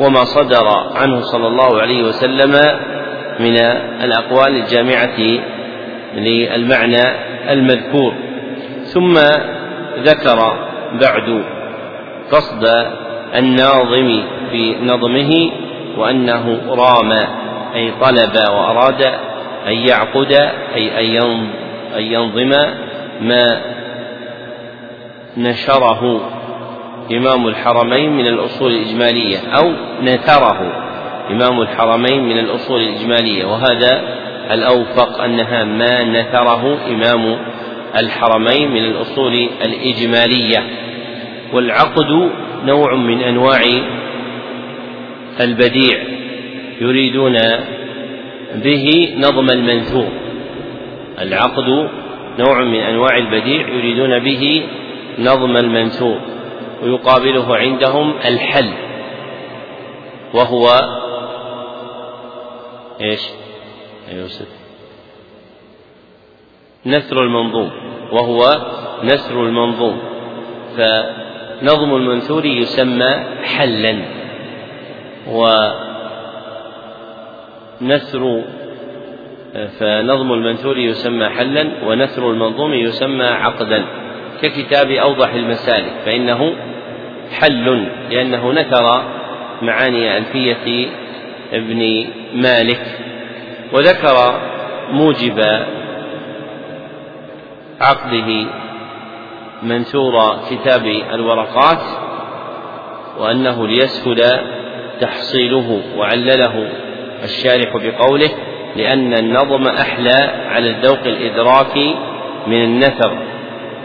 [0.00, 2.52] وما صدر عنه صلى الله عليه وسلم
[3.40, 3.56] من
[4.04, 5.18] الأقوال الجامعة
[6.14, 7.02] للمعنى
[7.50, 8.14] المذكور.
[8.84, 9.14] ثم
[9.98, 10.38] ذكر
[10.92, 11.44] بعد
[12.32, 12.64] قصد
[13.34, 15.50] الناظم في نظمه
[15.96, 17.12] وأنه رام
[17.74, 19.02] أي طلب وأراد
[19.68, 20.32] أن يعقد
[20.74, 21.18] أي
[21.96, 22.52] أن ينظم
[23.20, 23.60] ما
[25.36, 26.20] نشره.
[27.12, 29.72] إمام الحرمين من الأصول الإجمالية أو
[30.02, 30.72] نثره
[31.30, 34.02] إمام الحرمين من الأصول الإجمالية وهذا
[34.50, 37.38] الأوفق أنها ما نثره إمام
[37.96, 40.58] الحرمين من الأصول الإجمالية.
[41.52, 42.30] والعقد
[42.64, 43.60] نوع من أنواع
[45.40, 45.98] البديع
[46.80, 47.38] يريدون
[48.54, 50.08] به نظم المنثور.
[51.20, 51.88] العقد
[52.38, 54.62] نوع من أنواع البديع يريدون به
[55.18, 56.37] نظم المنثور.
[56.82, 58.72] ويقابله عندهم الحل
[60.34, 60.68] وهو
[63.00, 63.28] إيش؟
[64.12, 64.48] يوسف
[66.86, 67.70] نثر المنظوم
[68.12, 68.40] وهو
[69.04, 69.98] نثر المنظوم.
[70.76, 74.02] فنظم المنثور يسمى حلا
[77.80, 78.42] ونثر
[79.78, 83.84] فنظم المنثور يسمى حلا ونثر المنظوم يسمى عقدا.
[84.42, 86.67] ككتاب أوضح المسالك فإنه
[87.32, 89.02] حل لأنه نثر
[89.62, 90.88] معاني ألفية
[91.52, 92.98] ابن مالك
[93.72, 94.40] وذكر
[94.90, 95.40] موجب
[97.80, 98.46] عقده
[99.62, 101.82] منثور كتاب الورقات
[103.18, 104.40] وأنه ليسهل
[105.00, 106.68] تحصيله وعلله
[107.24, 108.30] الشارح بقوله
[108.76, 111.94] لأن النظم أحلى على الذوق الإدراكي
[112.46, 113.18] من النثر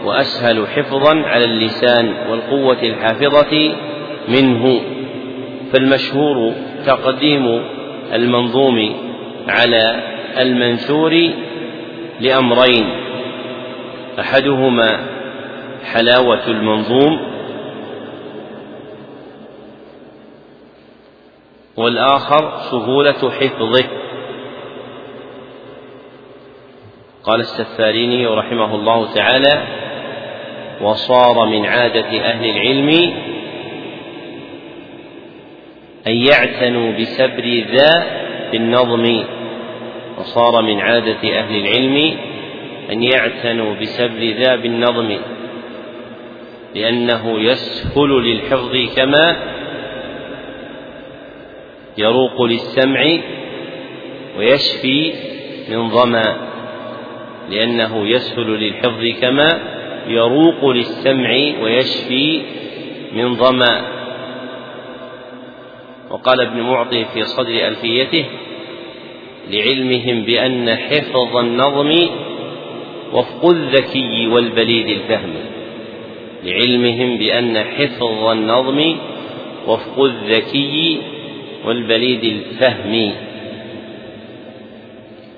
[0.04, 3.74] وأسهل حفظا على اللسان والقوة الحافظة
[4.28, 4.80] منه.
[5.72, 6.52] فالمشهور
[6.86, 7.64] تقديم
[8.12, 8.94] المنظوم
[9.48, 10.02] على
[10.40, 11.30] المنثور
[12.20, 12.84] لأمرين.
[14.20, 15.06] أحدهما
[15.84, 17.20] حلاوة المنظوم
[21.76, 23.84] والآخر سهولة حفظه.
[27.24, 29.83] قال السفاريني رحمه الله تعالى
[30.80, 33.14] وصار من عادة أهل العلم
[36.06, 38.04] أن يعتنوا بسبر ذا
[38.52, 39.24] بالنظم
[40.18, 42.18] وصار من عادة أهل العلم
[42.92, 45.16] أن يعتنوا بسبر ذا بالنظم
[46.74, 49.36] لأنه يسهل للحفظ كما
[51.98, 53.04] يروق للسمع
[54.38, 55.12] ويشفي
[55.70, 56.36] من ظما
[57.50, 59.60] لأنه يسهل للحفظ كما
[60.08, 61.30] يروق للسمع
[61.62, 62.42] ويشفي
[63.12, 63.94] من ظمأ.
[66.10, 68.24] وقال ابن معطي في صدر ألفيته
[69.50, 72.08] لعلمهم بأن حفظ النظم
[73.12, 75.34] وفق الذكي والبليد الفهم.
[76.44, 78.96] لعلمهم بأن حفظ النظم
[79.66, 81.00] وفق الذكي
[81.64, 83.12] والبليد الفهم.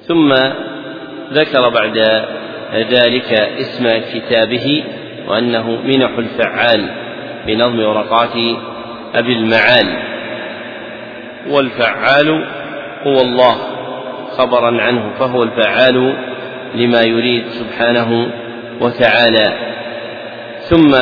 [0.02, 0.34] ثم
[1.32, 2.26] ذكر بعد
[2.74, 4.84] ذلك اسم كتابه
[5.28, 6.90] وأنه منح الفعال
[7.46, 8.36] بنظم ورقات
[9.14, 9.98] أبي المعال.
[11.50, 12.44] والفعال
[13.06, 13.56] هو الله
[14.38, 16.14] خبرا عنه فهو الفعال
[16.74, 18.28] لما يريد سبحانه
[18.80, 19.58] وتعالى.
[20.60, 20.94] ثم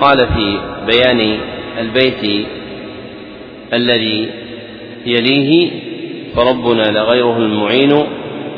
[0.00, 1.40] قال في بيان
[1.78, 2.46] البيت
[3.72, 4.30] الذي
[5.06, 5.70] يليه
[6.36, 8.06] فربنا لغيره المعين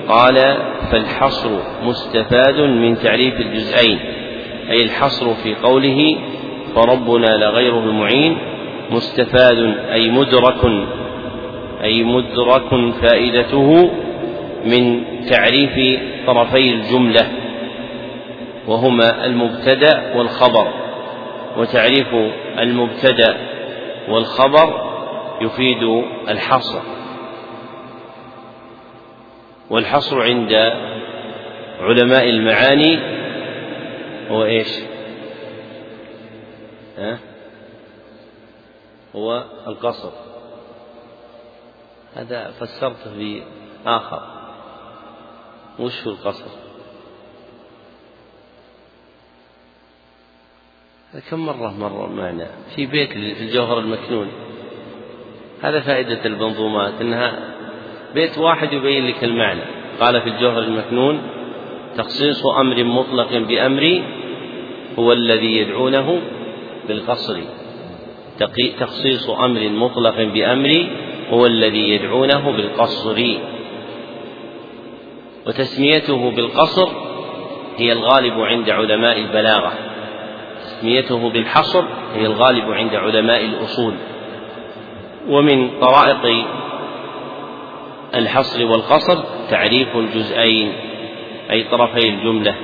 [0.08, 0.56] قال
[0.90, 1.50] فالحصر
[1.82, 3.98] مستفاد من تعريف الجزئين
[4.70, 6.18] أي الحصر في قوله
[6.74, 8.38] فربنا لغيره المعين
[8.90, 9.58] مستفاد
[9.92, 10.64] أي مدرك
[11.82, 13.90] أي مدرك فائدته
[14.64, 17.28] من تعريف طرفي الجملة
[18.66, 20.68] وهما المبتدأ والخبر
[21.56, 22.14] وتعريف
[22.58, 23.36] المبتدأ
[24.08, 24.92] والخبر
[25.40, 26.80] يفيد الحصر.
[29.72, 30.52] والحصر عند
[31.80, 32.98] علماء المعاني
[34.28, 34.68] هو إيش؟
[36.98, 37.18] ها؟
[39.16, 40.10] هو القصر
[42.14, 43.42] هذا فسرته
[43.84, 44.22] بآخر
[45.78, 46.50] وش هو القصر؟
[51.30, 54.32] كم مرة مر معنا في بيت في الجوهر المكنون
[55.62, 57.51] هذا فائدة المنظومات أنها
[58.14, 59.60] بيت واحد يبين لك المعنى.
[60.00, 61.22] قال في الجوهر المكنون
[61.96, 64.02] تخصيص أمر مطلق بأمر
[64.98, 66.20] هو الذي يدعونه
[66.88, 67.40] بالقصر
[68.80, 70.86] تخصيص أمر مطلق بأمر
[71.30, 73.24] هو الذي يدعونه بالقصر.
[75.46, 76.88] وتسميته بالقصر
[77.76, 79.72] هي الغالب عند علماء البلاغة.
[80.62, 81.84] تسميته بالحصر
[82.14, 83.94] هي الغالب عند علماء الأصول.
[85.28, 86.46] ومن طرائق
[88.14, 90.72] الحصر والقصر تعريف الجزئين
[91.50, 92.54] أي طرفي الجملة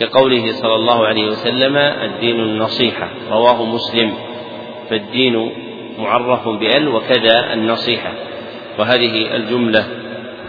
[0.00, 4.12] كقوله صلى الله عليه وسلم الدين النصيحة رواه مسلم
[4.90, 5.52] فالدين
[5.98, 8.12] معرف بأل وكذا النصيحة
[8.78, 9.84] وهذه الجملة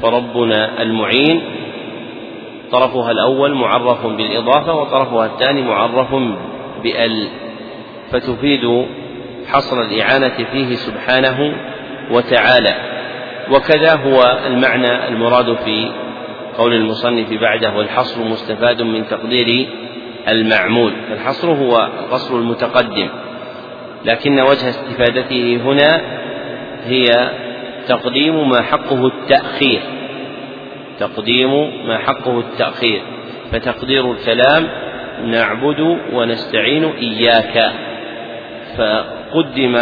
[0.01, 1.41] فربنا المعين
[2.71, 6.15] طرفها الأول معرف بالإضافة وطرفها الثاني معرف
[6.83, 7.27] بأل
[8.11, 8.85] فتفيد
[9.47, 11.55] حصر الإعانة فيه سبحانه
[12.11, 12.90] وتعالى.
[13.51, 15.91] وكذا هو المعنى المراد في
[16.57, 19.67] قول المصنف بعده والحصر مستفاد من تقدير
[20.27, 20.93] المعمول.
[21.09, 23.09] فالحصر هو القصر المتقدم
[24.05, 26.01] لكن وجه استفادته هنا
[26.85, 27.31] هي
[27.87, 29.81] تقديم ما حقه التأخير.
[30.99, 31.51] تقديم
[31.87, 33.01] ما حقه التأخير.
[33.51, 34.67] فتقدير الكلام
[35.25, 37.71] نعبد ونستعين إياك.
[38.77, 39.77] فقدم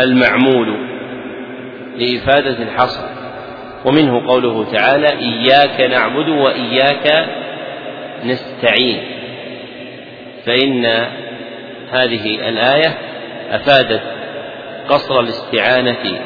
[0.00, 0.95] المعمول.
[1.98, 3.02] لإفادة الحصر.
[3.84, 7.26] ومنه قوله تعالى إياك نعبد وإياك
[8.24, 9.02] نستعين.
[10.46, 10.86] فإن
[11.90, 12.98] هذه الآية
[13.50, 14.02] أفادت
[14.88, 16.18] قصر الاستعانة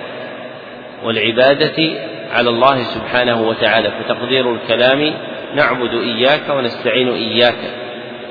[1.04, 1.94] والعبادة
[2.32, 5.14] على الله سبحانه وتعالى فتقدير الكلام
[5.54, 7.58] نعبد إياك ونستعين إياك.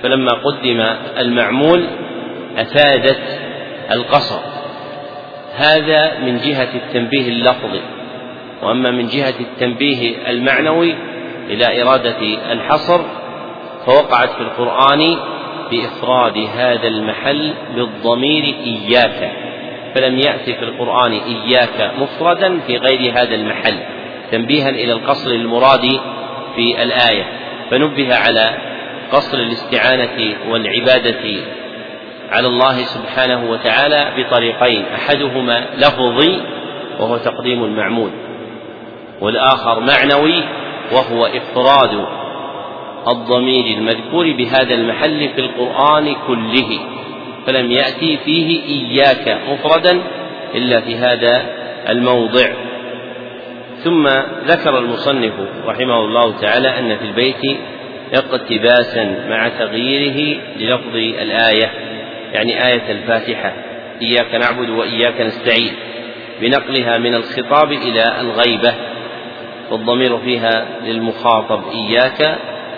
[0.04, 0.82] فلما قدم
[1.18, 1.86] المعمول
[2.58, 3.22] أفادت
[3.92, 4.59] القصر.
[5.60, 7.82] هذا من جهة التنبيه اللفظي.
[8.64, 10.96] وأما من جهة التنبيه المعنوي
[11.50, 12.18] إلى إرادة
[12.52, 13.02] الحصر
[13.86, 15.18] فوقعت في القرآن
[15.72, 19.32] بإفراد هذا المحل بالضمير إياك.
[19.96, 23.76] فلم يأتي في القرآن إياك مفردا في غير هذا المحل
[24.32, 26.00] تنبيها إلى القصر المراد
[26.56, 27.26] في الآية.
[27.72, 28.58] فنبه على
[29.12, 31.42] قصر الاستعانة والعبادة
[32.32, 36.42] على الله سبحانه وتعالى بطريقين أحدهما لفظي
[37.00, 38.12] وهو تقديم المعمول
[39.22, 40.44] والآخر معنوي
[40.92, 42.06] وهو إفراد
[43.08, 46.80] الضمير المذكور بهذا المحل في القرآن كله
[47.48, 50.02] فلم يأتي فيه إياك مفردا
[50.56, 51.44] إلا في هذا
[51.90, 52.48] الموضع.
[53.84, 54.08] ثم
[54.48, 55.34] ذكر المصنف
[55.66, 57.58] رحمه الله تعالى أن في البيت
[58.14, 61.89] اقتباسا مع تغييره للفظ الآية.
[62.34, 63.54] يعني آية الفاتحة
[64.02, 65.74] إياك نعبد وإياك نستعين
[66.42, 68.74] بنقلها من الخطاب إلى الغيبة
[69.72, 72.38] والضمير فيها للمخاطب إياك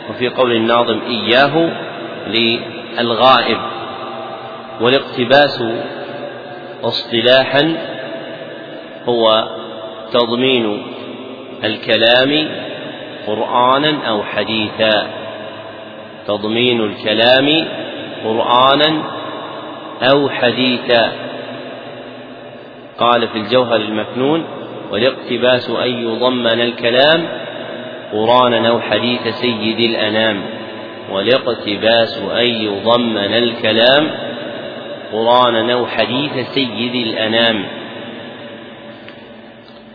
[0.10, 1.70] وفي قول الناظم إياه
[2.28, 3.58] للغائب
[4.82, 5.64] والاقتباس
[6.84, 7.78] اصطلاحا
[9.06, 9.50] هو
[10.14, 10.84] تضمين
[11.64, 12.50] الكلام
[13.28, 15.08] قرآنا أو حديثا
[16.28, 17.68] تضمين الكلام
[18.24, 19.04] قرآنا
[20.04, 21.12] أو حديثا
[22.98, 24.46] قال في الجوهر المكنون
[24.92, 27.28] والاقتباس أن يضمن الكلام
[28.12, 30.42] قرانا أو حديث سيد الأنام.
[31.12, 34.12] والاقتباس أن يضمن الكلام
[35.14, 37.66] قرانا أو حديث سيد الأنام.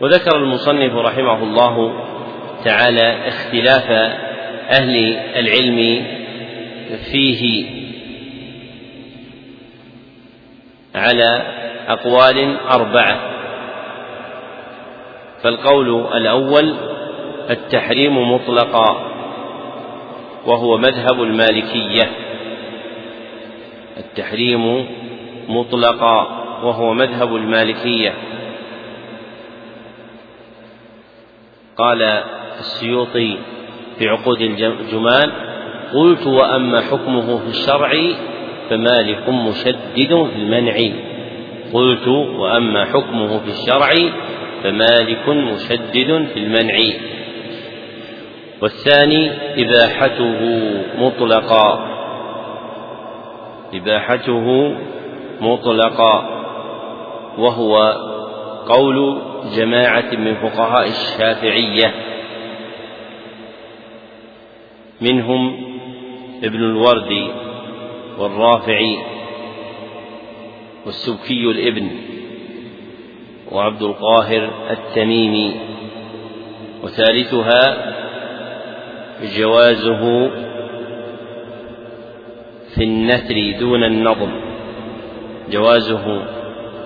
[0.01, 1.93] وذكر المصنف رحمه الله
[2.65, 3.91] تعالى اختلاف
[4.69, 6.05] أهل العلم
[7.11, 7.65] فيه
[10.97, 11.41] على
[11.87, 13.19] أقوال أربعة.
[15.43, 16.75] فالقول الأول
[17.49, 19.07] التحريم مطلقا
[20.45, 22.11] وهو مذهب المالكية.
[23.97, 24.85] التحريم
[25.49, 26.27] مطلقا
[26.63, 28.13] وهو مذهب المالكية.
[31.77, 32.01] قال
[32.59, 33.37] السيوطي
[33.99, 35.31] في عقود الجمال
[35.93, 37.91] قلت وأما حكمه في الشرع
[38.69, 40.77] فمالك مشدد في المنع.
[41.73, 43.89] قلت وأما حكمه في الشرع
[44.63, 46.77] فمالك مشدد في المنع.
[48.61, 50.39] والثاني إباحته
[50.97, 51.87] مطلقا.
[53.73, 54.75] إباحته
[55.41, 56.29] مطلقا.
[57.37, 57.77] وهو
[58.69, 59.21] قول
[59.55, 61.93] جماعة من فقهاء الشافعية.
[65.01, 65.67] منهم
[66.43, 67.27] ابن الوردي
[68.17, 68.97] والرافعي
[70.85, 71.89] والسبكي الابن
[73.51, 75.55] وعبد القاهر التميمي
[76.83, 77.93] وثالثها
[79.37, 80.29] جوازه
[82.75, 84.31] في النثر دون النظم
[85.51, 86.25] جوازه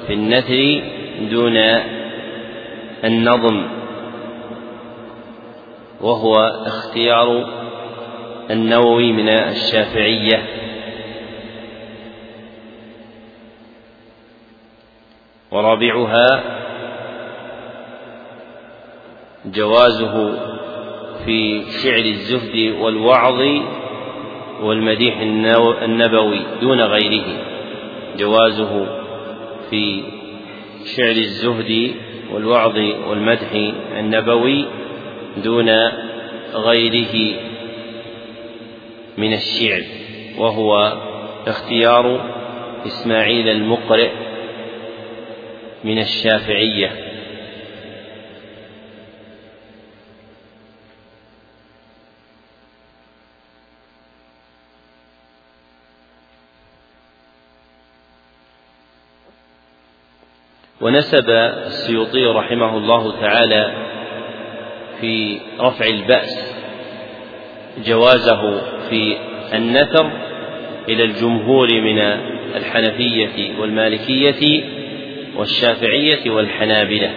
[0.08, 0.84] في النثر
[1.32, 1.58] دون
[3.04, 3.68] النظم
[6.02, 6.36] وهو
[6.66, 7.50] اختيار
[8.52, 10.44] النووي من الشافعية.
[15.52, 16.44] ورابعها
[19.46, 20.40] جوازه
[21.26, 23.42] في شعر الزهد والوعظ
[24.62, 25.20] والمديح
[25.82, 27.26] النبوي دون غيره.
[28.18, 28.88] جوازه
[29.70, 30.04] في
[30.98, 31.96] شعر الزهد
[32.34, 33.52] والوعظ والمدح
[34.00, 34.66] النبوي
[35.44, 35.70] دون
[36.54, 37.36] غيره
[39.18, 39.82] من الشعر.
[40.38, 40.98] وهو
[41.48, 42.22] اختيار
[42.86, 44.12] إسماعيل المقرئ
[45.84, 47.12] من الشافعية.
[60.82, 63.74] ونسب السيوطي رحمه الله تعالى
[65.02, 66.56] في رفع البأس
[67.86, 69.18] جوازه في
[69.54, 70.12] النثر
[70.90, 72.00] إلى الجمهور من
[72.56, 74.81] الحنفية والمالكية
[75.36, 77.12] والشافعية والحنابلة.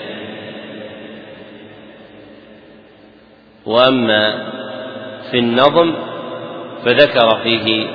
[3.67, 4.53] وأما
[5.31, 5.95] في النظم
[6.85, 7.87] فذكر فيه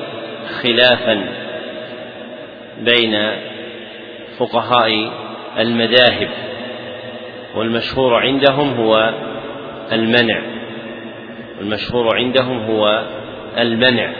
[0.62, 1.26] خلافا
[2.82, 3.32] بين
[4.38, 5.12] فقهاء
[5.58, 6.30] المذاهب
[7.56, 9.14] والمشهور عندهم هو
[9.92, 10.42] المنع.
[11.58, 13.04] والمشهور عندهم هو
[13.58, 14.14] المنع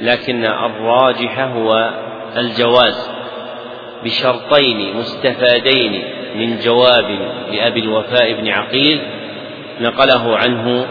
[0.00, 1.90] لكن الراجح هو
[2.36, 3.11] الجواز.
[4.04, 6.04] بشرطين مستفادين
[6.34, 7.10] من جواب
[7.52, 9.02] لأبي الوفاء بن عقيل
[9.80, 10.86] نقله عنه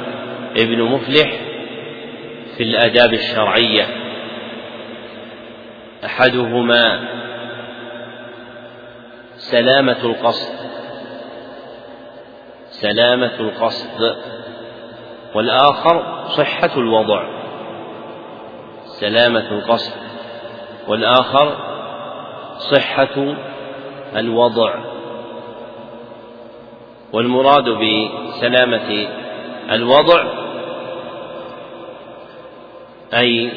[0.58, 1.32] ابن مفلح
[2.58, 3.88] في الآداب الشرعية.
[6.06, 7.08] أحدهما
[9.36, 10.54] سلامة القصد
[12.70, 14.16] سلامة القصد
[15.36, 17.24] والآخر صحة الوضع
[18.86, 19.94] سلامة القصد
[20.88, 21.71] والآخر
[22.62, 23.36] صحة
[24.16, 24.76] الوضع.
[27.14, 29.08] والمراد بسلامة
[29.72, 30.24] الوضع
[33.14, 33.52] أي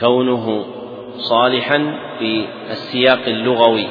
[0.00, 0.64] كونه
[1.16, 3.86] صالحا في السياق اللغوي.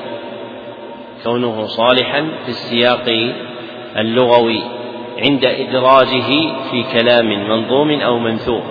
[1.23, 3.33] كونه صالحا في السياق
[3.97, 4.61] اللغوي
[5.17, 6.29] عند إدراجه
[6.71, 8.63] في كلام منظوم أو منثور.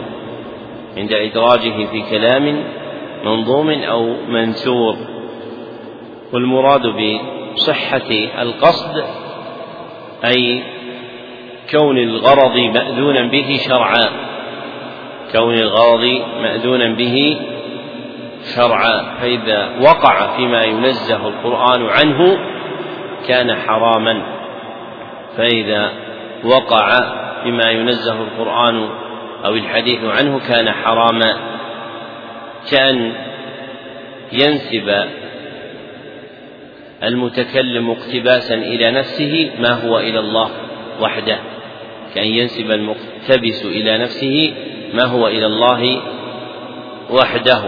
[0.96, 2.64] عند إدراجه في كلام
[3.24, 4.96] منظوم أو منثور
[6.32, 6.82] والمراد
[7.54, 9.04] بصحة القصد
[10.24, 10.62] أي
[11.70, 14.10] كون الغرض مأذونا به شرعا.
[15.32, 17.36] كون الغرض مأذونا به
[18.54, 19.02] شرعا.
[19.20, 22.38] فإذا وقع فيما ينزه القرآن عنه
[23.28, 24.22] كان حراما.
[25.36, 25.92] فإذا
[26.44, 26.90] وقع
[27.42, 28.88] فيما ينزه القرآن
[29.44, 31.57] أو الحديث عنه كان حراما.
[32.70, 33.12] كأن
[34.32, 34.94] ينسب
[37.02, 40.50] المتكلم اقتباسا إلى نفسه ما هو إلى الله
[41.00, 41.38] وحده
[42.14, 44.54] كأن ينسب المقتبس إلى نفسه
[44.94, 46.02] ما هو إلى الله
[47.10, 47.62] وحده.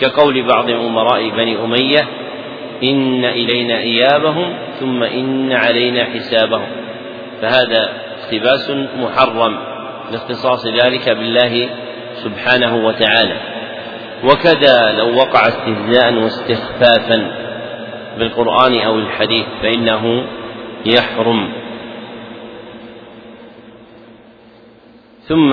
[0.00, 2.08] كقول بعض أمراء بني أمية
[2.82, 6.68] إن إلينا إيابهم ثم إن علينا حسابهم.
[7.42, 7.92] فهذا
[8.22, 9.58] اقتباس محرم
[10.12, 11.68] لاختصاص ذلك بالله
[12.14, 13.36] سبحانه وتعالى.
[14.24, 17.30] وكذا لو وقع استهزاء واستخفافا
[18.18, 20.24] بالقرآن أو الحديث فإنه
[20.86, 21.52] يحرم.
[25.28, 25.50] ثم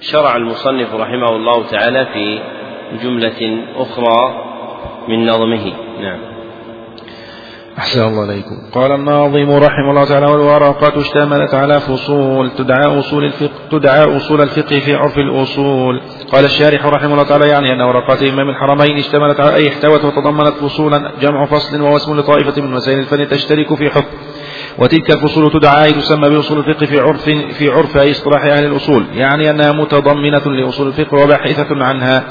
[0.00, 2.40] شرع المصنف رحمه الله تعالى في
[3.02, 4.44] جملة أخرى
[5.08, 5.72] من نظمه.
[6.00, 6.31] نعم.
[7.78, 8.58] أحسن الله عليكم.
[8.72, 14.78] قال الناظم رحمه الله تعالى والورقات اشتملت على فصول تدعى أصول الفقه تدعى أصول الفقه
[14.78, 16.00] في عرف الأصول.
[16.32, 20.48] قال الشارح رحمه الله تعالى يعني أن ورقات إمام الحرمين اشتملت على أي احتوت وتضمنت
[20.48, 24.16] فصولا جمع فصل وهو اسم لطائفة من مسائل الفن تشترك في حكم.
[24.78, 29.06] وتلك الفصول تدعى تسمى بأصول الفقه في عرف في عرف أي اصطلاح أهل الأصول.
[29.14, 32.24] يعني أنها متضمنة لأصول الفقه وباحثة عنها.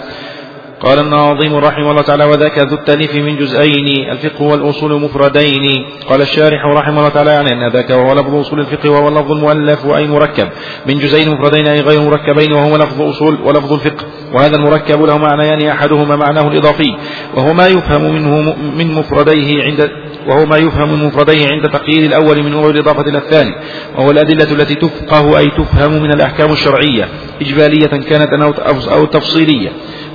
[0.81, 5.85] قال الناظم رحمه الله تعالى وذاك ذو التأليف من جزئين الفقه والأصول مفردين.
[6.09, 9.85] قال الشارح رحمه الله تعالى يعني أن ذاك وهو لفظ أصول الفقه وهو اللفظ المؤلف
[9.85, 10.49] أي مركب.
[10.85, 14.05] من جزئين مفردين أي غير مركبين وهو لفظ أصول ولفظ الفقه.
[14.33, 16.95] وهذا المركب له معنيان أحدهما معناه الإضافي
[17.35, 19.91] وهو ما يفهم منه من مفرديه عند
[20.27, 23.55] وهو ما يفهم من مفرديه عند تقييد الأول من وجه الإضافة إلى الثاني
[23.97, 27.07] وهو الأدلة التي تفقه أي تفهم من الأحكام الشرعية
[27.41, 28.59] إجبالية كانت
[28.91, 29.69] أو تفصيلية.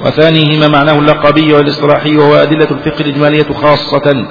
[0.05, 4.27] وثانيهما معناه اللقبي والإصطلاحي وهو أدلة الفقه الإجمالية خاصة.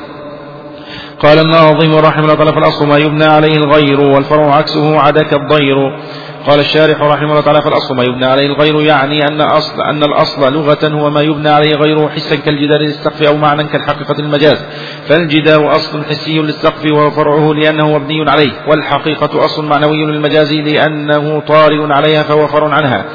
[1.19, 5.99] قال الناظم رحمه الله تعالى فالأصل ما يبنى عليه الغير والفرع عكسه عدك الضير.
[6.47, 10.53] قال الشارح رحمه الله تعالى فالأصل ما يبنى عليه الغير يعني أن أصل أن الأصل
[10.53, 14.65] لغة هو ما يبنى عليه غيره حسا كالجدار للسقف أو معنى كالحقيقة المجاز.
[15.07, 22.23] فالجدار أصل حسي للسقف وفرعه لأنه مبني عليه والحقيقة أصل معنوي للمجاز لأنه طارئ عليها
[22.23, 23.05] فهو فرع عنها.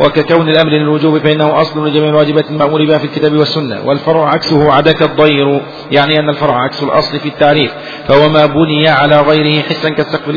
[0.00, 3.80] وككون الأمر للوجوب فإنه أصل لجميع الواجبات المأمور بها في الكتاب والسنة.
[3.84, 5.60] والفرع عكسه عدك الضير
[5.90, 7.72] يعني أن الفرع عكس الأصل في التعريف.
[8.08, 10.30] فهو ما بني على غيره حسا كالسقف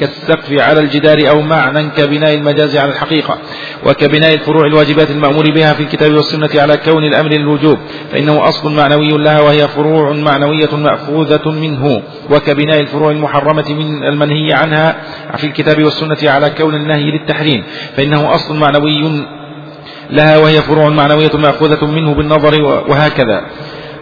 [0.00, 1.59] كالسقف على الجدار أو معنى
[1.96, 3.38] كبناء المجاز على الحقيقة
[3.86, 7.78] وكبناء الفروع الواجبات المأمور بها في الكتاب والسنة على كون الأمر للوجوب.
[8.12, 12.02] فإنه أصل معنوي لها وهي فروع معنوية مأخوذة منه.
[12.30, 14.96] وكبناء الفروع المحرمة من المنهي عنها
[15.36, 17.64] في الكتاب والسنة على كون النهي للتحريم.
[17.96, 19.26] فإنه أصل معنوي
[20.10, 23.44] لها وهي فروع معنوية مأخوذة منه بالنظر وهكذا.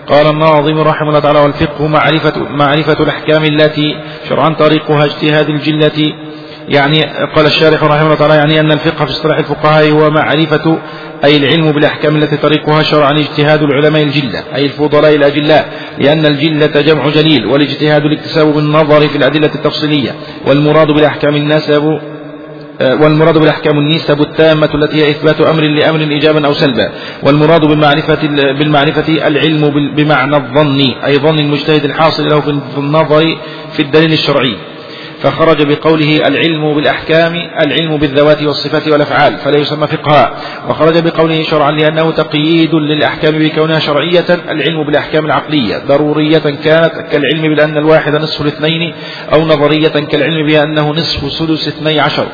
[0.09, 3.97] قال الناظم رحمه الله تعالى والفقه معرفة, معرفة الأحكام التي
[4.29, 6.13] شرعا طريقها اجتهاد الجلة
[6.69, 7.03] يعني
[7.37, 10.79] قال الشارح رحمه الله تعالى يعني أن الفقه في اصطلاح الفقهاء هو معرفة
[11.25, 15.69] أي العلم بالأحكام التي طريقها شرعا اجتهاد العلماء الجلة أي الفضلاء الأجلاء
[15.99, 20.15] لأن الجلة جمع جليل والاجتهاد الاكتساب بالنظر في الأدلة التفصيلية
[20.47, 21.99] والمراد بالأحكام النسب
[22.81, 26.93] آه، والمراد بالأحكام النسب التامة التي هي إثبات أمر لأمر إيجابا أو سلبا
[27.23, 28.27] والمراد بالمعرفة
[28.59, 33.37] بالمعرفة العلم بمعنى الظن أي ظن المجتهد الحاصل له في النظر
[33.73, 34.57] في الدليل الشرعي.
[35.23, 37.35] فخرج بقوله العلم بالأحكام
[37.67, 40.35] العلم بالذوات والصفات والأفعال فلا يسمى فقها
[40.69, 45.79] وخرج بقوله شرعا لأنه تقييد للأحكام بكونها شرعية العلم بالأحكام العقلية.
[45.79, 48.95] ضرورية كانت كالعلم بأن الواحد نصف الاثنين
[49.35, 52.27] أو نظرية كالعلم بأنه نصف سدس اثني عشر.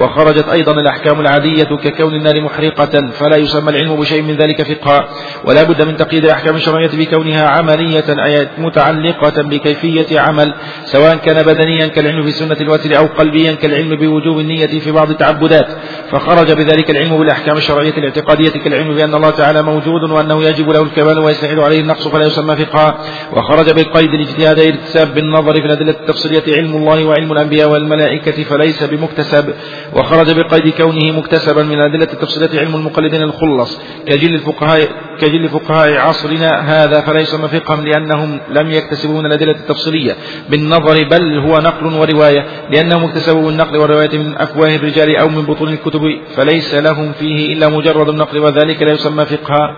[0.00, 5.08] وخرجت أيضا الأحكام العادية ككون النار محرقة فلا يسمى العلم بشيء من ذلك فقها.
[5.44, 10.54] ولا بد من تقييد الأحكام الشرعية بكونها عملية أي متعلقة بكيفية عمل
[10.84, 15.68] سواء كان بدنيا كالعلم في سنة الوتر أو قلبيا كالعلم بوجوب النية في بعض التعبدات.
[16.10, 21.18] فخرج بذلك العلم بالأحكام الشرعية الاعتقادية كالعلم بأن الله تعالى موجود وأنه يجب له الكمال
[21.18, 22.98] ويستحيل عليه النقص فلا يسمى فقها.
[23.32, 29.54] وخرج بالقيد الاجتهاد الاكتساب بالنظر في الأدلة التفصيلية علم الله وعلم الأنبياء والملائكة فليس بمكتسب.
[29.96, 33.80] وخرج بقيد كونه مكتسبا من أدلة التفصيلات علم المقلدين الخلص.
[34.06, 34.88] كجل الفقهاء
[35.20, 40.16] كجل فقهاء عصرنا هذا فلا يسمى فقها لأنهم لم يكتسبوا من الأدلة التفصيلية.
[40.50, 42.44] بالنظر بل هو نقل ورواية.
[42.70, 46.18] لأنهم اكتسبوا بالنقل والرواية من أفواه الرجال أو من بطون الكتب.
[46.36, 49.76] فليس لهم فيه إلا مجرد النقل وذلك لا يسمى فقها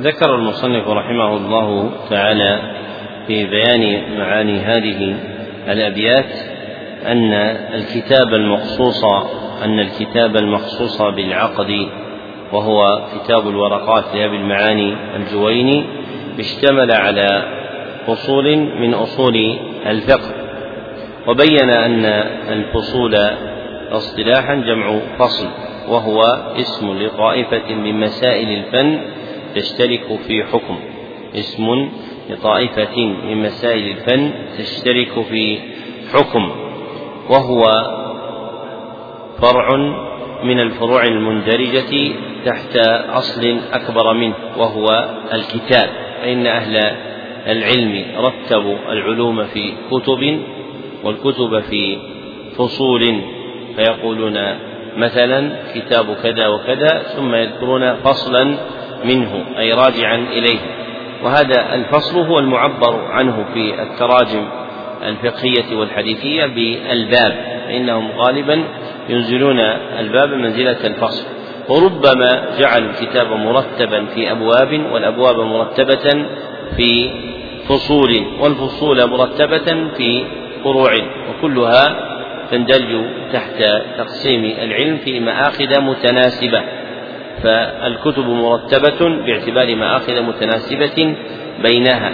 [0.00, 2.60] ذكر المصنف رحمه الله تعالى
[3.26, 5.16] في بيان معاني هذه
[5.68, 6.57] الأبيات
[7.06, 7.32] أن
[7.74, 9.04] الكتاب المخصوص
[9.64, 11.88] أن الكتاب المخصوص بالعقد
[12.52, 15.84] وهو كتاب الورقات لأبي المعاني الجويني
[16.38, 17.42] اشتمل على
[18.06, 20.34] فصول من أصول الفقه.
[21.26, 22.04] وبين أن
[22.52, 23.14] الفصول
[23.90, 25.48] اصطلاحا جمع فصل
[25.88, 26.22] وهو
[26.60, 29.00] اسم لطائفة من مسائل الفن
[29.54, 30.78] تشترك في حكم.
[31.34, 31.88] اسم
[32.30, 35.58] لطائفة من مسائل الفن تشترك في
[36.14, 36.67] حكم.
[37.30, 37.64] وهو
[39.42, 39.76] فرع
[40.44, 42.12] من الفروع المندرجة
[42.44, 42.76] تحت
[43.10, 45.88] أصل أكبر منه وهو الكتاب.
[46.22, 46.96] فإن أهل
[47.46, 50.40] العلم رتبوا العلوم في كتب
[51.04, 51.98] والكتب في
[52.56, 53.20] فصول
[53.76, 54.38] فيقولون
[54.96, 58.54] مثلا كتاب كذا وكذا ثم يذكرون فصلا
[59.04, 60.58] منه أي راجعا إليه.
[61.24, 64.44] وهذا الفصل هو المعبر عنه في التراجم
[65.08, 67.32] الفقهية والحديثية بالباب
[67.66, 68.64] فإنهم غالبا
[69.08, 69.60] ينزلون
[69.98, 71.26] الباب منزلة الفصل.
[71.68, 76.26] وربما جعلوا الكتاب مرتبا في أبواب والأبواب مرتبة
[76.76, 77.10] في
[77.68, 80.24] فصول والفصول مرتبة في
[80.64, 80.92] فروع
[81.30, 82.08] وكلها
[82.50, 83.62] تندرج تحت
[83.98, 86.62] تقسيم العلم في مآخذ متناسبة.
[87.42, 91.16] فالكتب مرتبة باعتبار مآخذ متناسبة
[91.62, 92.12] بينها.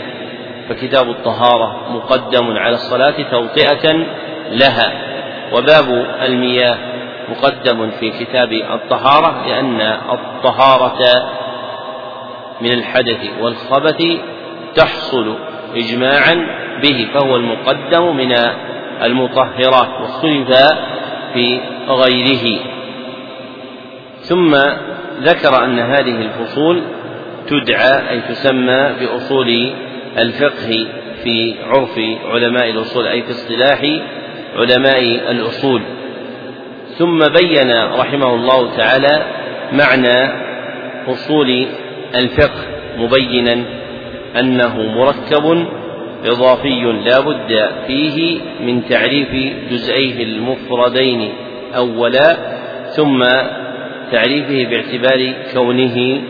[0.68, 4.06] فكتاب الطهارة مقدم على الصلاة توطئة
[4.50, 4.92] لها.
[5.52, 6.78] وباب المياه
[7.28, 9.80] مقدم في كتاب الطهارة لأن
[10.12, 10.98] الطهارة
[12.60, 14.02] من الحدث والخبث
[14.74, 15.34] تحصل
[15.76, 16.46] إجماعا
[16.82, 18.32] به فهو المقدم من
[19.02, 20.48] المطهرات واختلف
[21.34, 22.60] في غيره.
[24.20, 24.54] ثم
[25.20, 26.82] ذكر أن هذه الفصول
[27.48, 29.72] تدعى أي تسمى بأصول
[30.18, 30.86] الفقه
[31.24, 33.80] في عرف علماء الأصول أي في اصطلاح
[34.56, 35.82] علماء الأصول.
[36.98, 39.24] ثم بين رحمه الله تعالى
[39.72, 40.44] معنى
[41.08, 41.66] أصول
[42.14, 42.62] الفقه
[42.98, 43.64] مبينا
[44.40, 45.66] أنه مركب
[46.24, 49.28] إضافي لا بد فيه من تعريف
[49.70, 51.32] جزئيه المفردين
[51.76, 52.36] أولا
[52.96, 53.24] ثم
[54.12, 56.20] تعريفه باعتبار كونه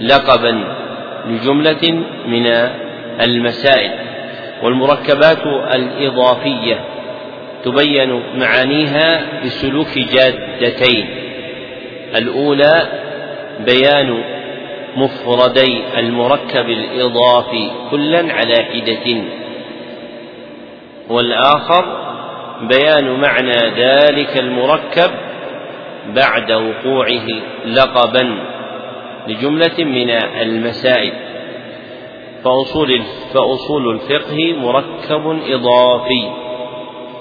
[0.00, 0.64] لقبا
[1.28, 2.46] لجملة من
[3.20, 3.90] المسائل
[4.62, 6.80] والمركبات الإضافية
[7.64, 11.06] تبين معانيها بسلوك جادتين.
[12.16, 12.88] الأولى
[13.60, 14.22] بيان
[14.96, 19.22] مفردي المركب الإضافي كلا على حدة.
[21.08, 22.06] والآخر
[22.60, 25.10] بيان معنى ذلك المركب
[26.14, 27.26] بعد وقوعه
[27.66, 28.38] لقبا
[29.28, 30.10] لجملة من
[30.40, 31.12] المسائل.
[32.46, 33.02] فأصول
[33.34, 36.30] فأصول الفقه مركب إضافي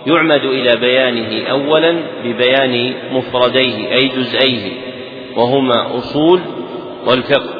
[0.08, 4.72] يعمد إلى بيانه أولا ببيان مفرديه أي جزئيه
[5.36, 6.42] وهما أصول
[7.08, 7.54] والفقه.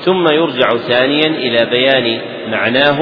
[0.00, 2.20] ثم يرجع ثانيا إلى بيان
[2.50, 2.98] معناه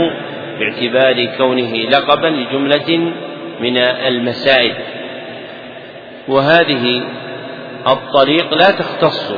[0.59, 3.13] باعتبار كونه لقبا لجملة
[3.61, 4.75] من المسائل.
[6.29, 7.03] وهذه
[7.87, 9.35] الطريق لا تختص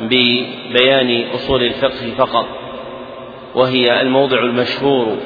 [0.00, 2.61] ببيان أصول الفقه فقط.
[3.54, 5.16] وهي الموضع المشهور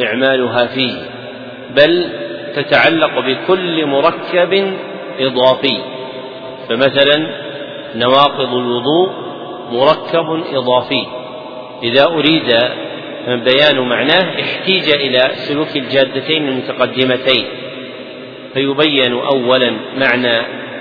[0.00, 0.94] إعمالها فيه
[1.76, 2.04] بل
[2.56, 4.72] تتعلق بكل مركب
[5.20, 5.78] إضافي
[6.68, 7.26] فمثلا
[7.94, 9.10] نواقض الوضوء
[9.72, 11.06] مركب إضافي
[11.82, 12.56] إذا أريد
[13.26, 17.44] بيان معناه احتيج إلى سلوك الجادتين المتقدمتين
[18.54, 20.38] فيبين أولا معنى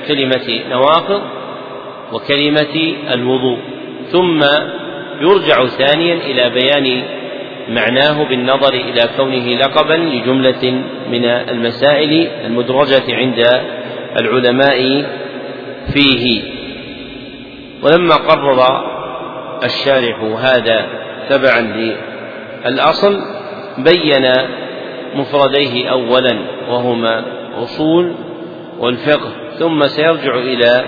[0.08, 1.22] كلمة نواقض
[2.14, 3.58] وكلمة الوضوء
[4.12, 4.40] ثم
[5.22, 7.04] يرجع ثانيا إلى بيان
[7.70, 10.82] معناه بالنظر إلى كونه لقبا لجملة
[11.12, 13.62] من المسائل المدرجة عند
[14.20, 15.06] العلماء
[15.94, 16.42] فيه.
[17.84, 18.62] ولما قرر
[19.64, 20.86] الشارح هذا
[21.30, 21.92] تبعا
[22.66, 23.22] للأصل
[23.78, 24.34] بين
[25.16, 26.38] مفرديه أولا
[26.70, 27.24] وهما
[27.56, 28.16] أصول
[28.80, 30.86] والفقه ثم سيرجع إلى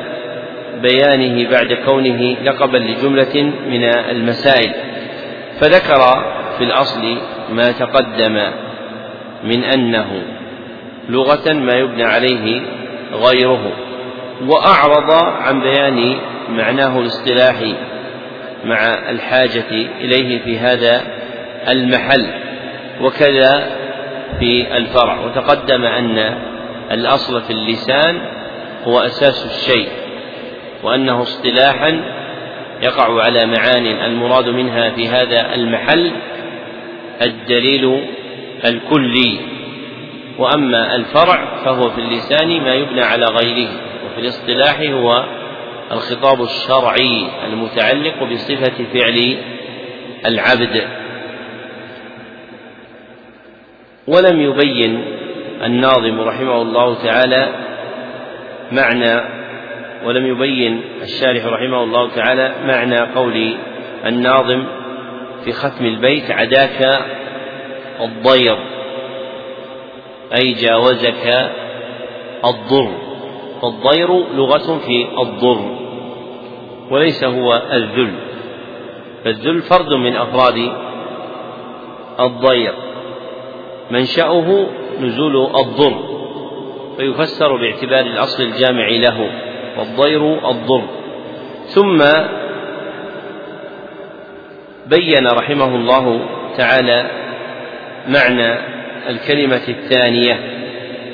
[0.81, 4.71] بيانه بعد كونه لقبا لجملة من المسائل
[5.59, 6.23] فذكر
[6.57, 7.17] في الأصل
[7.51, 8.51] ما تقدم
[9.43, 10.23] من أنه
[11.09, 12.61] لغة ما يبنى عليه
[13.13, 13.71] غيره
[14.47, 16.17] وأعرض عن بيان
[16.49, 17.75] معناه الاصطلاحي
[18.65, 19.69] مع الحاجة
[20.01, 21.01] إليه في هذا
[21.69, 22.25] المحل
[23.01, 23.69] وكذا
[24.39, 26.37] في الفرع وتقدم أن
[26.91, 28.21] الأصل في اللسان
[28.83, 29.87] هو أساس الشيء.
[30.83, 32.01] وأنه اصطلاحا
[32.81, 36.11] يقع على معان المراد منها في هذا المحل
[37.21, 38.05] الدليل
[38.65, 39.39] الكلي.
[40.37, 43.69] وأما الفرع فهو في اللسان ما يبنى على غيره
[44.05, 45.25] وفي الاصطلاح هو
[45.91, 49.37] الخطاب الشرعي المتعلق بصفة فعل
[50.25, 50.87] العبد.
[54.07, 55.05] ولم يبين
[55.63, 57.49] الناظم رحمه الله تعالى
[58.71, 59.42] معنى
[60.05, 63.57] ولم يبين الشارح رحمه الله تعالى معنى قول
[64.05, 64.63] الناظم
[65.43, 67.03] في ختم البيت عداك
[68.01, 68.57] الضير
[70.37, 71.51] أي جاوزك
[72.45, 72.91] الضر
[73.61, 75.77] فالضير لغة في الضر
[76.91, 78.13] وليس هو الذل
[79.23, 80.71] فالذل فرد من أفراد
[82.19, 82.73] الضير
[83.91, 84.65] منشأه
[85.01, 86.13] نزول الضر
[86.97, 89.29] فيفسر باعتبار الأصل الجامع له.
[89.77, 90.83] والضير الضر.
[91.67, 92.03] ثم
[94.87, 96.19] بين رحمه الله
[96.57, 97.05] تعالى
[98.07, 98.57] معنى
[99.09, 100.39] الكلمة الثانية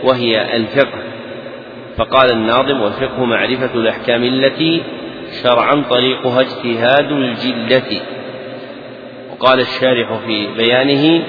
[0.04, 1.00] وهي الفقه.
[1.98, 4.82] فقال الناظم والفقه معرفة الأحكام التي
[5.44, 8.02] شرعا طريقها اجتهاد الجلة.
[9.32, 11.24] وقال الشارح في بيانه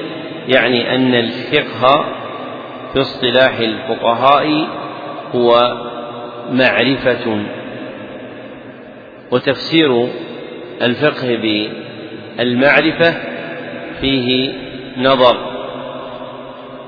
[0.49, 2.05] يعني أن الفقه
[2.93, 4.67] في اصطلاح الفقهاء
[5.35, 5.77] هو
[6.51, 7.43] معرفة
[9.31, 10.09] وتفسير
[10.83, 11.37] الفقه
[12.39, 13.15] بالمعرفة
[14.01, 14.53] فيه
[14.97, 15.37] نظر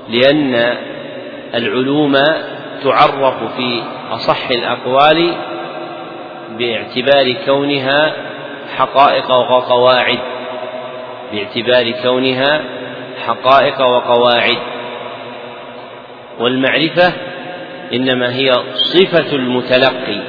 [0.09, 0.77] لأن
[1.55, 2.13] العلوم
[2.83, 5.33] تعرف في أصح الأقوال
[6.59, 8.13] باعتبار كونها
[8.77, 10.19] حقائق وقواعد
[11.31, 12.61] باعتبار كونها
[13.27, 14.57] حقائق وقواعد.
[16.39, 17.13] والمعرفة
[17.93, 20.19] إنما هي صفة المتلقي.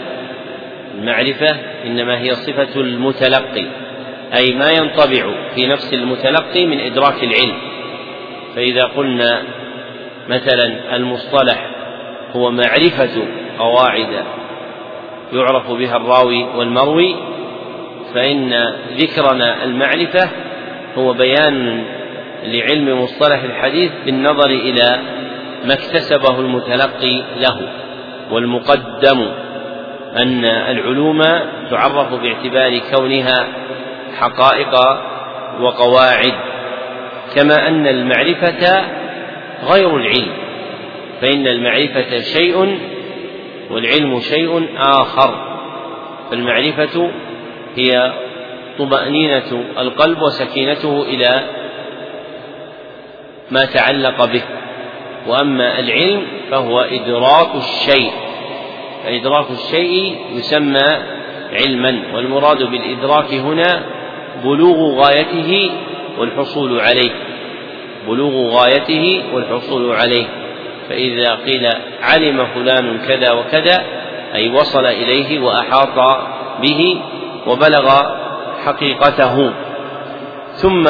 [0.94, 3.66] المعرفة إنما هي صفة المتلقي.
[4.34, 7.58] أي ما ينطبع في نفس المتلقي من إدراك العلم.
[8.56, 9.42] فإذا قلنا
[10.28, 11.70] مثلا المصطلح
[12.36, 13.26] هو معرفة
[13.58, 14.24] قواعد
[15.32, 17.16] يعرف بها الراوي والمروي
[18.14, 20.30] فإن ذكرنا المعرفة
[20.98, 21.84] هو بيان
[22.44, 25.00] لعلم مصطلح الحديث بالنظر إلى
[25.64, 27.68] ما اكتسبه المتلقي له
[28.30, 29.28] والمقدم
[30.16, 31.22] أن العلوم
[31.70, 33.46] تعرف باعتبار كونها
[34.20, 34.74] حقائق
[35.60, 36.32] وقواعد
[37.34, 38.84] كما أن المعرفة
[39.70, 40.32] غير العلم
[41.20, 42.78] فإن المعرفة شيء
[43.70, 45.58] والعلم شيء آخر
[46.30, 47.10] فالمعرفة
[47.76, 48.12] هي
[48.78, 51.40] طمأنينة القلب وسكينته إلى
[53.50, 54.42] ما تعلق به.
[55.26, 58.12] وأما العلم فهو إدراك الشيء
[59.04, 60.88] فإدراك الشيء يسمى
[61.52, 63.82] علما والمراد بالإدراك هنا
[64.44, 65.70] بلوغ غايته
[66.18, 67.10] والحصول عليه
[68.08, 70.26] بلوغ غايته والحصول عليه
[70.88, 71.68] فإذا قيل
[72.02, 73.84] علم فلان كذا وكذا
[74.34, 76.18] أي وصل إليه وأحاط
[76.62, 77.00] به
[77.46, 77.90] وبلغ
[78.64, 79.50] حقيقته.
[80.52, 80.84] ثم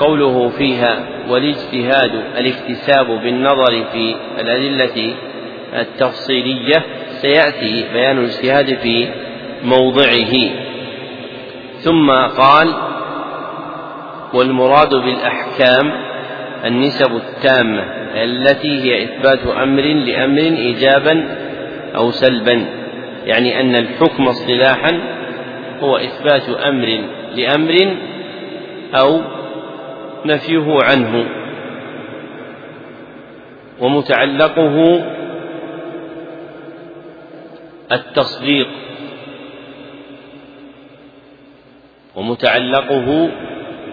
[0.00, 5.14] قوله فيها والاجتهاد الاكتساب بالنظر في الأدلة
[5.74, 9.08] التفصيلية سيأتي بيان الاجتهاد في
[9.64, 10.34] موضعه.
[11.78, 12.74] ثم قال
[14.34, 15.92] والمراد بالأحكام
[16.64, 17.82] النسب التامة
[18.14, 21.38] التي هي إثبات أمر لأمر إيجابا
[21.96, 22.66] أو سلبا
[23.24, 25.00] يعني أن الحكم اصطلاحا
[25.80, 27.00] هو إثبات أمر
[27.36, 27.96] لأمر
[28.94, 29.20] أو
[30.28, 31.28] نفيه عنه
[33.80, 35.04] ومتعلقه
[37.92, 38.68] التصديق
[42.16, 43.30] ومتعلقه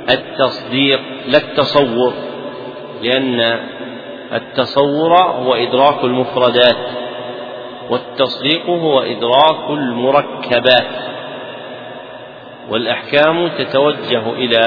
[0.09, 2.13] التصديق لا التصور
[3.03, 3.59] لأن
[4.33, 6.77] التصور هو إدراك المفردات
[7.89, 10.87] والتصديق هو إدراك المركبات
[12.69, 14.61] والأحكام تتوجه إلى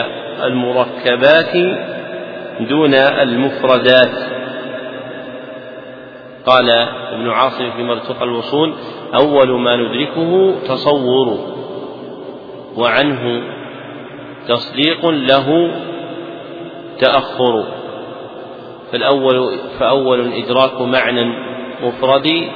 [0.46, 1.56] المركبات
[2.60, 4.38] دون المفردات.
[6.46, 6.70] قال
[7.12, 8.74] ابن عاصم في مرتقى الوصول
[9.14, 11.38] أول ما ندركه تصور
[12.76, 13.42] وعنه
[14.48, 15.74] تصديق له
[16.98, 17.64] تأخر
[18.92, 21.32] فالأول فأول إدراك معنى
[21.82, 22.48] مفرد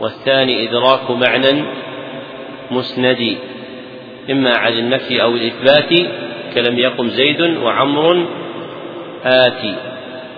[0.00, 1.64] والثاني إدراك معنى
[2.70, 3.36] مسند.
[4.30, 5.92] إما على النفي أو الإثبات
[6.54, 8.26] كلم يقم زيد وعمر.
[9.24, 9.74] آتي.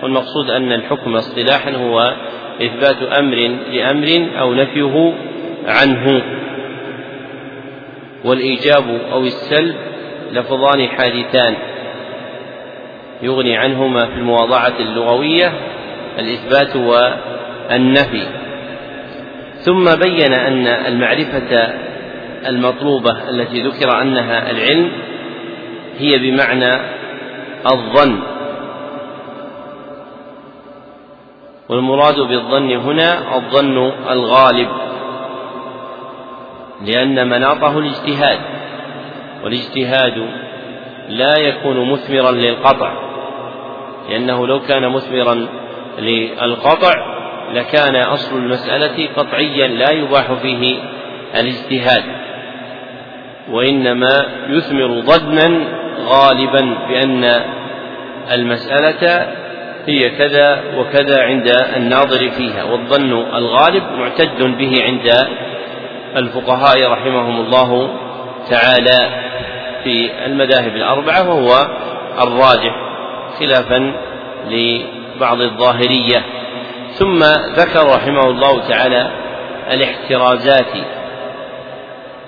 [0.03, 2.13] والمقصود أن الحكم اصطلاحا هو
[2.61, 3.35] إثبات أمر
[3.71, 5.13] لأمر أو نفيه
[5.67, 6.21] عنه.
[8.25, 9.75] والإيجاب أو السلب
[10.31, 11.55] لفظان حادثان.
[13.21, 15.53] يغني عنهما في المواضعة اللغوية
[16.19, 18.23] الإثبات والنفي.
[19.57, 21.73] ثم بين أن المعرفة
[22.47, 24.91] المطلوبة التي ذكر أنها العلم
[25.97, 26.71] هي بمعنى
[27.71, 28.19] الظن.
[31.69, 34.69] والمراد بالظن هنا الظن الغالب
[36.85, 38.39] لأن مناطه الاجتهاد
[39.43, 40.29] والاجتهاد
[41.09, 42.93] لا يكون مثمرا للقطع
[44.09, 45.47] لأنه لو كان مثمرا
[45.99, 46.93] للقطع
[47.53, 50.77] لكان أصل المسألة قطعيا لا يباح فيه
[51.35, 52.03] الاجتهاد
[53.49, 57.41] وإنما يثمر ظنا غالبا بأن
[58.31, 59.27] المسألة
[59.87, 65.27] هي كذا وكذا عند الناظر فيها والظن الغالب معتد به عند
[66.17, 67.89] الفقهاء رحمهم الله
[68.49, 69.09] تعالى
[69.83, 71.67] في المذاهب الأربعة وهو
[72.21, 72.75] الراجح
[73.39, 73.93] خلافا
[74.49, 76.23] لبعض الظاهرية.
[76.93, 77.23] ثم
[77.55, 79.11] ذكر رحمه الله تعالى
[79.71, 80.73] الاحترازات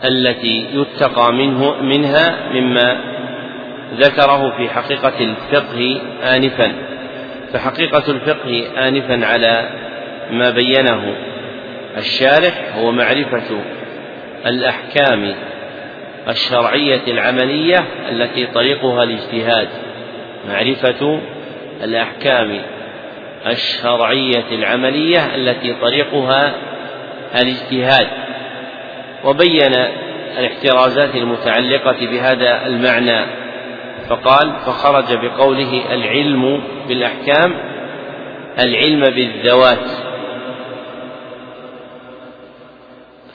[0.04, 3.15] التي يتقى منه منها مما
[3.94, 6.02] ذكره في حقيقة الفقه
[6.36, 6.72] آنفا
[7.54, 9.70] فحقيقة الفقه آنفا على
[10.32, 11.16] ما بينه.
[11.98, 13.60] الشارح هو معرفة
[14.46, 15.36] الأحكام
[16.30, 19.68] الشرعية العملية التي طريقها الاجتهاد
[20.50, 21.20] معرفة
[21.84, 22.62] الأحكام
[23.48, 26.54] الشرعية العملية التي طريقها
[27.36, 28.08] الاجتهاد.
[29.24, 29.74] وبين
[30.38, 33.45] الاحترازات المتعلقة بهذا المعنى.
[34.10, 37.54] فقال فخرج بقوله العلم بالأحكام
[38.66, 39.90] العلم بالذوات.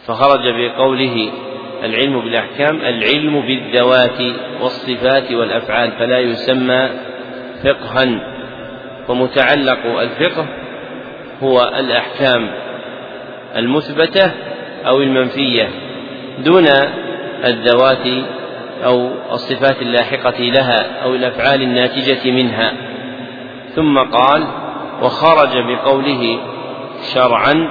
[0.07, 1.33] فخرج بقوله
[1.85, 4.21] العلم بالأحكام العلم بالذوات
[4.61, 6.89] والصفات والأفعال فلا يسمى
[7.65, 8.21] فقها.
[9.09, 10.47] ومتعلق الفقه
[11.43, 12.51] هو الأحكام
[13.57, 14.31] المثبتة
[14.87, 15.69] أو المنفية
[16.39, 16.67] دون
[17.45, 18.25] الذوات
[18.85, 22.73] أو الصفات اللاحقة لها أو الأفعال الناتجة منها.
[23.75, 24.47] ثم قال
[25.03, 26.39] وخرج بقوله
[27.15, 27.69] شرعا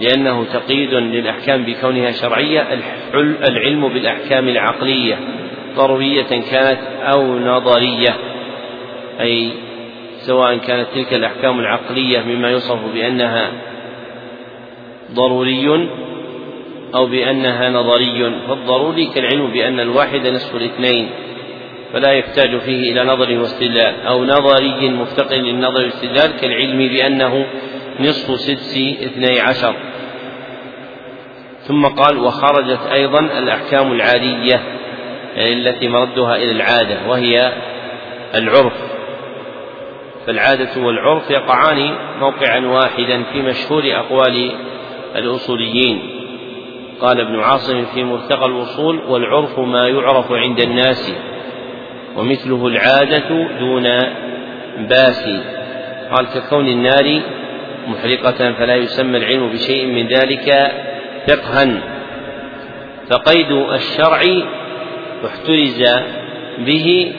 [0.00, 2.80] لأنه تقييد للأحكام بكونها شرعية
[3.48, 5.18] العلم بالأحكام العقلية
[5.76, 8.16] ضرورية كانت أو نظرية.
[9.20, 9.50] أي
[10.18, 13.50] سواء كانت تلك الأحكام العقلية مما يوصف بأنها
[15.12, 15.88] ضروري
[16.96, 21.10] أو بأنها نظري فالضروري كالعلم بأن الواحد نصف الاثنين
[21.92, 27.46] فلا يحتاج فيه إلى نظر واستدلال أو نظري مفتقر للنظر والاستدلال كالعلم بأنه
[28.00, 29.74] نصف سدس اثني عشر.
[31.60, 34.60] ثم قال وخرجت أيضا الأحكام العادية
[35.36, 37.52] التي مردها إلى العادة وهي
[38.34, 38.72] العرف.
[40.26, 44.52] فالعادة والعرف يقعان موقعا واحدا في مشهور أقوال
[45.16, 46.15] الأصوليين.
[47.00, 51.12] قال ابن عاصم في مرتقى الوصول والعرف ما يعرف عند الناس
[52.16, 53.28] ومثله العادة
[53.58, 53.82] دون
[54.88, 55.28] باس.
[56.10, 57.20] قال ككون النار
[57.86, 60.72] محرقة فلا يسمى العلم بشيء من ذلك
[61.28, 61.96] فقها.
[63.10, 64.20] فقيد الشرع
[65.26, 65.82] احترز
[66.58, 67.12] به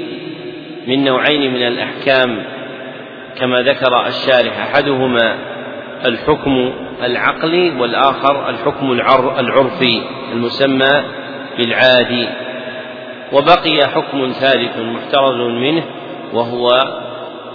[0.87, 2.43] من نوعين من الأحكام
[3.35, 5.35] كما ذكر الشارح أحدهما
[6.05, 8.91] الحكم العقلي والآخر الحكم
[9.39, 10.01] العرفي
[10.31, 11.03] المسمى
[11.57, 12.27] بالعادي.
[13.33, 15.83] وبقي حكم ثالث محترز منه
[16.33, 16.69] وهو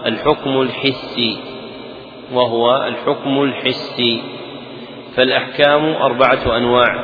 [0.07, 1.39] الحكم الحسي.
[2.33, 4.23] وهو الحكم الحسي.
[5.17, 6.99] فالأحكام أربعة أنواع.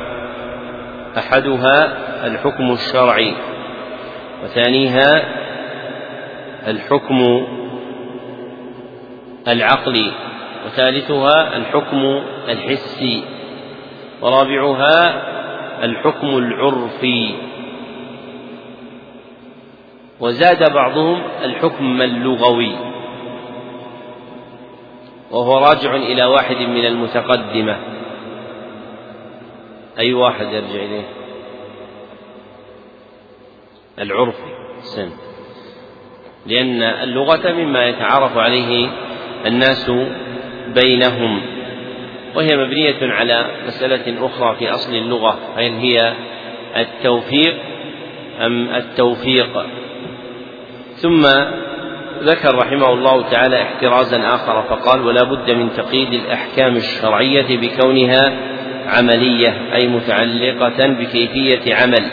[1.17, 1.97] أحدها
[2.27, 3.33] الحكم الشرعي
[4.43, 5.23] وثانيها
[6.67, 7.47] الحكم
[9.47, 10.11] العقلي.
[10.65, 13.23] وثالثها الحكم الحسي
[14.21, 15.23] ورابعها
[15.83, 17.35] الحكم العرفي.
[20.19, 22.75] وزاد بعضهم الحكم اللغوي
[25.31, 27.77] وهو راجع إلى واحد من المتقدمة.
[29.99, 31.07] أي واحد يرجع إليه؟
[33.99, 34.51] العرفي.
[34.81, 35.09] سن.
[36.45, 38.89] لأن اللغة مما يتعارف عليه
[39.45, 39.91] الناس
[40.73, 41.41] بينهم.
[42.35, 46.13] وهي مبنية على مسألة أخرى في أصل اللغة هل هي
[46.77, 47.55] التوفيق
[48.45, 49.65] أم التوفيق؟
[50.95, 51.25] ثم
[52.23, 58.33] ذكر رحمه الله تعالى احترازا آخر فقال ولا بد من تقييد الأحكام الشرعية بكونها
[58.87, 62.05] عملية أي متعلقة بكيفية عمل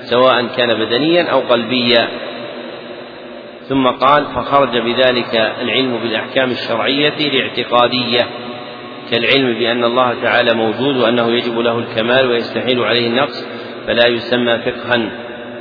[0.00, 2.08] سواء كان بدنيا أو قلبيا.
[3.68, 8.28] ثم قال فخرج بذلك العلم بالأحكام الشرعية الاعتقادية
[9.10, 13.46] كالعلم بأن الله تعالى موجود وأنه يجب له الكمال ويستحيل عليه النقص
[13.86, 15.10] فلا يسمى فقها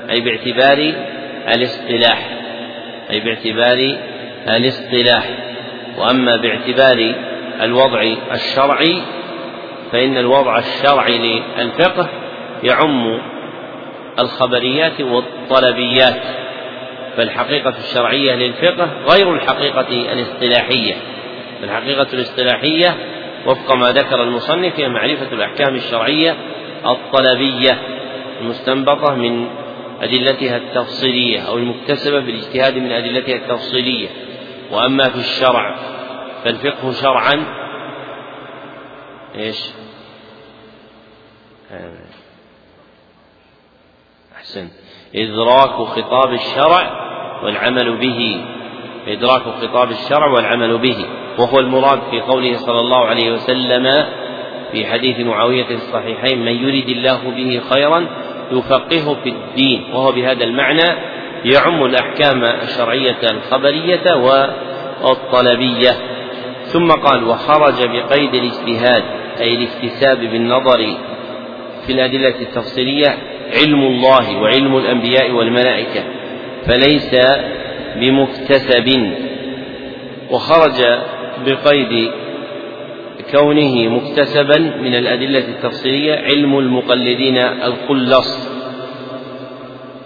[0.09, 0.93] أي باعتبار
[1.55, 2.37] الاصطلاح
[3.09, 3.97] أي باعتبار
[4.47, 5.29] الاصطلاح.
[5.97, 7.15] وأما باعتبار
[7.61, 8.01] الوضع
[8.31, 9.01] الشرعي
[9.91, 12.09] فإن الوضع الشرعي للفقه
[12.63, 13.19] يعم
[14.19, 16.21] الخبريات والطلبيات.
[17.17, 20.95] فالحقيقة الشرعية للفقه غير الحقيقة الاصطلاحية.
[21.63, 22.97] الحقيقة الاصطلاحية
[23.45, 26.37] وفق ما ذكر المصنف هي معرفة الأحكام الشرعية
[26.85, 27.81] الطلبية
[28.41, 29.47] المستنبطة من
[30.01, 34.09] أدلتها التفصيلية أو المكتسبة بالاجتهاد من أدلتها التفصيلية.
[34.71, 35.75] وأما في الشرع
[36.43, 37.45] فالفقه شرعا
[39.35, 39.69] إيش؟
[44.35, 44.69] أحسن
[45.15, 47.06] إدراك خطاب الشرع
[47.43, 48.41] والعمل به
[49.07, 51.05] إدراك خطاب الشرع والعمل به.
[51.39, 54.05] وهو المراد في قوله صلى الله عليه وسلم
[54.71, 58.07] في حديث معاوية في الصحيحين من يرد الله به خيرا
[58.51, 59.83] يفقهه في الدين.
[59.93, 64.15] وهو بهذا المعنى يعم الأحكام الشرعية الخبرية
[65.03, 65.91] والطلبية.
[66.65, 69.03] ثم قال وخرج بقيد الاجتهاد
[69.39, 70.97] أي الاكتساب بالنظر
[71.85, 73.17] في الأدلة التفصيلية
[73.53, 76.03] علم الله وعلم الأنبياء والملائكة.
[76.67, 77.15] فليس
[77.95, 79.13] بمكتسب
[80.31, 80.83] وخرج
[81.45, 82.11] بقيد
[83.19, 88.57] لكونه مكتسبا من الأدلة التفصيلية علم المقلدين القلص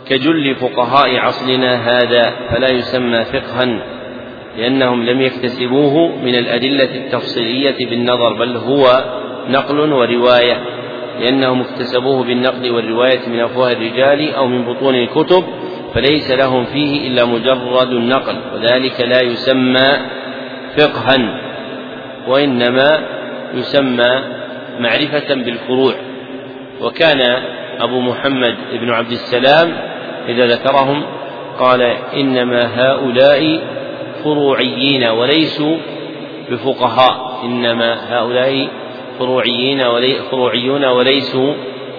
[0.09, 3.83] كجل فقهاء عصرنا هذا فلا يسمى فقها
[4.57, 9.03] لأنهم لم يكتسبوه من الأدلة التفصيلية بالنظر بل هو
[9.49, 10.63] نقل ورواية
[11.19, 15.43] لأنهم اكتسبوه بالنقل والرواية من أفواه الرجال أو من بطون الكتب
[15.93, 19.87] فليس لهم فيه إلا مجرد النقل وذلك لا يسمى
[20.77, 21.41] فقها
[22.27, 22.99] وإنما
[23.53, 24.23] يسمى
[24.79, 25.93] معرفة بالفروع.
[26.81, 27.21] وكان
[27.79, 29.73] أبو محمد بن عبد السلام
[30.27, 31.03] إذا ذكرهم
[31.59, 31.81] قال
[32.15, 33.59] إنما هؤلاء
[34.23, 35.77] فروعيين وليسوا
[36.51, 38.67] بفقهاء إنما هؤلاء
[39.19, 41.53] فروعيين ولي فروعيون وليسوا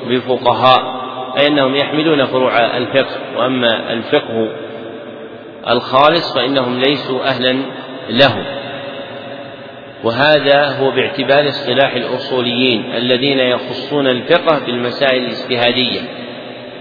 [0.08, 0.91] بفقهاء.
[1.38, 4.48] أي أنهم يحملون فروع الفقه وأما الفقه
[5.68, 7.62] الخالص فإنهم ليسوا أهلا
[8.10, 8.44] له.
[10.04, 16.00] وهذا هو باعتبار اصطلاح الأصوليين الذين يخصون الفقه بالمسائل الاجتهادية.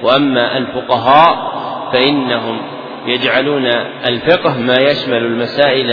[0.03, 1.52] وأما الفقهاء
[1.94, 2.61] فإنهم
[3.06, 3.65] يجعلون
[4.06, 5.91] الفقه ما يشمل المسائل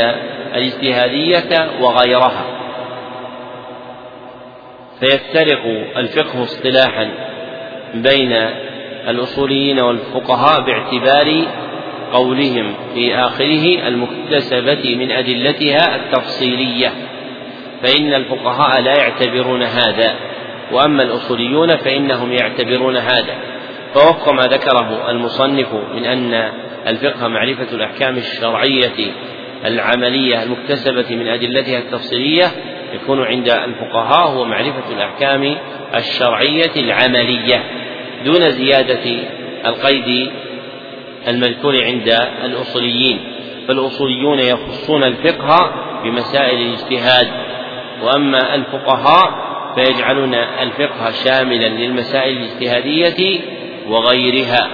[0.54, 2.44] الاجتهادية وغيرها.
[5.00, 5.64] فيفترق
[5.96, 7.27] الفقه اصطلاحا
[7.94, 8.32] بين
[9.08, 11.44] الأصوليين والفقهاء باعتبار
[12.12, 16.92] قولهم في آخره المكتسبة من أدلتها التفصيلية.
[17.82, 20.14] فإن الفقهاء لا يعتبرون هذا
[20.72, 23.34] وأما الأصوليون فإنهم يعتبرون هذا.
[23.94, 26.50] فوفق ما ذكره المصنف من أن
[26.86, 29.12] الفقه معرفة الأحكام الشرعية
[29.64, 32.46] العملية المكتسبة من أدلتها التفصيلية
[32.92, 35.56] يكون عند الفقهاء هو معرفة الأحكام
[35.94, 37.62] الشرعية العملية
[38.24, 39.20] دون زيادة
[39.66, 40.30] القيد
[41.28, 42.08] المذكور عند
[42.44, 43.18] الأصوليين.
[43.68, 45.72] فالأصوليون يخصون الفقه
[46.04, 47.28] بمسائل الاجتهاد.
[48.02, 53.40] وأما الفقهاء فيجعلون الفقه شاملا للمسائل الاجتهادية
[53.88, 54.68] وغيرها.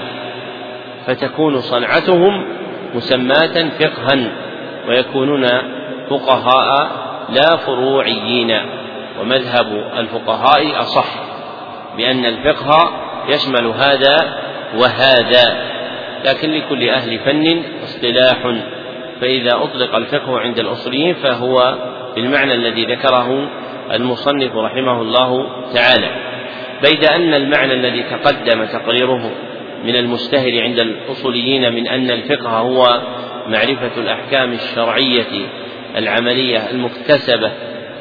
[1.07, 2.45] فتكون صنعتهم
[2.95, 4.33] مسماة فقها
[4.89, 5.47] ويكونون
[6.11, 8.61] فقهاء لا فروعيين
[9.21, 11.07] ومذهب الفقهاء أصح
[11.97, 12.91] بأن الفقه
[13.29, 14.17] يشمل هذا
[14.79, 15.75] وهذا
[16.25, 18.55] لكن لكل أهل فن اصطلاح.
[19.21, 21.79] فإذا أطلق الفقه عند الأصوليين فهو
[22.15, 23.49] بالمعنى الذي ذكره
[23.93, 26.11] المصنف رحمه الله تعالى.
[26.83, 29.31] بيد أن المعنى الذي تقدم تقريره
[29.85, 33.01] من المستهر عند الأصوليين من أن الفقه هو
[33.47, 35.47] معرفة الأحكام الشرعية
[35.97, 37.53] العملية المكتسبة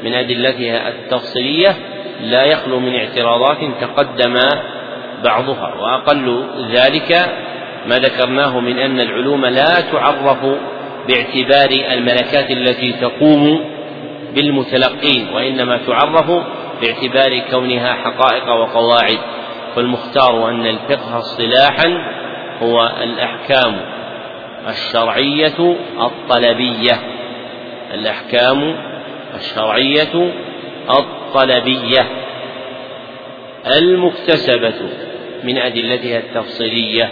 [0.03, 1.75] من أدلتها التفصيلية
[2.21, 4.35] لا يخلو من اعتراضات تقدم
[5.23, 7.29] بعضها وأقل ذلك
[7.87, 10.45] ما ذكرناه من أن العلوم لا تعرف
[11.07, 13.65] باعتبار الملكات التي تقوم
[14.35, 16.31] بالمتلقين وإنما تعرف
[16.81, 19.17] باعتبار كونها حقائق وقواعد.
[19.75, 21.97] فالمختار أن الفقه اصطلاحا
[22.61, 23.75] هو الأحكام
[24.69, 27.12] الشرعية الطلبية.
[27.93, 28.75] الأحكام
[29.35, 30.33] الشرعية
[30.89, 32.07] الطلبية
[33.77, 34.89] المكتسبة
[35.43, 37.11] من أدلتها التفصيلية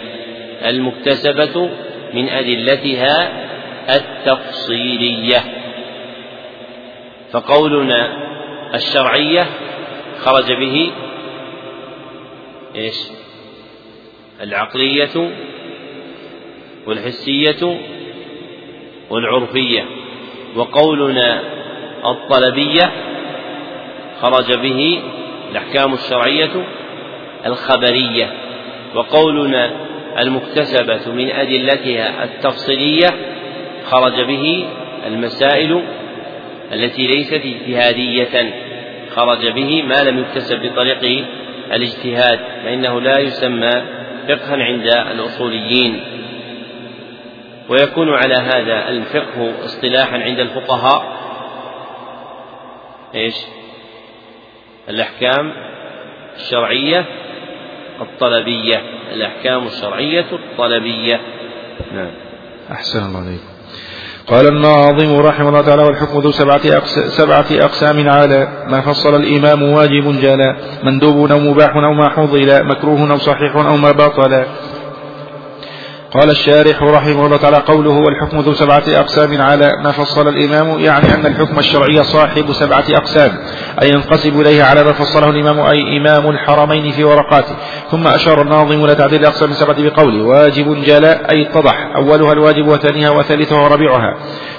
[0.64, 1.70] المكتسبة
[2.14, 3.32] من أدلتها
[3.96, 5.40] التفصيلية
[7.32, 8.22] فقولنا
[8.74, 9.46] الشرعية
[10.18, 10.92] خرج به
[12.74, 12.96] إيش؟
[14.42, 15.30] العقلية
[16.86, 17.80] والحسية
[19.10, 20.01] والعرفية
[20.56, 21.40] وقولنا
[22.06, 22.92] الطلبية
[24.20, 25.02] خرج به
[25.50, 26.50] الأحكام الشرعية
[27.46, 28.32] الخبرية
[28.94, 29.70] وقولنا
[30.18, 33.08] المكتسبة من أدلتها التفصيلية
[33.84, 34.66] خرج به
[35.06, 35.82] المسائل
[36.72, 38.52] التي ليست اجتهادية
[39.10, 41.24] خرج به ما لم يكتسب بطريق
[41.72, 43.72] الاجتهاد فإنه لا يسمى
[44.28, 46.00] فقها عند الأصوليين.
[47.68, 51.12] ويكون على هذا الفقه اصطلاحا عند الفقهاء.
[53.14, 53.34] إيش؟
[54.88, 55.52] الأحكام
[56.36, 57.06] الشرعية
[58.00, 58.82] الطلبية.
[59.12, 61.20] الأحكام الشرعية الطلبية.
[61.94, 62.10] نعم.
[62.72, 63.52] أحسن الله عليكم.
[64.26, 69.62] قال الناظم رحمه الله تعالى والحكم ذو سبعة, أقس سبعة أقسام على ما فصل الإمام
[69.62, 74.44] واجب جلا مندوب أو مباح أو ما حضل مكروه أو صحيح أو ما بطل.
[76.14, 81.14] قال الشارح رحمه الله تعالى قوله والحكم ذو سبعة أقسام على ما فصل الإمام يعني
[81.14, 83.38] أن الحكم الشرعي صاحب سبعة أقسام
[83.82, 87.56] أي ينقسم إليه على ما فصله الإمام أي إمام الحرمين في ورقاته.
[87.90, 93.10] ثم أشار الناظم إلى تعديل الأقسام السبعة بقوله واجب جلاء أي اتضح أولها الواجب وثانيها
[93.10, 94.14] وثالثها ورابعها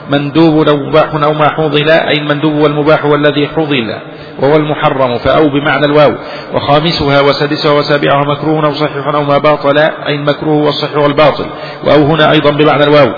[0.10, 3.96] مندوب أو مباح أو ما حوضل أي المندوب والمباح والذي حوضل
[4.40, 5.18] وهو المحرم.
[5.18, 6.14] فأو بمعنى الواو.
[6.54, 11.46] وخامسها وسادسها وسابعها مكروه أو صحيح أو ما باطل أي المكروه والصحيح والباطل.
[11.84, 13.10] وأو هنا أيضا بمعنى الواو.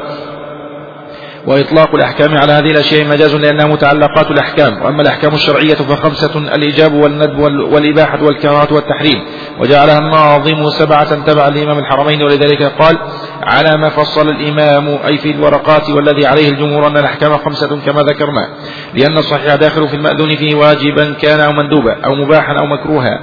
[1.47, 7.39] وإطلاق الأحكام على هذه الأشياء مجاز لأنها متعلقات الأحكام وأما الأحكام الشرعية فخمسة الإيجاب والندب
[7.73, 9.23] والإباحة والكراهة والتحريم.
[9.59, 12.97] وجعلها الناظم سبعة تبعا لإمام الحرمين ولذلك قال
[13.43, 18.49] على ما فصل الإمام أي في الورقات والذي عليه الجمهور أن الأحكام خمسة كما ذكرنا.
[18.93, 23.19] لأن الصحيح داخل في المأذون فيه واجبا كان أو مندوبا أو مباحا أو مكروها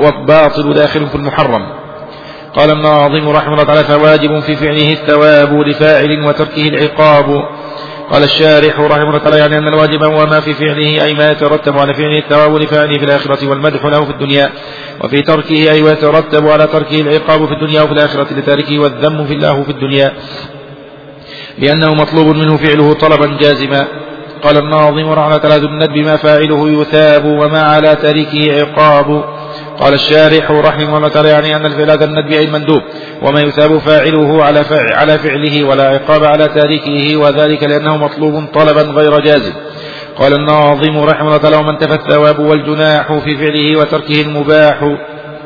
[0.00, 1.66] والباطل داخل في المحرم.
[2.56, 7.44] قال الناظم رحمه الله تعالى فواجب في فعله الثواب لفاعل وتركه العقاب.
[8.10, 11.78] قال الشارح رحمه الله تعالى يعني أن الواجب هو ما في فعله أي ما يترتب
[11.78, 14.52] على فعله الثواب لفعله في الآخرة والمدح له في الدنيا
[15.04, 19.62] وفي تركه أي ويترتب على تركه العقاب في الدنيا وفي الآخرة لتاركه والذم في الله
[19.62, 20.12] في الدنيا.
[21.58, 23.86] لأنه مطلوب منه فعله طلبا جازما.
[24.42, 29.24] قال الناظم رحمه الله الندب ما فاعله يثاب وما على تاركه عقاب.
[29.80, 32.82] قال الشارح رحمه الله تعالى يعني أن الفعل هذا الندب أي المندوب.
[33.22, 39.20] وما يثاب فاعله على على فعله ولا عقاب على تاركه وذلك لأنه مطلوب طلبا غير
[39.20, 39.52] جازم
[40.16, 44.84] قال الناظم رحمه الله تعالى ومن تفى الثواب والجناح في فعله وتركه المباح.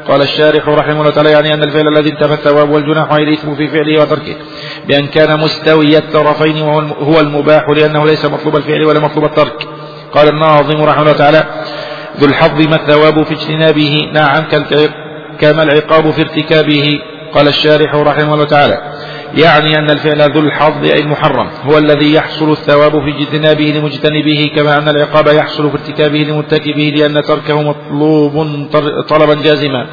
[0.09, 3.69] قال الشارح رحمه الله تعالى يعني أن الفعل الذي انتفى الثواب والجناح أي الإثم في
[3.69, 4.37] فعله وتركه
[4.89, 9.69] بأن كان مستوي الطرفين وهو المباح لأنه ليس مطلوب الفعل ولا مطلوب الترك.
[10.15, 11.45] قال الناظم رحمه الله تعالى
[12.20, 14.45] ذو الحظ ما الثواب في اجتنابه نعم
[15.41, 17.01] كما العقاب في ارتكابه
[17.35, 18.93] قال الشارح رحمه الله تعالى
[19.35, 24.79] يعني أن الفعل ذو الحظ أي المحرم هو الذي يحصل الثواب في اجتنابه لمجتنبه كما
[24.79, 28.47] أن العقاب يحصل في ارتكابه لمرتكبه لأن تركه مطلوب
[29.09, 29.87] طلبا جازما.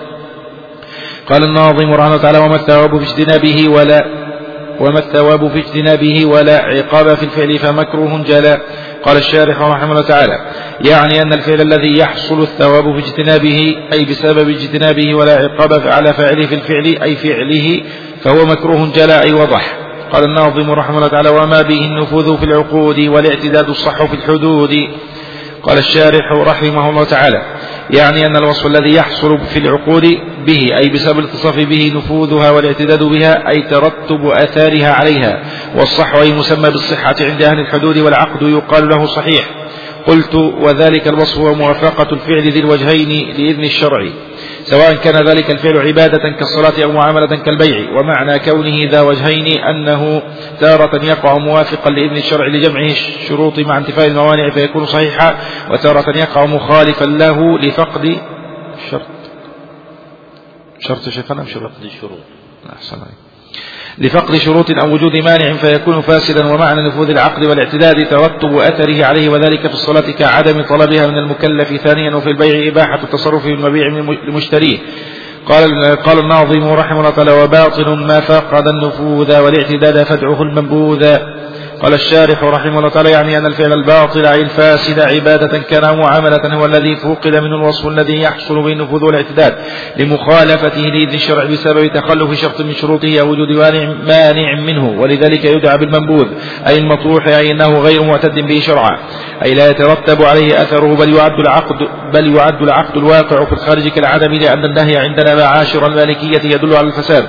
[1.30, 4.28] قال الناظم رحمه الله تعالى وما الثواب في اجتنابه ولا
[4.80, 8.61] وما الثواب في اجتنابه ولا عقاب في الفعل فمكروه جلا.
[9.03, 10.39] قال الشارح رحمه الله تعالى
[10.81, 16.47] يعني أن الفعل الذي يحصل الثواب في اجتنابه أي بسبب اجتنابه ولا عقاب على فاعله
[16.47, 17.84] في الفعل أي فعله
[18.23, 19.77] فهو مكروه جلا أي وضح.
[20.11, 24.76] قال الناظم رحمه الله تعالى وما به النفوذ في العقود والاعتداد الصح في الحدود.
[25.64, 27.41] قال الشارح رحمه الله تعالى
[27.90, 30.03] يعني أن الوصف الذي يحصل في العقود
[30.45, 35.44] به أي بسبب الاتصاف به نفوذها والاعتداد بها أي ترتب أثارها عليها
[35.76, 39.49] والصح أي مسمى بالصحة عند أهل الحدود والعقد يقال له صحيح.
[40.07, 44.10] قلت وذلك الوصف هو موافقة الفعل ذي الوجهين لإذن الشرع.
[44.64, 47.99] سواء كان ذلك الفعل عبادة كالصلاة أو معاملة كالبيع.
[47.99, 50.22] ومعنى كونه ذا وجهين أنه
[50.60, 55.36] تارة يقع موافقا لإذن الشرع لجمعه الشروط مع انتفاء الموانع فيكون صحيحا
[55.72, 58.18] وتارة يقع مخالفا له لفقد
[58.91, 59.02] شرط.
[60.80, 62.19] شرط شيخنا شرط الشروط.
[62.73, 63.28] أحسن عليك
[63.97, 69.67] لفقد شروط أو وجود مانع فيكون فاسدا ومعنى نفوذ العقد والاعتداد ترتب أثره عليه وذلك
[69.67, 74.77] في الصلاة كعدم طلبها من المكلف ثانيا وفي البيع إباحة التصرف في المبيع من المشتريه
[75.45, 81.17] قال قال الناظم رحمه الله تعالى وباطل ما فقد النفوذ والاعتداد فدعه المنبوذ.
[81.81, 86.56] قال الشارح رحمه الله تعالى يعني أن الفعل الباطل أي الفاسد عبادة كان أو معاملة
[86.56, 89.56] هو الذي فقد منه الوصف الذي يحصل به النفوذ والاعتداد
[89.97, 93.51] لمخالفته لإذن الشرع بسبب تخلف شرط من شروطه أو وجود
[94.07, 96.27] مانع منه ولذلك يدعى بالمنبوذ
[96.68, 98.99] أي المطروح أي أنه غير معتد به شرعا
[99.45, 104.34] أي لا يترتب عليه أثره بل يعد العقد بل يعد العقد الواقع في الخارج كالعدم
[104.34, 107.26] لأن النهي عندنا معاشر المالكية يدل على الفساد.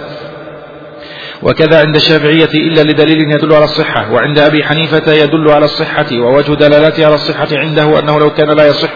[1.42, 6.54] وكذا عند الشافعية إلا لدليل يدل على الصحة وعند أبي حنيفة يدل على الصحة ووجه
[6.54, 8.90] دلالته على الصحة عنده أنه لو كان لا يصح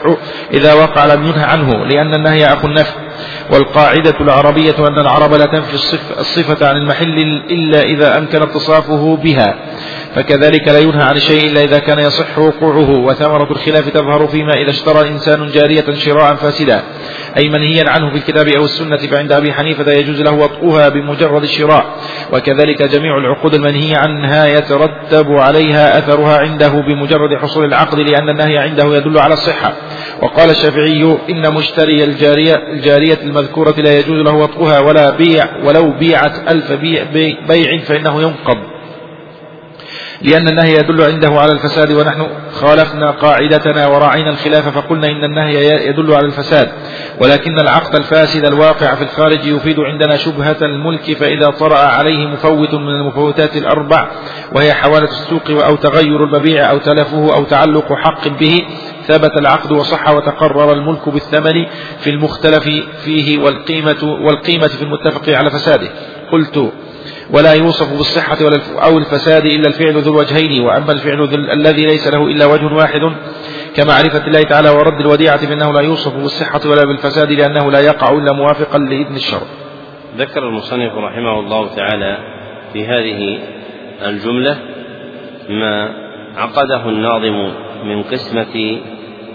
[0.52, 2.92] إذا وقع لم ينهى عنه لأن النهي أخو النفي
[3.50, 5.74] والقاعدة العربية أن العرب لا تنفي
[6.18, 7.18] الصفة عن المحل
[7.50, 9.54] إلا إذا أمكن اتصافه بها
[10.14, 14.70] فكذلك لا ينهى عن الشيء إلا إذا كان يصح وقوعه وثمرة الخلاف تظهر فيما إذا
[14.70, 16.82] اشترى إنسان جارية شراء فاسدا
[17.38, 21.84] أي منهيا عنه في الكتاب أو السنة فعند أبي حنيفة يجوز له وطئها بمجرد الشراء.
[22.34, 28.96] وكذلك جميع العقود المنهية عنها يترتب عليها أثرها عنده بمجرد حصول العقد لأن النهي عنده
[28.96, 29.72] يدل على الصحة.
[30.22, 36.48] وقال الشافعي إن مشتري الجارية, الجارية المذكورة لا يجوز له وطئها ولا بيع ولو بيعت
[36.48, 37.04] ألف بيع,
[37.48, 38.73] بيع فإنه ينقض.
[40.24, 46.14] لأن النهي يدل عنده على الفساد ونحن خالفنا قاعدتنا وراعينا الخلاف فقلنا إن النهي يدل
[46.14, 46.72] على الفساد.
[47.20, 52.88] ولكن العقد الفاسد الواقع في الخارج يفيد عندنا شبهة الملك فإذا طرأ عليه مفوت من
[52.88, 54.10] المفوتات الأربع
[54.52, 58.62] وهي حوالة السوق أو تغير المبيع أو تلفه أو تعلق حق به
[59.06, 61.66] ثبت العقد وصح وتقرر الملك بالثمن
[62.00, 62.68] في المختلف
[63.04, 65.90] فيه والقيمة, والقيمة في المتفق على فساده.
[66.32, 66.72] قلت
[67.30, 68.38] ولا يوصف بالصحة
[68.84, 71.22] أو الفساد إلا الفعل ذو الوجهين وأما الفعل
[71.52, 73.00] الذي ليس له إلا وجه واحد
[73.76, 78.32] كمعرفة الله تعالى ورد الوديعة فإنه لا يوصف بالصحة ولا بالفساد لأنه لا يقع إلا
[78.32, 79.46] موافقا لإذن الشرع.
[80.16, 82.18] ذكر المصنف رحمه الله تعالى
[82.72, 83.38] في هذه
[84.06, 84.58] الجملة
[85.48, 85.90] ما
[86.36, 87.52] عقده الناظم
[87.84, 88.80] من قسمة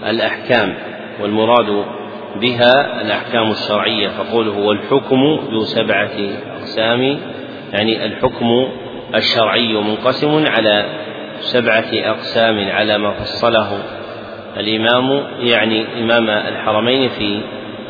[0.08, 0.74] الأحكام
[1.22, 1.84] والمراد
[2.40, 6.10] بها الأحكام الشرعية فقوله والحكم ذو سبعة
[6.60, 7.18] أقسام
[7.72, 8.68] يعني الحكم
[9.14, 10.84] الشرعي منقسم على
[11.40, 13.78] سبعة أقسام على ما فصله
[14.56, 17.40] الإمام يعني إمام الحرمين في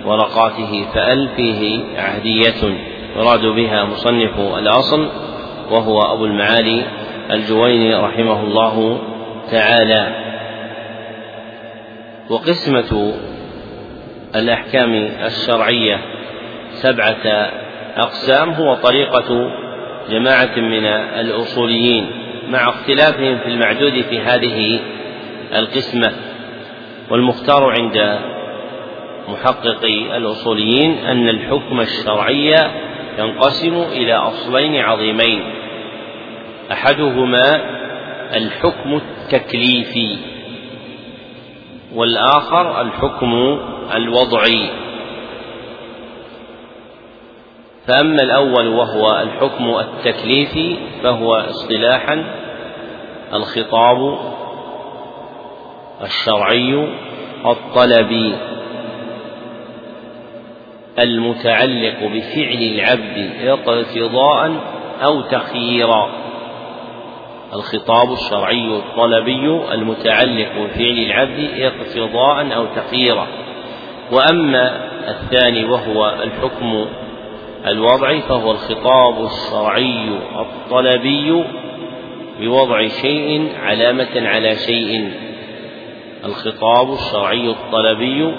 [0.04, 2.76] ورقاته فأل فيه عهدية
[3.16, 5.08] يراد بها مصنف الأصل؟
[5.70, 6.84] وهو أبو المعالي
[7.30, 8.98] الجويني رحمه الله
[9.50, 10.14] تعالى.
[12.30, 13.12] وقسمة
[14.36, 14.94] الأحكام
[15.26, 16.00] الشرعية
[16.70, 17.50] سبعة
[17.96, 19.50] أقسام هو طريقة
[20.10, 20.86] جماعة من
[21.20, 22.10] الأصوليين
[22.48, 24.80] مع اختلافهم في المعدود في هذه
[25.54, 26.12] القسمة
[27.10, 28.18] والمختار عند
[29.28, 32.70] محققي الأصوليين أن الحكم الشرعي
[33.18, 35.42] ينقسم إلى أصلين عظيمين.
[36.72, 37.60] أحدهما
[38.36, 40.16] الحكم التكليفي
[41.94, 43.60] والآخر الحكم
[43.94, 44.70] الوضعي.
[47.90, 52.24] فأما الأول وهو الحكم التكليفي فهو اصطلاحا
[53.34, 54.18] الخطاب
[56.02, 56.88] الشرعي
[57.46, 58.34] الطلبي
[60.98, 64.52] المتعلق بفعل العبد اقتضاء
[65.04, 66.10] أو تخييرا.
[67.52, 73.26] الخطاب الشرعي الطلبي المتعلق بفعل العبد اقتضاء أو تخييرا.
[74.12, 76.86] وأما الثاني وهو الحكم
[77.66, 80.08] الوضعي فهو الخطاب الشرعي
[80.40, 81.44] الطلبي
[82.40, 85.12] بوضع شيء علامة على شيء.
[86.24, 88.34] الخطاب الشرعي الطلبي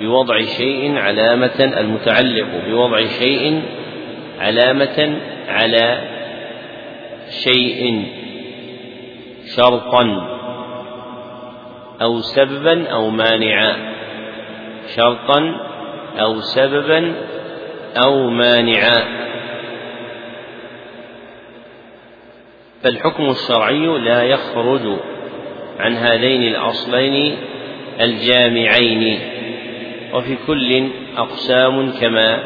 [0.00, 3.62] بوضع شيء علامة المتعلق بوضع شيء
[4.40, 5.18] علامة
[5.48, 6.02] على
[7.44, 8.06] شيء.
[9.56, 10.28] شرطا
[12.02, 13.76] أو سببا أو مانعا.
[14.96, 15.60] شرطا
[16.20, 17.14] أو سببا
[17.96, 19.22] أو مانعا.
[22.82, 24.98] فالحكم الشرعي لا يخرج
[25.78, 27.36] عن هذين الأصلين
[28.00, 29.18] الجامعين
[30.14, 32.42] وفي كل أقسام كما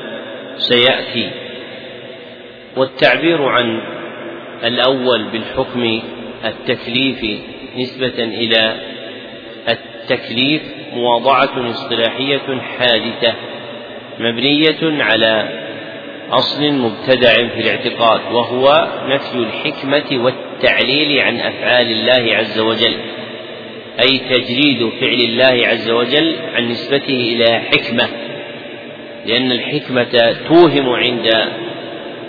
[0.56, 1.30] سيأتي.
[2.76, 3.80] والتعبير عن
[4.64, 6.00] الأول بالحكم
[6.44, 7.38] التكليفي
[7.76, 8.76] نسبة إلى
[9.68, 10.62] التكليف
[10.94, 13.34] مواضعة اصطلاحية حادثة.
[14.18, 15.48] مبنية على
[16.30, 22.94] أصل مبتدع في الاعتقاد وهو نفي الحكمة والتعليل عن أفعال الله عز وجل
[24.00, 28.08] أي تجريد فعل الله عز وجل عن نسبته إلى حكمة
[29.26, 31.30] لأن الحكمة توهم عند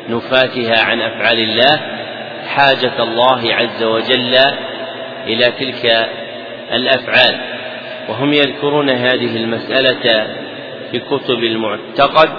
[0.10, 1.82] نفاتها عن أفعال الله
[2.48, 4.36] حاجة الله عز وجل
[5.28, 6.10] إلى تلك
[6.74, 7.40] الأفعال.
[8.10, 10.28] وهم يذكرون هذه المسألة
[10.92, 12.30] في كتب المعتقد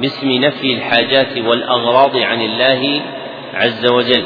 [0.00, 3.02] باسم نفي الحاجات والأغراض عن الله
[3.54, 4.24] عز وجل.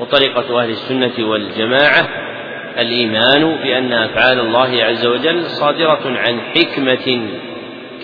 [0.00, 2.08] وطريقة أهل السنة والجماعة
[2.78, 7.28] الإيمان بأن أفعال الله عز وجل صادرة عن حكمة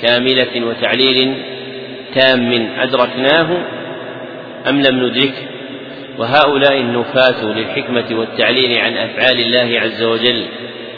[0.03, 1.35] كاملة وتعليل
[2.15, 3.49] تام أدركناه
[4.69, 5.43] أم لم ندركه
[6.19, 10.47] وهؤلاء النفاة للحكمة والتعليل عن أفعال الله عز وجل.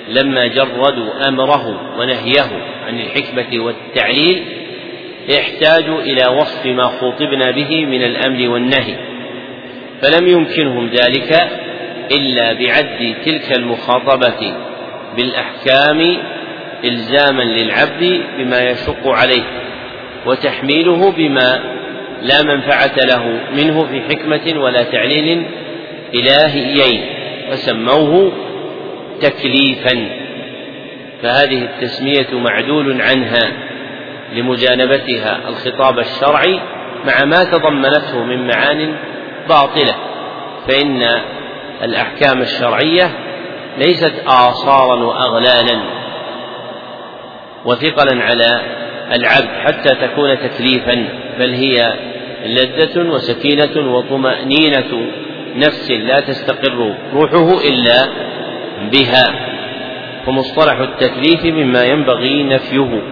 [0.08, 4.44] لما جردوا أمره ونهيه عن الحكمة والتعليل
[5.38, 8.96] احتاجوا إلى وصف ما خوطبنا به من الأمر والنهي.
[10.02, 11.48] فلم يمكنهم ذلك
[12.12, 14.54] إلا بعد تلك المخاطبة
[15.16, 16.16] بالأحكام
[16.84, 19.42] إلزاما للعبد بما يشق عليه
[20.26, 21.60] وتحميله بما
[22.22, 25.46] لا منفعة له منه في حكمة ولا تعليل
[26.14, 27.04] إلهيين
[27.50, 28.32] فسموه
[29.20, 30.08] تكليفا
[31.22, 33.52] فهذه التسمية معدول عنها
[34.32, 36.60] لمجانبتها الخطاب الشرعي
[37.06, 38.96] مع ما تضمنته من معان
[39.48, 39.94] باطلة
[40.68, 41.20] فإن
[41.82, 43.10] الأحكام الشرعية
[43.78, 45.80] ليست آصارا وأغلالا
[47.64, 48.60] وثقلا على
[49.12, 51.94] العبد حتى تكون تكليفا بل هي
[52.46, 55.06] لذة وسكينة وطمأنينة
[55.56, 58.08] نفس لا تستقر روحه إلا
[58.92, 59.56] بها
[60.26, 63.02] فمصطلح التكليف مما ينبغي نفيه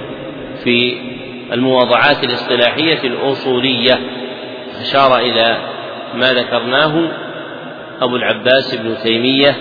[0.65, 0.97] في
[1.53, 4.01] المواضعات الاصطلاحية الأصولية.
[4.81, 5.57] أشار إلى
[6.15, 7.09] ما ذكرناه
[8.03, 9.57] أبو العباس بن تيمية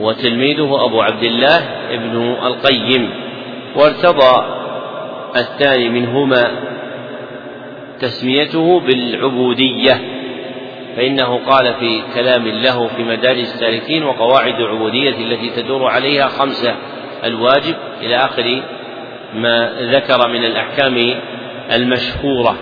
[0.00, 1.58] وتلميذه أبو عبد الله
[1.90, 3.10] ابن القيم.
[3.76, 4.44] وارتضى
[5.36, 6.50] الثاني منهما
[8.00, 10.00] تسميته بالعبودية.
[10.96, 16.76] فإنه قال في كلام له في مدارج السالكين وقواعد العبودية التي تدور عليها خمسة
[17.24, 18.62] الواجب إلى آخر
[19.34, 21.20] ما ذكر من الأحكام
[21.72, 22.56] المشهورة.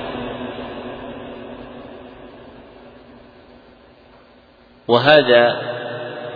[4.88, 5.62] وهذا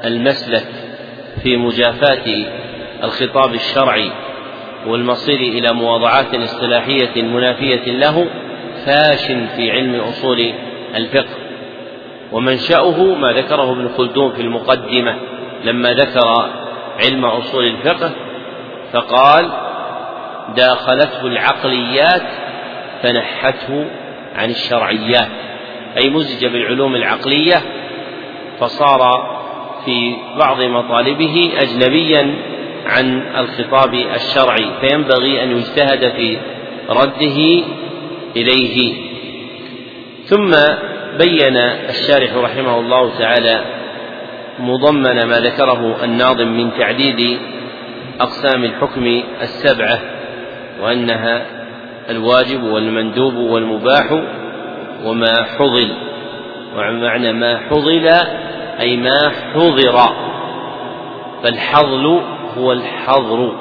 [0.04, 0.66] المسلك
[1.42, 2.46] في مجافاة
[3.04, 4.12] الخطاب الشرعي
[4.86, 8.28] والمصير إلى مواضعات اصطلاحية منافية له
[8.86, 10.52] فاش في علم أصول
[10.94, 11.47] الفقه.
[12.32, 15.16] ومنشأه ما ذكره ابن خلدون في المقدمة
[15.64, 16.50] لما ذكر
[17.04, 18.10] علم أصول الفقه
[18.92, 19.50] فقال
[20.56, 22.22] داخلته العقليات
[23.02, 23.86] فنحته
[24.36, 25.28] عن الشرعيات
[25.96, 27.62] أي مزج بالعلوم العقلية
[28.60, 29.28] فصار
[29.84, 32.34] في بعض مطالبه أجنبيا
[32.86, 36.38] عن الخطاب الشرعي فينبغي أن يجتهد في
[36.88, 37.64] رده
[38.36, 38.94] إليه.
[40.24, 40.54] ثم
[41.18, 43.60] بين الشارح رحمه الله تعالى
[44.58, 47.38] مضمن ما ذكره الناظم من تعديد
[48.20, 50.00] أقسام الحكم السبعة
[50.82, 51.46] وأنها
[52.10, 54.12] الواجب والمندوب والمباح
[55.04, 55.94] وما حضل
[56.76, 58.08] ومعنى ما حضل
[58.80, 59.98] أي ما حضر
[61.42, 62.20] فالحضل
[62.58, 63.52] هو الحظر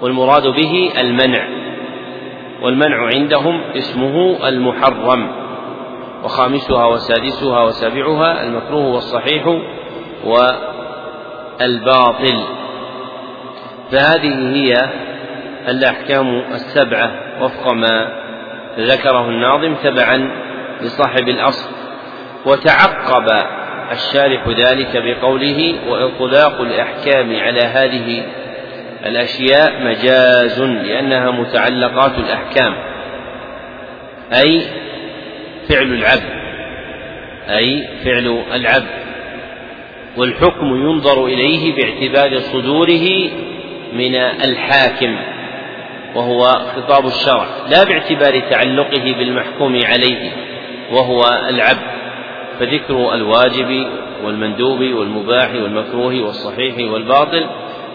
[0.00, 1.48] والمراد به المنع
[2.62, 5.41] والمنع عندهم اسمه المحرم.
[6.24, 9.58] وخامسها وسادسها وسابعها المكروه والصحيح
[11.60, 12.40] والباطل.
[13.92, 14.74] فهذه هي
[15.68, 18.08] الأحكام السبعة وفق ما
[18.78, 20.30] ذكره الناظم تبعا
[20.80, 21.70] لصاحب الأصل.
[22.46, 23.46] وتعقب
[23.92, 28.22] الشارح ذلك بقوله وإطلاق الأحكام على هذه
[29.06, 32.74] الأشياء مجاز لأنها متعلقات الأحكام.
[34.32, 34.81] أي
[35.72, 36.42] فعل العبد
[37.48, 39.02] أي فعل العبد
[40.16, 43.30] والحكم ينظر إليه باعتبار صدوره
[43.92, 45.16] من الحاكم
[46.14, 50.30] وهو خطاب الشرع لا باعتبار تعلقه بالمحكوم عليه
[50.90, 51.92] وهو العبد
[52.60, 53.86] فذكر الواجب
[54.24, 57.46] والمندوب والمباح والمكروه والصحيح والباطل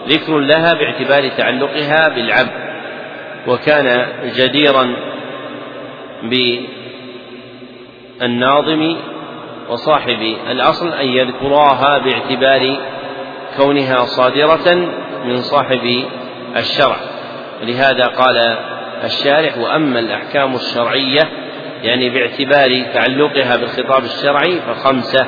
[0.08, 2.68] ذكر لها باعتبار تعلقها بالعبد
[3.46, 4.96] وكان جديرا
[8.20, 8.96] بالناظم
[9.70, 12.76] وصاحب الأصل أن يذكراها باعتبار
[13.56, 14.74] كونها صادرة
[15.24, 16.04] من صاحب
[16.56, 16.96] الشرع.
[17.62, 18.56] لهذا قال
[19.04, 21.28] الشارح وأما الأحكام الشرعية
[21.82, 25.26] يعني باعتبار تعلقها بالخطاب الشرعي فخمسة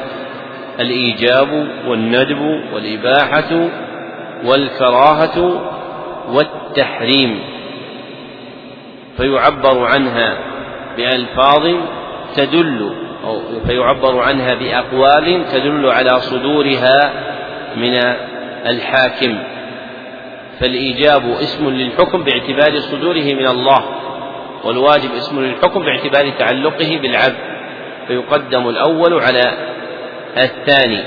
[0.81, 2.41] الإيجاب والندب
[2.73, 3.69] والإباحة
[4.44, 5.60] والكراهة
[6.28, 7.41] والتحريم.
[9.17, 10.39] فيعبر عنها
[10.97, 11.75] بألفاظ
[12.36, 12.94] تدل
[13.25, 17.12] أو فيعبر عنها بأقوال تدل على صدورها
[17.76, 17.94] من
[18.67, 19.39] الحاكم.
[20.60, 23.84] فالإيجاب اسم للحكم باعتبار صدوره من الله
[24.65, 27.36] والواجب اسم للحكم باعتبار تعلقه بالعبد
[28.09, 29.52] فيقدم الأول على
[30.36, 31.00] الثاني.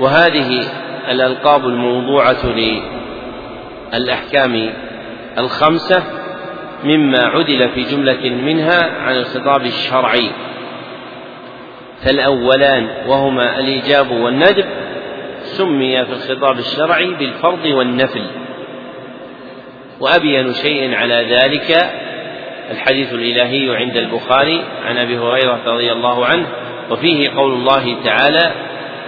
[0.00, 0.64] وهذه
[1.10, 2.46] الألقاب الموضوعة
[3.92, 4.72] للأحكام
[5.38, 6.02] الخمسة
[6.84, 10.30] مما عدل في جملة منها عن الخطاب الشرعي.
[12.02, 14.66] فالأولان وهما الإيجاب والندب
[15.42, 18.22] سمي في الخطاب الشرعي بالفرض والنفل.
[20.00, 21.90] وأبين شيء على ذلك
[22.70, 26.46] الحديث الإلهي عند البخاري عن أبي هريرة رضي الله عنه
[26.90, 28.52] وفيه قول الله تعالى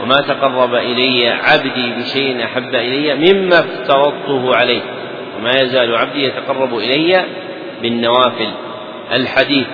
[0.02, 4.82] وما تقرب إلي عبدي بشيء أحب إلي مما افترضته عليه
[5.38, 7.24] وما يزال عبدي يتقرب إلي
[7.82, 8.50] بالنوافل
[9.12, 9.66] الحديث.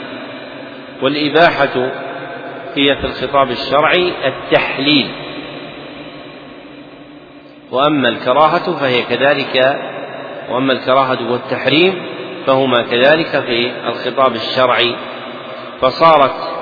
[1.02, 1.90] والإباحة
[2.74, 5.06] هي في الخطاب الشرعي التحليل.
[7.72, 9.78] وأما الكراهة فهي كذلك
[10.50, 12.02] وأما الكراهة والتحريم
[12.46, 14.94] فهما كذلك في الخطاب الشرعي.
[15.80, 16.58] فصارت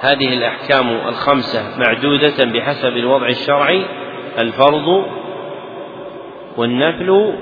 [0.00, 3.82] هذه الأحكام الخمسة معدودة بحسب الوضع الشرعي
[4.38, 5.04] الفرض
[6.56, 7.34] والنفل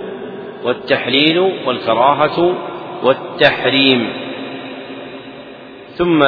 [0.65, 2.55] والتحليل والكراهة
[3.03, 4.13] والتحريم.
[5.97, 6.25] ثم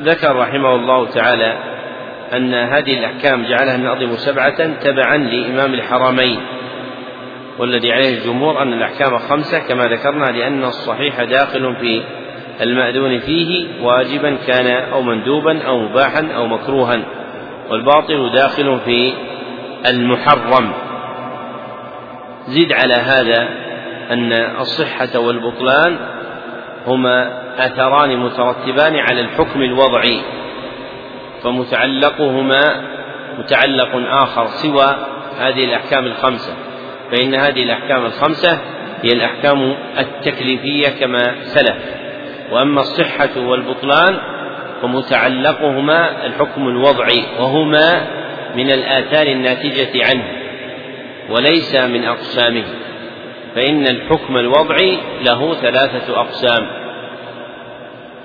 [0.00, 1.58] ذكر رحمه الله تعالى
[2.32, 6.40] أن هذه الأحكام جعلها الناظم سبعة تبعا لإمام الحرمين
[7.58, 12.02] والذي عليه الجمهور أن الأحكام خمسة كما ذكرنا لأن الصحيح داخل في
[12.60, 17.00] المأذون فيه واجبا كان أو مندوبا أو مباحا أو مكروها
[17.70, 19.12] والباطل داخل في
[19.86, 20.72] المحرم.
[22.46, 23.48] زد على هذا
[24.10, 25.96] أن الصحة والبطلان
[26.86, 30.20] هما أثران مترتبان على الحكم الوضعي
[31.42, 32.60] فمتعلقهما
[33.38, 33.88] متعلق
[34.22, 34.96] آخر سوى
[35.38, 36.54] هذه الأحكام الخمسة.
[37.10, 38.58] فإن هذه الأحكام الخمسة
[39.02, 41.76] هي الأحكام التكليفية كما سلف.
[42.52, 44.18] وأما الصحة والبطلان
[44.82, 48.06] فمتعلقهما الحكم الوضعي وهما
[48.56, 50.24] من الآثار الناتجة عنه
[51.30, 52.64] وليس من أقسامه.
[53.54, 56.66] فإن الحكم الوضعي له ثلاثة أقسام.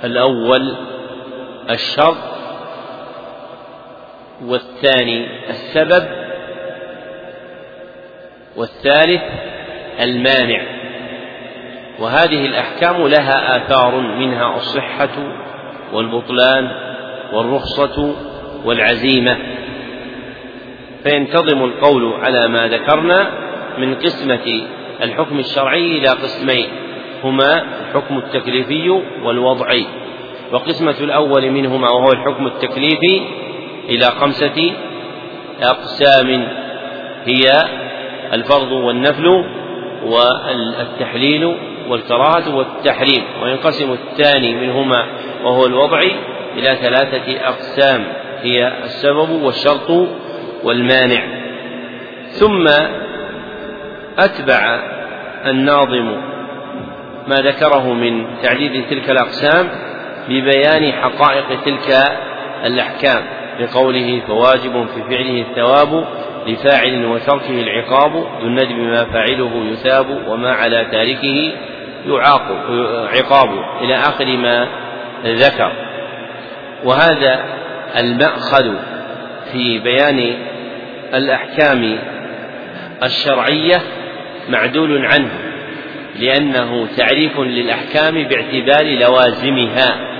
[0.03, 0.75] الأول
[1.69, 2.17] الشرط
[4.45, 6.07] والثاني السبب
[8.55, 9.21] والثالث
[10.01, 10.61] المانع.
[11.99, 15.33] وهذه الأحكام لها آثار منها الصحة
[15.93, 16.71] والبطلان
[17.33, 18.15] والرخصة
[18.65, 19.37] والعزيمة.
[21.03, 23.31] فينتظم القول على ما ذكرنا
[23.77, 24.67] من قسمة
[25.03, 26.67] الحكم الشرعي إلى قسمين
[27.23, 28.89] هما الحكم التكليفي
[29.23, 29.85] والوضعي.
[30.51, 33.21] وقسمة الأول منهما وهو الحكم التكليفي
[33.89, 34.73] إلى خمسة
[35.61, 36.47] أقسام
[37.25, 37.43] هي
[38.33, 39.45] الفرض والنفل
[40.03, 41.55] والتحليل
[41.89, 43.23] والكراهة والتحريم.
[43.43, 45.05] وينقسم الثاني منهما
[45.43, 46.11] وهو الوضعي
[46.57, 48.03] إلى ثلاثة أقسام
[48.41, 50.07] هي السبب والشرط
[50.63, 51.23] والمانع.
[52.29, 52.67] ثم
[54.17, 54.92] أتبع
[55.45, 56.15] الناظم
[57.27, 59.69] ما ذكره من تعديد تلك الأقسام
[60.29, 62.03] ببيان حقائق تلك
[62.65, 63.23] الأحكام
[63.59, 66.05] بقوله فواجب في فعله الثواب
[66.47, 71.51] لفاعل وتركه العقاب ذو الندب ما فاعله يثاب وما على تاركه
[72.07, 72.57] يعاقب
[73.15, 73.49] عقاب
[73.81, 74.67] إلى آخر ما
[75.25, 75.71] ذكر.
[76.83, 77.43] وهذا
[77.99, 78.73] المأخذ
[79.51, 80.33] في بيان
[81.13, 81.99] الأحكام
[83.03, 83.81] الشرعية
[84.49, 85.31] معدول عنه
[86.19, 90.13] لأنه تعريف للأحكام باعتبار لوازمها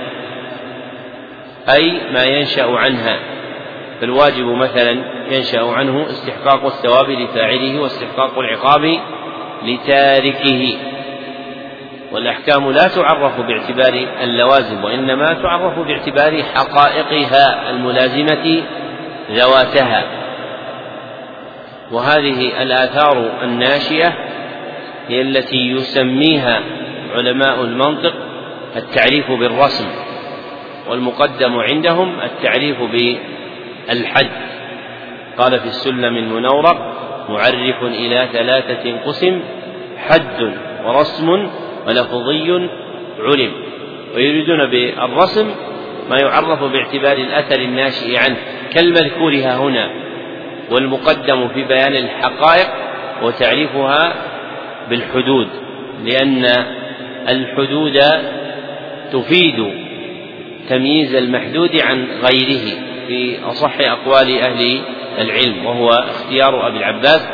[1.68, 3.18] أي ما ينشأ عنها.
[4.00, 8.98] فالواجب مثلا ينشأ عنه استحقاق الثواب لفاعله واستحقاق العقاب
[9.62, 10.76] لتاركه.
[12.12, 18.62] والأحكام لا تعرف باعتبار اللوازم وإنما تعرف باعتبار حقائقها الملازمة
[19.30, 20.23] ذواتها.
[21.92, 24.12] وهذه الآثار الناشئة
[25.08, 26.60] هي التي يسميها
[27.14, 28.14] علماء المنطق
[28.76, 29.88] التعريف بالرسم
[30.88, 34.30] والمقدم عندهم التعريف بالحد.
[35.38, 36.94] قال في السلم المنورق
[37.28, 39.40] معرف إلى ثلاثة قسم
[39.98, 40.54] حد
[40.84, 41.48] ورسم
[41.86, 42.68] ولفظي
[43.18, 43.52] علم.
[44.14, 45.50] ويريدون بالرسم
[46.10, 48.36] ما يعرف باعتبار الأثر الناشئ عنه
[48.74, 50.03] كالمذكور ها هنا.
[50.70, 52.68] والمقدم في بيان الحقائق
[53.22, 54.14] وتعريفها
[54.90, 55.48] بالحدود
[56.04, 56.46] لأن
[57.28, 58.00] الحدود
[59.12, 59.84] تفيد
[60.68, 64.80] تمييز المحدود عن غيره في أصح أقوال أهل
[65.18, 67.28] العلم وهو اختيار أبي العباس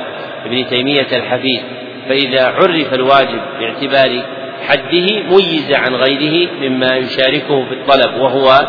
[0.45, 1.61] ابن تيمية الحفيد.
[2.09, 4.23] فإذا عرف الواجب باعتبار
[4.69, 8.61] حده ميز عن غيره مما يشاركه في الطلب وهو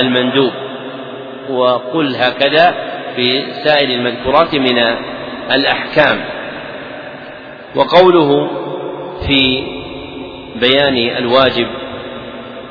[0.00, 0.52] المندوب.
[1.50, 2.74] وقل هكذا
[3.18, 4.78] في سائر المذكورات من
[5.52, 6.20] الأحكام.
[7.76, 8.50] وقوله
[9.26, 9.62] في
[10.60, 11.66] بيان الواجب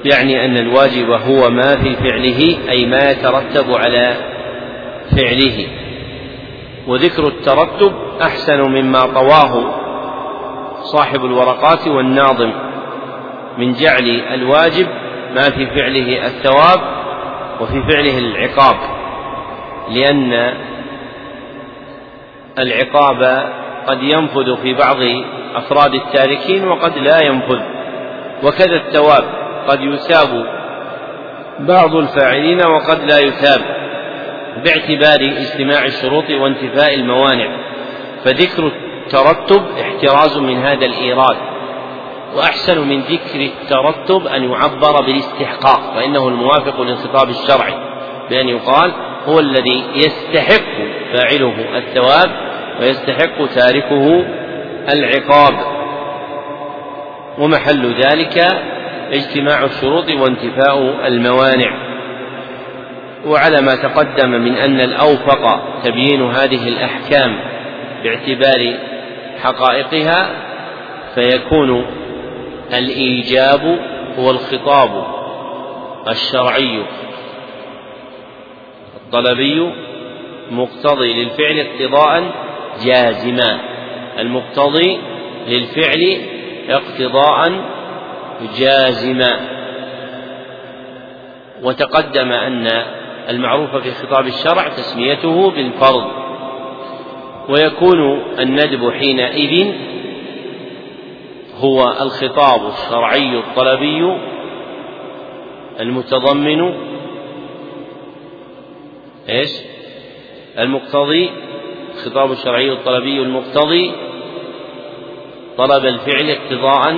[0.06, 4.16] يعني أن الواجب هو ما في فعله أي ما يترتب على
[5.18, 5.68] فعله.
[6.88, 9.74] وذكر الترتب أحسن مما طواه
[10.84, 12.52] صاحب الورقات والناظم
[13.58, 14.88] من جعل الواجب
[15.36, 16.80] ما في فعله الثواب
[17.62, 18.97] وفي فعله العقاب.
[19.90, 20.54] لأن
[22.60, 23.50] العقاب
[23.88, 24.98] قد ينفذ في بعض
[25.56, 27.60] أفراد التاركين وقد لا ينفذ.
[28.44, 29.24] وكذا الثواب
[29.68, 30.46] قد يثاب
[31.60, 33.62] بعض الفاعلين وقد لا يثاب
[34.66, 37.58] باعتبار اجتماع الشروط وانتفاء الموانع.
[38.24, 41.38] فذكر الترتب احتراز من هذا الإيراد
[42.36, 47.74] وأحسن من ذكر الترتب أن يعبر بالاستحقاق فإنه الموافق للخطاب الشرعي
[48.30, 48.94] بأن يقال
[49.28, 50.78] هو الذي يستحق
[51.14, 52.32] فاعله الثواب
[52.80, 54.26] ويستحق تاركه
[54.94, 55.54] العقاب.
[57.38, 58.48] ومحل ذلك
[59.12, 61.72] اجتماع الشروط وانتفاء الموانع.
[63.26, 67.40] وعلى ما تقدم من أن الأوفق تبيين هذه الأحكام
[68.04, 68.74] باعتبار
[69.44, 70.30] حقائقها
[71.16, 71.86] فيكون
[72.74, 73.80] الإيجاب
[74.20, 75.04] هو الخطاب
[76.08, 76.84] الشرعي.
[79.08, 79.72] الطلبي
[80.52, 82.32] مقتضي للفعل اقتضاء
[82.86, 83.60] جازما.
[84.20, 84.98] المقتضي
[85.48, 86.22] للفعل
[86.70, 87.52] اقتضاء
[88.60, 89.40] جازما.
[91.64, 92.68] وتقدم أن
[93.30, 96.06] المعروف في خطاب الشرع تسميته بالفرض.
[97.50, 99.74] ويكون الندب حينئذ
[101.56, 104.18] هو الخطاب الشرعي الطلبي
[105.80, 106.74] المتضمن
[109.30, 109.52] إيش؟
[110.60, 111.30] المقتضي
[111.96, 113.92] الخطاب الشرعي الطلبي المقتضي
[115.58, 116.96] طلب الفعل اقتضاء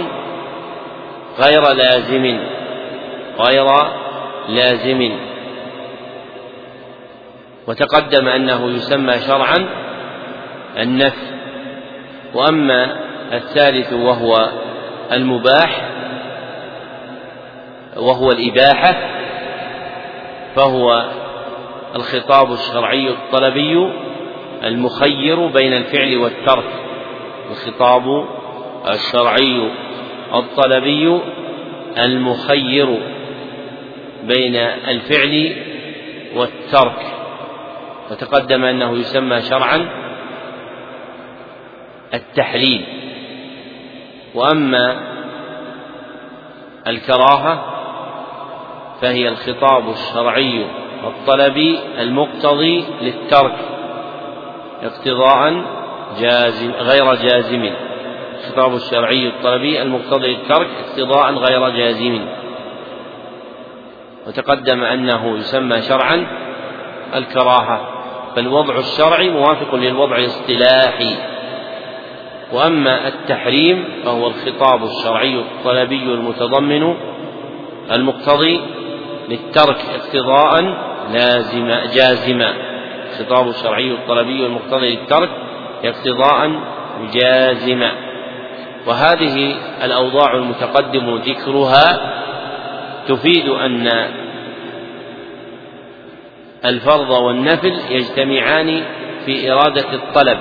[1.39, 2.39] غير لازم
[3.39, 3.67] غير
[4.49, 5.11] لازم
[7.67, 9.69] وتقدم أنه يسمى شرعا
[10.77, 11.27] النفي
[12.33, 12.95] وأما
[13.33, 14.49] الثالث وهو
[15.11, 15.89] المباح
[17.97, 18.95] وهو الإباحة
[20.55, 21.09] فهو
[21.95, 23.93] الخطاب الشرعي الطلبي
[24.63, 26.69] المخير بين الفعل والترك.
[27.51, 28.27] الخطاب
[28.87, 29.71] الشرعي
[30.33, 31.21] الطلبي
[31.97, 32.99] المخير
[34.23, 35.55] بين الفعل
[36.35, 37.05] والترك.
[38.11, 39.89] وتقدم أنه يسمى شرعا
[42.13, 42.85] التحليل.
[44.35, 44.99] وأما
[46.87, 47.75] الكراهة
[49.01, 50.65] فهي الخطاب الشرعي
[51.03, 53.55] الطلبي المقتضي للترك
[54.83, 55.63] اقتضاء
[56.19, 57.69] جازم غير جازم.
[58.39, 62.25] الخطاب الشرعي الطلبي المقتضي للترك اقتضاء غير جازم.
[64.27, 66.27] وتقدم أنه يسمى شرعا
[67.15, 67.81] الكراهة
[68.35, 71.15] فالوضع الشرعي موافق للوضع الاصطلاحي.
[72.53, 76.95] وأما التحريم فهو الخطاب الشرعي الطلبي المتضمن
[77.91, 78.61] المقتضي
[79.29, 82.53] للترك اقتضاء لازم جازما
[83.09, 85.29] الخطاب الشرعي الطلبي المقتضي للترك
[85.83, 86.51] اقتضاء
[87.13, 87.91] جازما
[88.87, 91.99] وهذه الأوضاع المتقدم ذكرها
[93.07, 94.09] تفيد أن
[96.65, 98.83] الفرض والنفل يجتمعان
[99.25, 100.39] في إرادة الطلب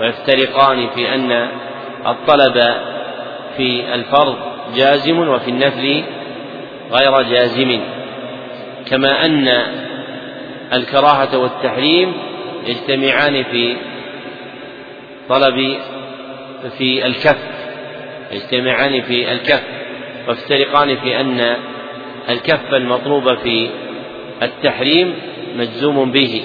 [0.00, 1.48] ويفترقان في أن
[2.06, 2.62] الطلب
[3.56, 4.36] في الفرض
[4.76, 6.02] جازم وفي النفل
[6.92, 7.80] غير جازم.
[8.86, 9.48] كما أن
[10.72, 12.12] الكراهة والتحريم
[12.66, 13.76] يجتمعان في
[15.28, 15.76] طلب
[16.78, 17.38] في الكف
[18.32, 19.62] يجتمعان في الكف
[20.28, 21.56] ويفترقان في أن
[22.28, 23.70] الكف المطلوب في
[24.42, 25.14] التحريم
[25.56, 26.42] مجزوم به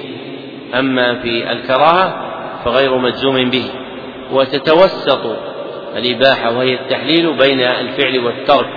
[0.79, 2.29] أما في الكراهة
[2.65, 3.65] فغير مجزوم به
[4.31, 5.37] وتتوسط
[5.97, 8.67] الإباحة وهي التحليل بين الفعل والترك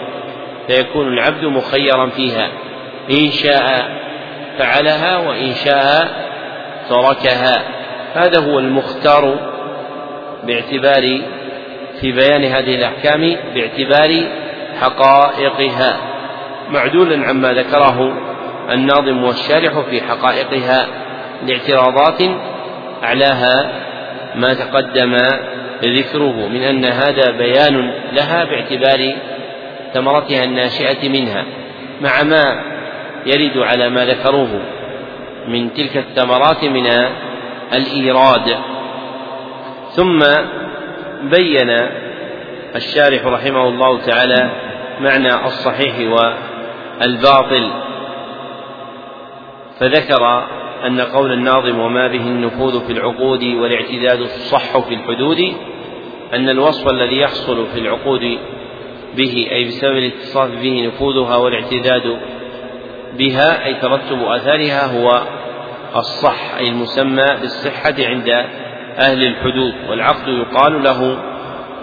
[0.66, 2.48] فيكون العبد مخيرا فيها
[3.10, 4.05] إن شاء
[4.58, 6.08] فعلها وإن شاء
[6.88, 7.62] تركها.
[8.14, 9.38] هذا هو المختار
[10.44, 11.20] باعتبار
[12.00, 14.28] في بيان هذه الأحكام باعتبار
[14.80, 15.96] حقائقها.
[16.70, 18.12] معدولا عما ذكره
[18.70, 20.86] الناظم والشارح في حقائقها
[21.46, 22.22] لاعتراضات
[23.04, 23.70] أعلاها
[24.34, 25.16] ما تقدم
[25.84, 29.14] ذكره من أن هذا بيان لها باعتبار
[29.94, 31.44] ثمرتها الناشئة منها.
[32.00, 32.75] مع ما
[33.26, 34.60] يرد على ما ذكروه
[35.48, 36.86] من تلك الثمرات من
[37.72, 38.56] الإيراد.
[39.90, 40.18] ثم
[41.22, 41.70] بين
[42.76, 44.50] الشارح رحمه الله تعالى
[45.00, 45.94] معنى الصحيح
[47.00, 47.70] والباطل
[49.80, 50.44] فذكر
[50.86, 55.52] أن قول الناظم وما به النفوذ في العقود والاعتداد الصح في الحدود
[56.34, 58.38] أن الوصف الذي يحصل في العقود
[59.16, 62.18] به أي بسبب الاتصاف به نفوذها والاعتداد
[63.18, 65.22] بها أي ترتب آثارها هو
[65.96, 68.28] الصح أي المسمى بالصحة عند
[68.98, 71.18] أهل الحدود والعقد يقال له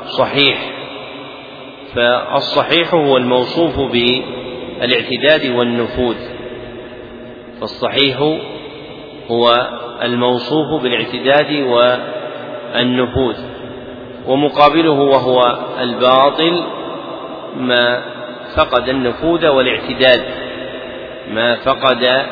[0.06, 0.72] صحيح.
[1.96, 6.16] فالصحيح هو الموصوف بالاعتداد والنفوذ.
[7.60, 8.18] فالصحيح
[9.32, 9.70] هو
[10.02, 11.52] الموصوف بالاعتداد
[12.76, 13.36] والنفوذ.
[14.28, 16.64] ومقابله وهو الباطل
[17.58, 18.02] ما
[18.56, 20.24] فقد النفوذ والاعتداد.
[21.32, 22.26] ما فقد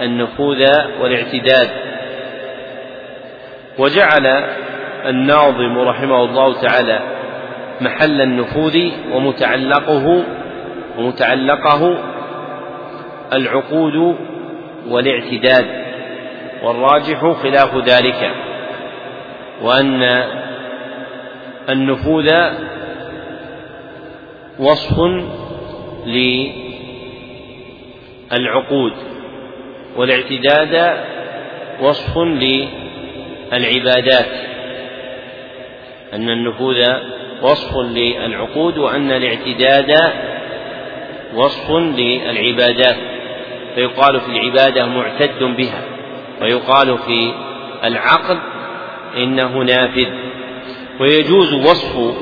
[0.00, 0.66] النفوذ
[1.00, 1.70] والاعتداد.
[3.78, 4.26] وجعل
[5.06, 7.00] الناظم رحمه الله تعالى
[7.80, 8.78] محل النفوذ
[9.12, 10.24] ومتعلقه
[10.98, 11.98] ومتعلقه
[13.32, 14.16] العقود
[14.88, 15.66] والاعتداد.
[16.62, 18.30] والراجح خلاف ذلك.
[19.62, 20.24] وأن
[21.68, 22.32] النفوذ
[24.58, 25.00] وصف
[28.32, 28.92] للعقود
[29.96, 30.96] والاعتداد
[31.80, 32.18] وصف
[33.52, 34.26] للعبادات
[36.12, 36.86] أن النفوذ
[37.42, 40.12] وصف للعقود وأن الاعتداد
[41.34, 42.96] وصف للعبادات
[43.74, 45.82] فيقال في العبادة معتد بها
[46.42, 47.32] ويقال في
[47.84, 48.38] العقد
[49.16, 50.08] إنه نافذ
[51.00, 52.14] ويجوز وصف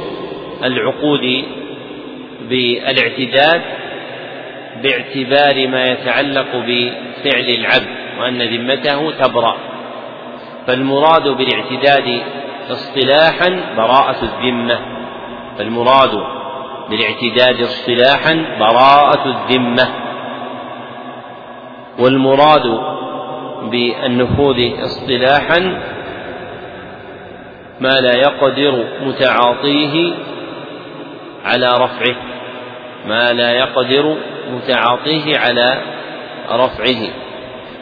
[0.65, 1.45] العقود
[2.49, 3.63] بالاعتداد
[4.83, 9.57] باعتبار ما يتعلق بفعل العبد وأن ذمته تبرأ.
[10.67, 12.23] فالمراد بالاعتداد
[12.71, 14.79] اصطلاحا براءة الذمة.
[15.59, 16.23] فالمراد
[16.91, 19.89] بالاعتداد اصطلاحا براءة الذمة.
[21.99, 22.81] والمراد
[23.71, 25.83] بالنفوذ اصطلاحا
[27.81, 30.15] ما لا يقدر متعاطيه
[31.45, 32.17] على رفعه.
[33.07, 34.17] ما لا يقدر
[34.51, 35.83] متعاطيه على
[36.51, 37.09] رفعه.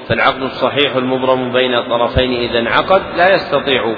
[0.08, 3.94] فالعقد الصحيح المبرم بين الطرفين إذا انعقد لا يستطيع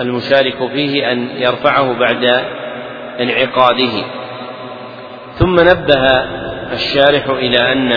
[0.00, 2.24] المشارك فيه أن يرفعه بعد
[3.20, 4.04] انعقاده.
[5.34, 5.94] ثم نبه
[6.72, 7.92] الشارح إلى أن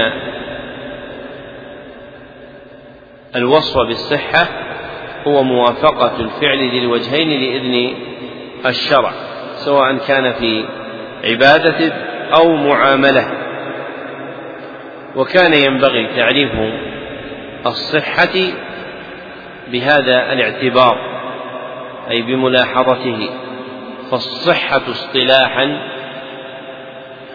[3.36, 4.48] الوصف بالصحة
[5.28, 7.96] هو موافقة الفعل للوجهين لإذن
[8.66, 9.12] الشرع
[9.56, 10.66] سواء كان في
[11.24, 11.94] عبادة
[12.38, 13.28] أو معاملة.
[15.16, 16.52] وكان ينبغي تعريف
[17.66, 18.54] الصحة
[19.72, 20.98] بهذا الاعتبار
[22.12, 23.30] أي بملاحظته.
[24.12, 25.80] فالصحة اصطلاحا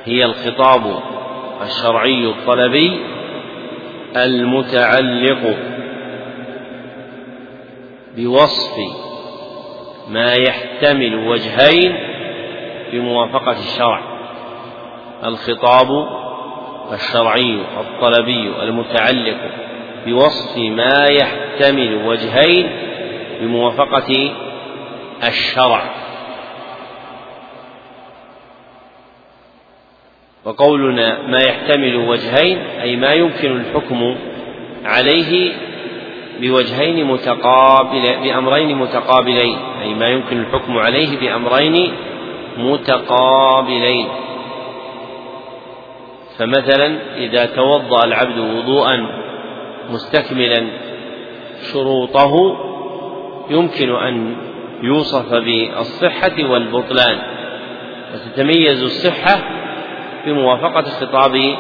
[0.05, 1.03] هي الخطاب
[1.63, 3.01] الشرعي الطلبي
[4.17, 5.57] المتعلق
[8.17, 8.75] بوصف
[10.09, 11.97] ما يحتمل وجهين
[12.93, 14.08] بموافقة الشرع.
[15.25, 16.09] الخطاب
[16.93, 19.37] الشرعي الطلبي المتعلق
[20.07, 22.71] بوصف ما يحتمل وجهين
[23.41, 24.31] بموافقة
[25.29, 25.83] الشرع.
[30.45, 34.17] وقولنا ما يحتمل وجهين أي ما يمكن الحكم
[34.85, 35.53] عليه
[36.41, 41.93] بوجهين متقابل بأمرين متقابلين أي ما يمكن الحكم عليه بأمرين
[42.59, 44.09] متقابلين.
[46.39, 49.07] فمثلا إذا توضأ العبد وضوءا
[49.91, 50.67] مستكملا
[51.73, 52.35] شروطه
[53.51, 54.37] يمكن أن
[54.83, 57.19] يوصف بالصحة والبطلان
[58.15, 59.41] وتتميز الصحة
[60.27, 61.57] بموافقة خطاب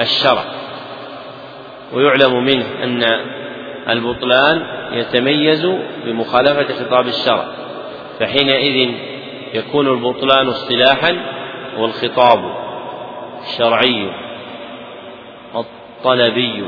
[0.00, 0.44] الشرع.
[1.92, 3.02] ويعلم منه أن
[3.88, 5.66] البطلان يتميز
[6.04, 7.44] بمخالفة خطاب الشرع
[8.20, 8.94] فحينئذ
[9.54, 11.16] يكون البطلان اصطلاحا
[11.78, 12.61] والخطاب
[13.42, 14.10] الشرعي
[15.54, 16.64] الطلبي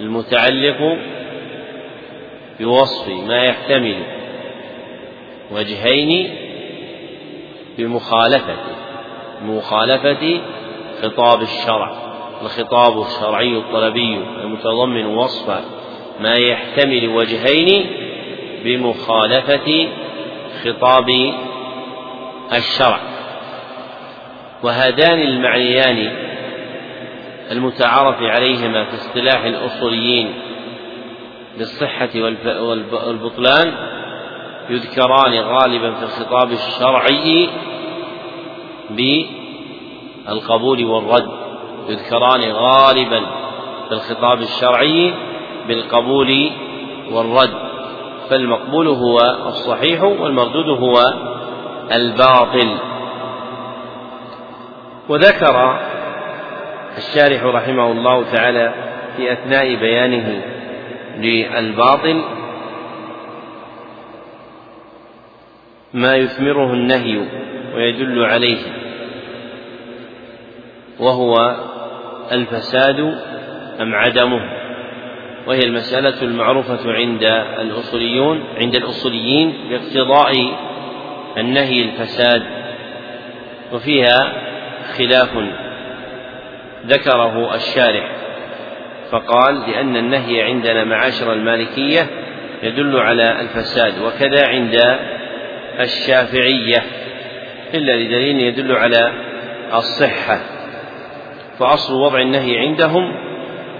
[0.00, 0.98] المتعلق
[2.60, 4.02] بوصف ما يحتمل
[5.50, 6.34] وجهين
[7.78, 8.56] بمخالفة
[9.42, 10.40] مخالفة
[11.02, 11.92] خطاب الشرع
[12.42, 15.60] الخطاب الشرعي الطلبي المتضمن وصف
[16.20, 17.86] ما يحتمل وجهين
[18.64, 19.88] بمخالفة
[20.64, 21.34] خطاب
[22.52, 23.00] الشرع.
[24.62, 26.12] وهذان المعنيان
[27.50, 30.34] المتعارف عليهما في اصطلاح الأصوليين
[31.58, 32.10] بالصحة
[33.06, 33.72] والبطلان
[34.70, 37.48] يذكران غالبا في الخطاب الشرعي
[38.90, 41.28] بالقبول والرد.
[41.88, 43.20] يذكران غالبا
[43.88, 45.14] في الخطاب الشرعي
[45.68, 46.50] بالقبول
[47.12, 47.54] والرد.
[48.30, 50.94] فالمقبول هو الصحيح والمردود هو
[51.92, 52.78] الباطل.
[55.08, 55.80] وذكر
[56.96, 58.74] الشارح رحمه الله تعالى
[59.16, 60.42] في أثناء بيانه
[61.18, 62.22] للباطل
[65.94, 67.26] ما يثمره النهي
[67.74, 68.58] ويدل عليه
[71.00, 71.56] وهو
[72.32, 73.00] الفساد
[73.80, 74.62] أم عدمه؟
[75.46, 77.22] وهي المسألة المعروفة عند
[77.60, 80.32] الأصوليون عند الأصوليين باقتضاء
[81.38, 82.42] النهي الفساد
[83.72, 84.51] وفيها
[84.98, 85.28] خلاف
[86.86, 88.12] ذكره الشارح.
[89.10, 92.06] فقال لأن النهي عندنا معاشر المالكية
[92.62, 94.98] يدل على الفساد وكذا عند
[95.80, 96.82] الشافعية
[97.74, 99.12] إلا لدليل يدل على
[99.74, 100.40] الصحة.
[101.58, 103.14] فأصل وضع النهي عندهم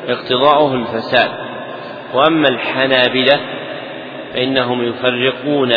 [0.09, 1.31] اقتضاؤه الفساد.
[2.15, 3.41] وأما الحنابلة
[4.35, 5.73] فإنهم يفرقون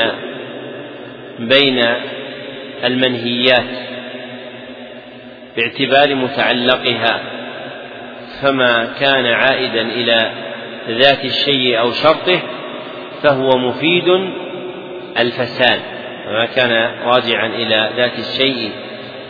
[1.39, 1.85] بين
[2.83, 3.94] المنهيات.
[5.58, 7.22] باعتبار متعلقها
[8.42, 10.32] فما كان عائدا إلى
[10.90, 12.40] ذات الشيء أو شرطه
[13.24, 14.08] فهو مفيد
[15.19, 15.80] الفساد.
[16.27, 16.72] وما كان
[17.06, 18.72] راجعا إلى ذات الشيء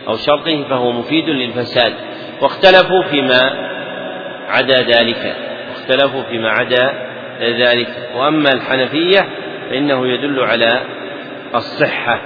[0.07, 1.93] أو شرطه فهو مفيد للفساد.
[2.41, 3.69] واختلفوا فيما
[4.47, 5.35] عدا ذلك
[5.69, 6.93] واختلفوا فيما عدا
[7.41, 8.09] ذلك.
[8.15, 9.27] وأما الحنفية
[9.69, 10.81] فإنه يدل على
[11.55, 12.21] الصحة.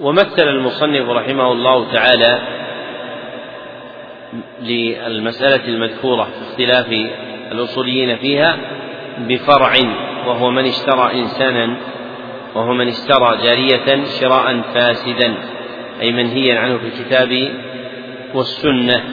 [0.00, 2.40] ومثل المصنف رحمه الله تعالى
[4.62, 6.86] للمسألة المذكورة في اختلاف
[7.52, 8.56] الأصوليين فيها
[9.18, 9.72] بفرع
[10.26, 11.76] وهو من اشترى إنسانا
[12.54, 15.34] وهو من اشترى جارية شراء فاسدا
[16.00, 17.52] أي منهيا عنه في الكتاب
[18.34, 19.04] والسنة.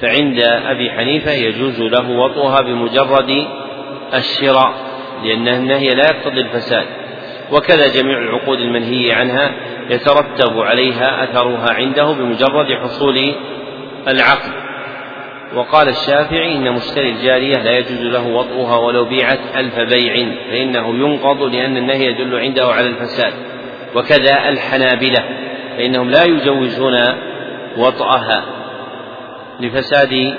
[0.00, 3.46] فعند أبي حنيفة يجوز له وطئها بمجرد
[4.14, 4.74] الشراء
[5.24, 6.86] لأن النهي لا يقتضي الفساد.
[7.52, 9.52] وكذا جميع العقود المنهي عنها
[9.90, 13.34] يترتب عليها أثرها عنده بمجرد حصول
[14.08, 14.52] العقد.
[15.54, 20.14] وقال الشافعي إن مشتري الجارية لا يجوز له وطئها ولو بيعت ألف بيع
[20.50, 23.32] فإنه ينقض لأن النهي يدل عنده على الفساد.
[23.94, 25.24] وكذا الحنابلة
[25.76, 26.94] فإنهم لا يجوزون
[27.76, 28.44] وطأها
[29.60, 30.34] لفساد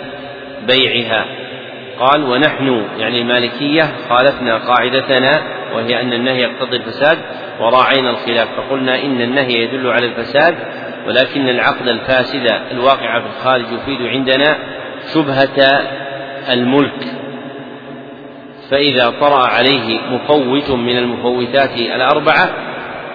[0.68, 1.26] بيعها.
[2.00, 7.18] قال ونحن يعني المالكية خالفنا قاعدتنا وهي أن النهي يقتضي الفساد
[7.60, 8.48] وراعينا الخلاف.
[8.58, 10.56] فقلنا إن النهي يدل على الفساد
[11.08, 14.58] ولكن العقد الفاسد الواقع في الخارج يفيد عندنا
[15.14, 15.84] شبهة
[16.50, 17.06] الملك.
[18.72, 22.50] فإذا طرأ عليه مفوت من المفوتات الأربعة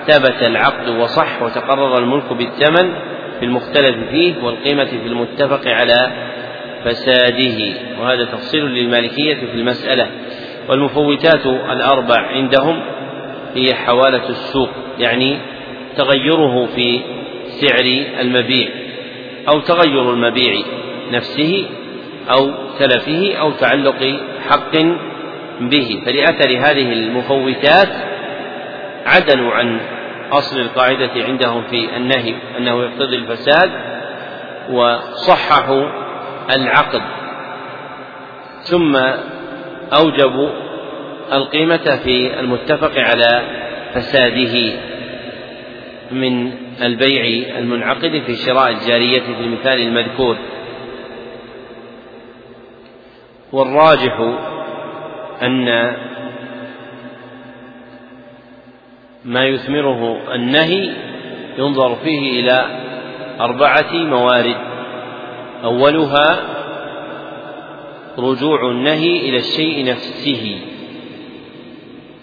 [0.06, 2.92] ثبت العقد وصح وتقرر الملك بالثمن
[3.38, 6.12] في المختلف فيه والقيمة في المتفق على
[6.84, 7.74] فساده.
[8.00, 10.06] وهذا تفصيل للمالكية في المسألة.
[10.68, 12.80] والمفوتات الأربع عندهم
[13.55, 15.38] هي حوالة السوق يعني
[15.97, 17.00] تغيره في
[17.48, 18.68] سعر المبيع
[19.48, 20.62] أو تغير المبيع
[21.12, 21.66] نفسه
[22.30, 24.76] أو تلفه أو تعلق حق
[25.60, 26.02] به.
[26.06, 27.88] فلأثر هذه المفوتات
[29.06, 29.80] عدلوا عن
[30.32, 33.70] أصل القاعدة عندهم في النهي أنه يقتضي الفساد
[34.70, 35.84] وصححوا
[36.56, 37.02] العقد.
[38.62, 38.97] ثم
[39.92, 40.50] أوجبوا
[41.33, 43.42] القيمة في المتفق على
[43.94, 44.73] فساده
[46.10, 46.52] من
[46.83, 50.36] البيع المنعقد في شراء الجارية في المثال المذكور.
[53.52, 54.20] والراجح
[55.42, 55.97] أن
[59.25, 60.91] ما يثمره النهي
[61.58, 62.67] ينظر فيه إلى
[63.41, 64.57] أربعة موارد.
[65.65, 66.57] أولها
[68.18, 70.60] رجوع النهي إلى الشيء نفسه.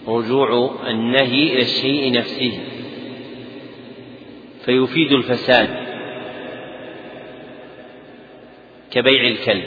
[0.08, 2.58] رجوع النهي إلى الشيء نفسه.
[4.64, 5.68] فيفيد الفساد
[8.90, 9.64] كبيع الكلب.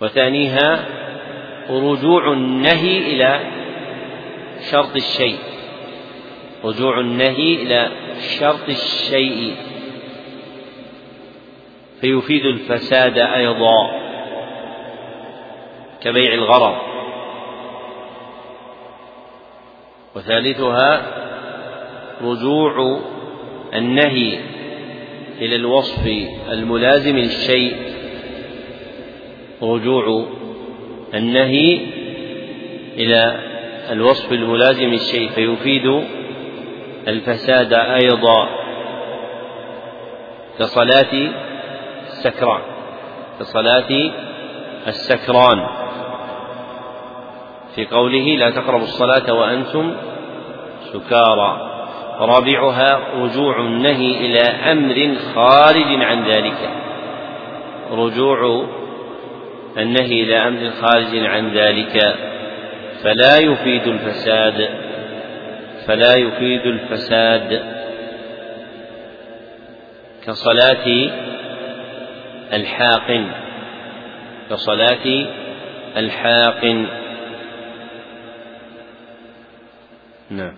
[0.00, 0.88] وثانيها
[1.70, 3.40] رجوع النهي إلى
[4.70, 5.38] شرط الشيء.
[6.64, 7.90] رجوع النهي إلى
[8.40, 9.71] شرط الشيء.
[12.02, 13.90] فيفيد الفساد أيضا
[16.00, 16.76] كبيع الغرض.
[20.16, 21.02] وثالثها
[22.22, 23.00] رجوع
[23.74, 24.38] النهي
[25.40, 26.06] إلى الوصف
[26.50, 27.76] الملازم للشيء.
[29.62, 30.26] رجوع
[31.14, 31.80] النهي
[32.96, 33.38] إلى
[33.90, 36.02] الوصف الملازم للشيء فيفيد
[37.08, 38.48] الفساد أيضا
[40.58, 41.32] كصلاة
[42.26, 42.60] السكران.
[43.40, 44.10] كصلاة
[44.86, 45.66] السكران.
[47.74, 49.94] في قوله لا تقربوا الصلاة وأنتم
[50.92, 51.68] سكارى.
[52.18, 54.40] رابعها رجوع النهي إلى
[54.72, 56.70] أمر خارج عن ذلك.
[57.92, 58.66] رجوع
[59.78, 62.16] النهي إلى أمر خارج عن ذلك.
[63.02, 64.68] فلا يفيد الفساد.
[65.86, 67.62] فلا يفيد الفساد.
[70.26, 71.10] كصلاة
[72.52, 73.30] الحاقن
[74.50, 75.06] كصلاة
[75.96, 76.86] الحاقن
[80.30, 80.52] نعم.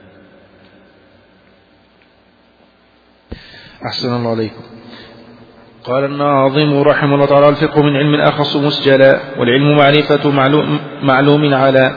[3.87, 4.63] أحسن الله عليكم.
[5.85, 11.95] قال الناظم رحمه الله تعالى الفقه من علم أخص مسجلا والعلم معرفة معلوم, معلوم على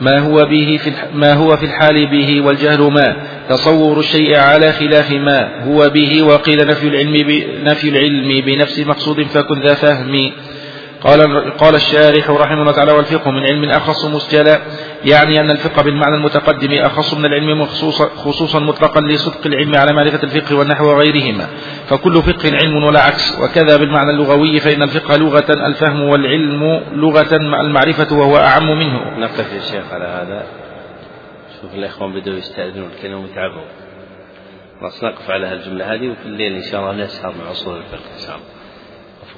[0.00, 3.16] ما هو به في ما هو في الحال به والجهل ما.
[3.48, 9.60] تصور الشيء على خلاف ما هو به وقيل نفي العلم نفي العلم بنفس مقصود فكن
[9.60, 10.32] ذا فهم.
[11.00, 14.60] قال قال الشارح رحمه الله تعالى والفقه من علم أخص مسجلا
[15.04, 20.22] يعني أن الفقه بالمعنى المتقدم أخص من العلم خصوصا, خصوصا مطلقا لصدق العلم على معرفة
[20.22, 21.46] الفقه والنحو وغيرهما.
[21.86, 23.38] فكل فقه علم ولا عكس.
[23.40, 29.18] وكذا بالمعنى اللغوي فإن الفقه لغة الفهم والعلم لغة المعرفة وهو أعم منه.
[29.18, 30.46] نقف يا شيخ على هذا.
[31.62, 33.62] شوف الإخوان بدأوا يستأذنون الكلمة ويتعبوا
[34.80, 38.26] خلاص نقف على هالجملة هذه وفي الليل إن شاء الله نسهر مع أصول الفقه إن
[38.26, 38.59] شاء الله.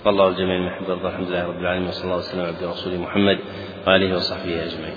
[0.07, 3.39] الله الجميع المحب الحمد لله رب العالمين وصلى الله وسلم على عبد رسوله محمد
[3.87, 4.97] وآله وصحبه أجمعين.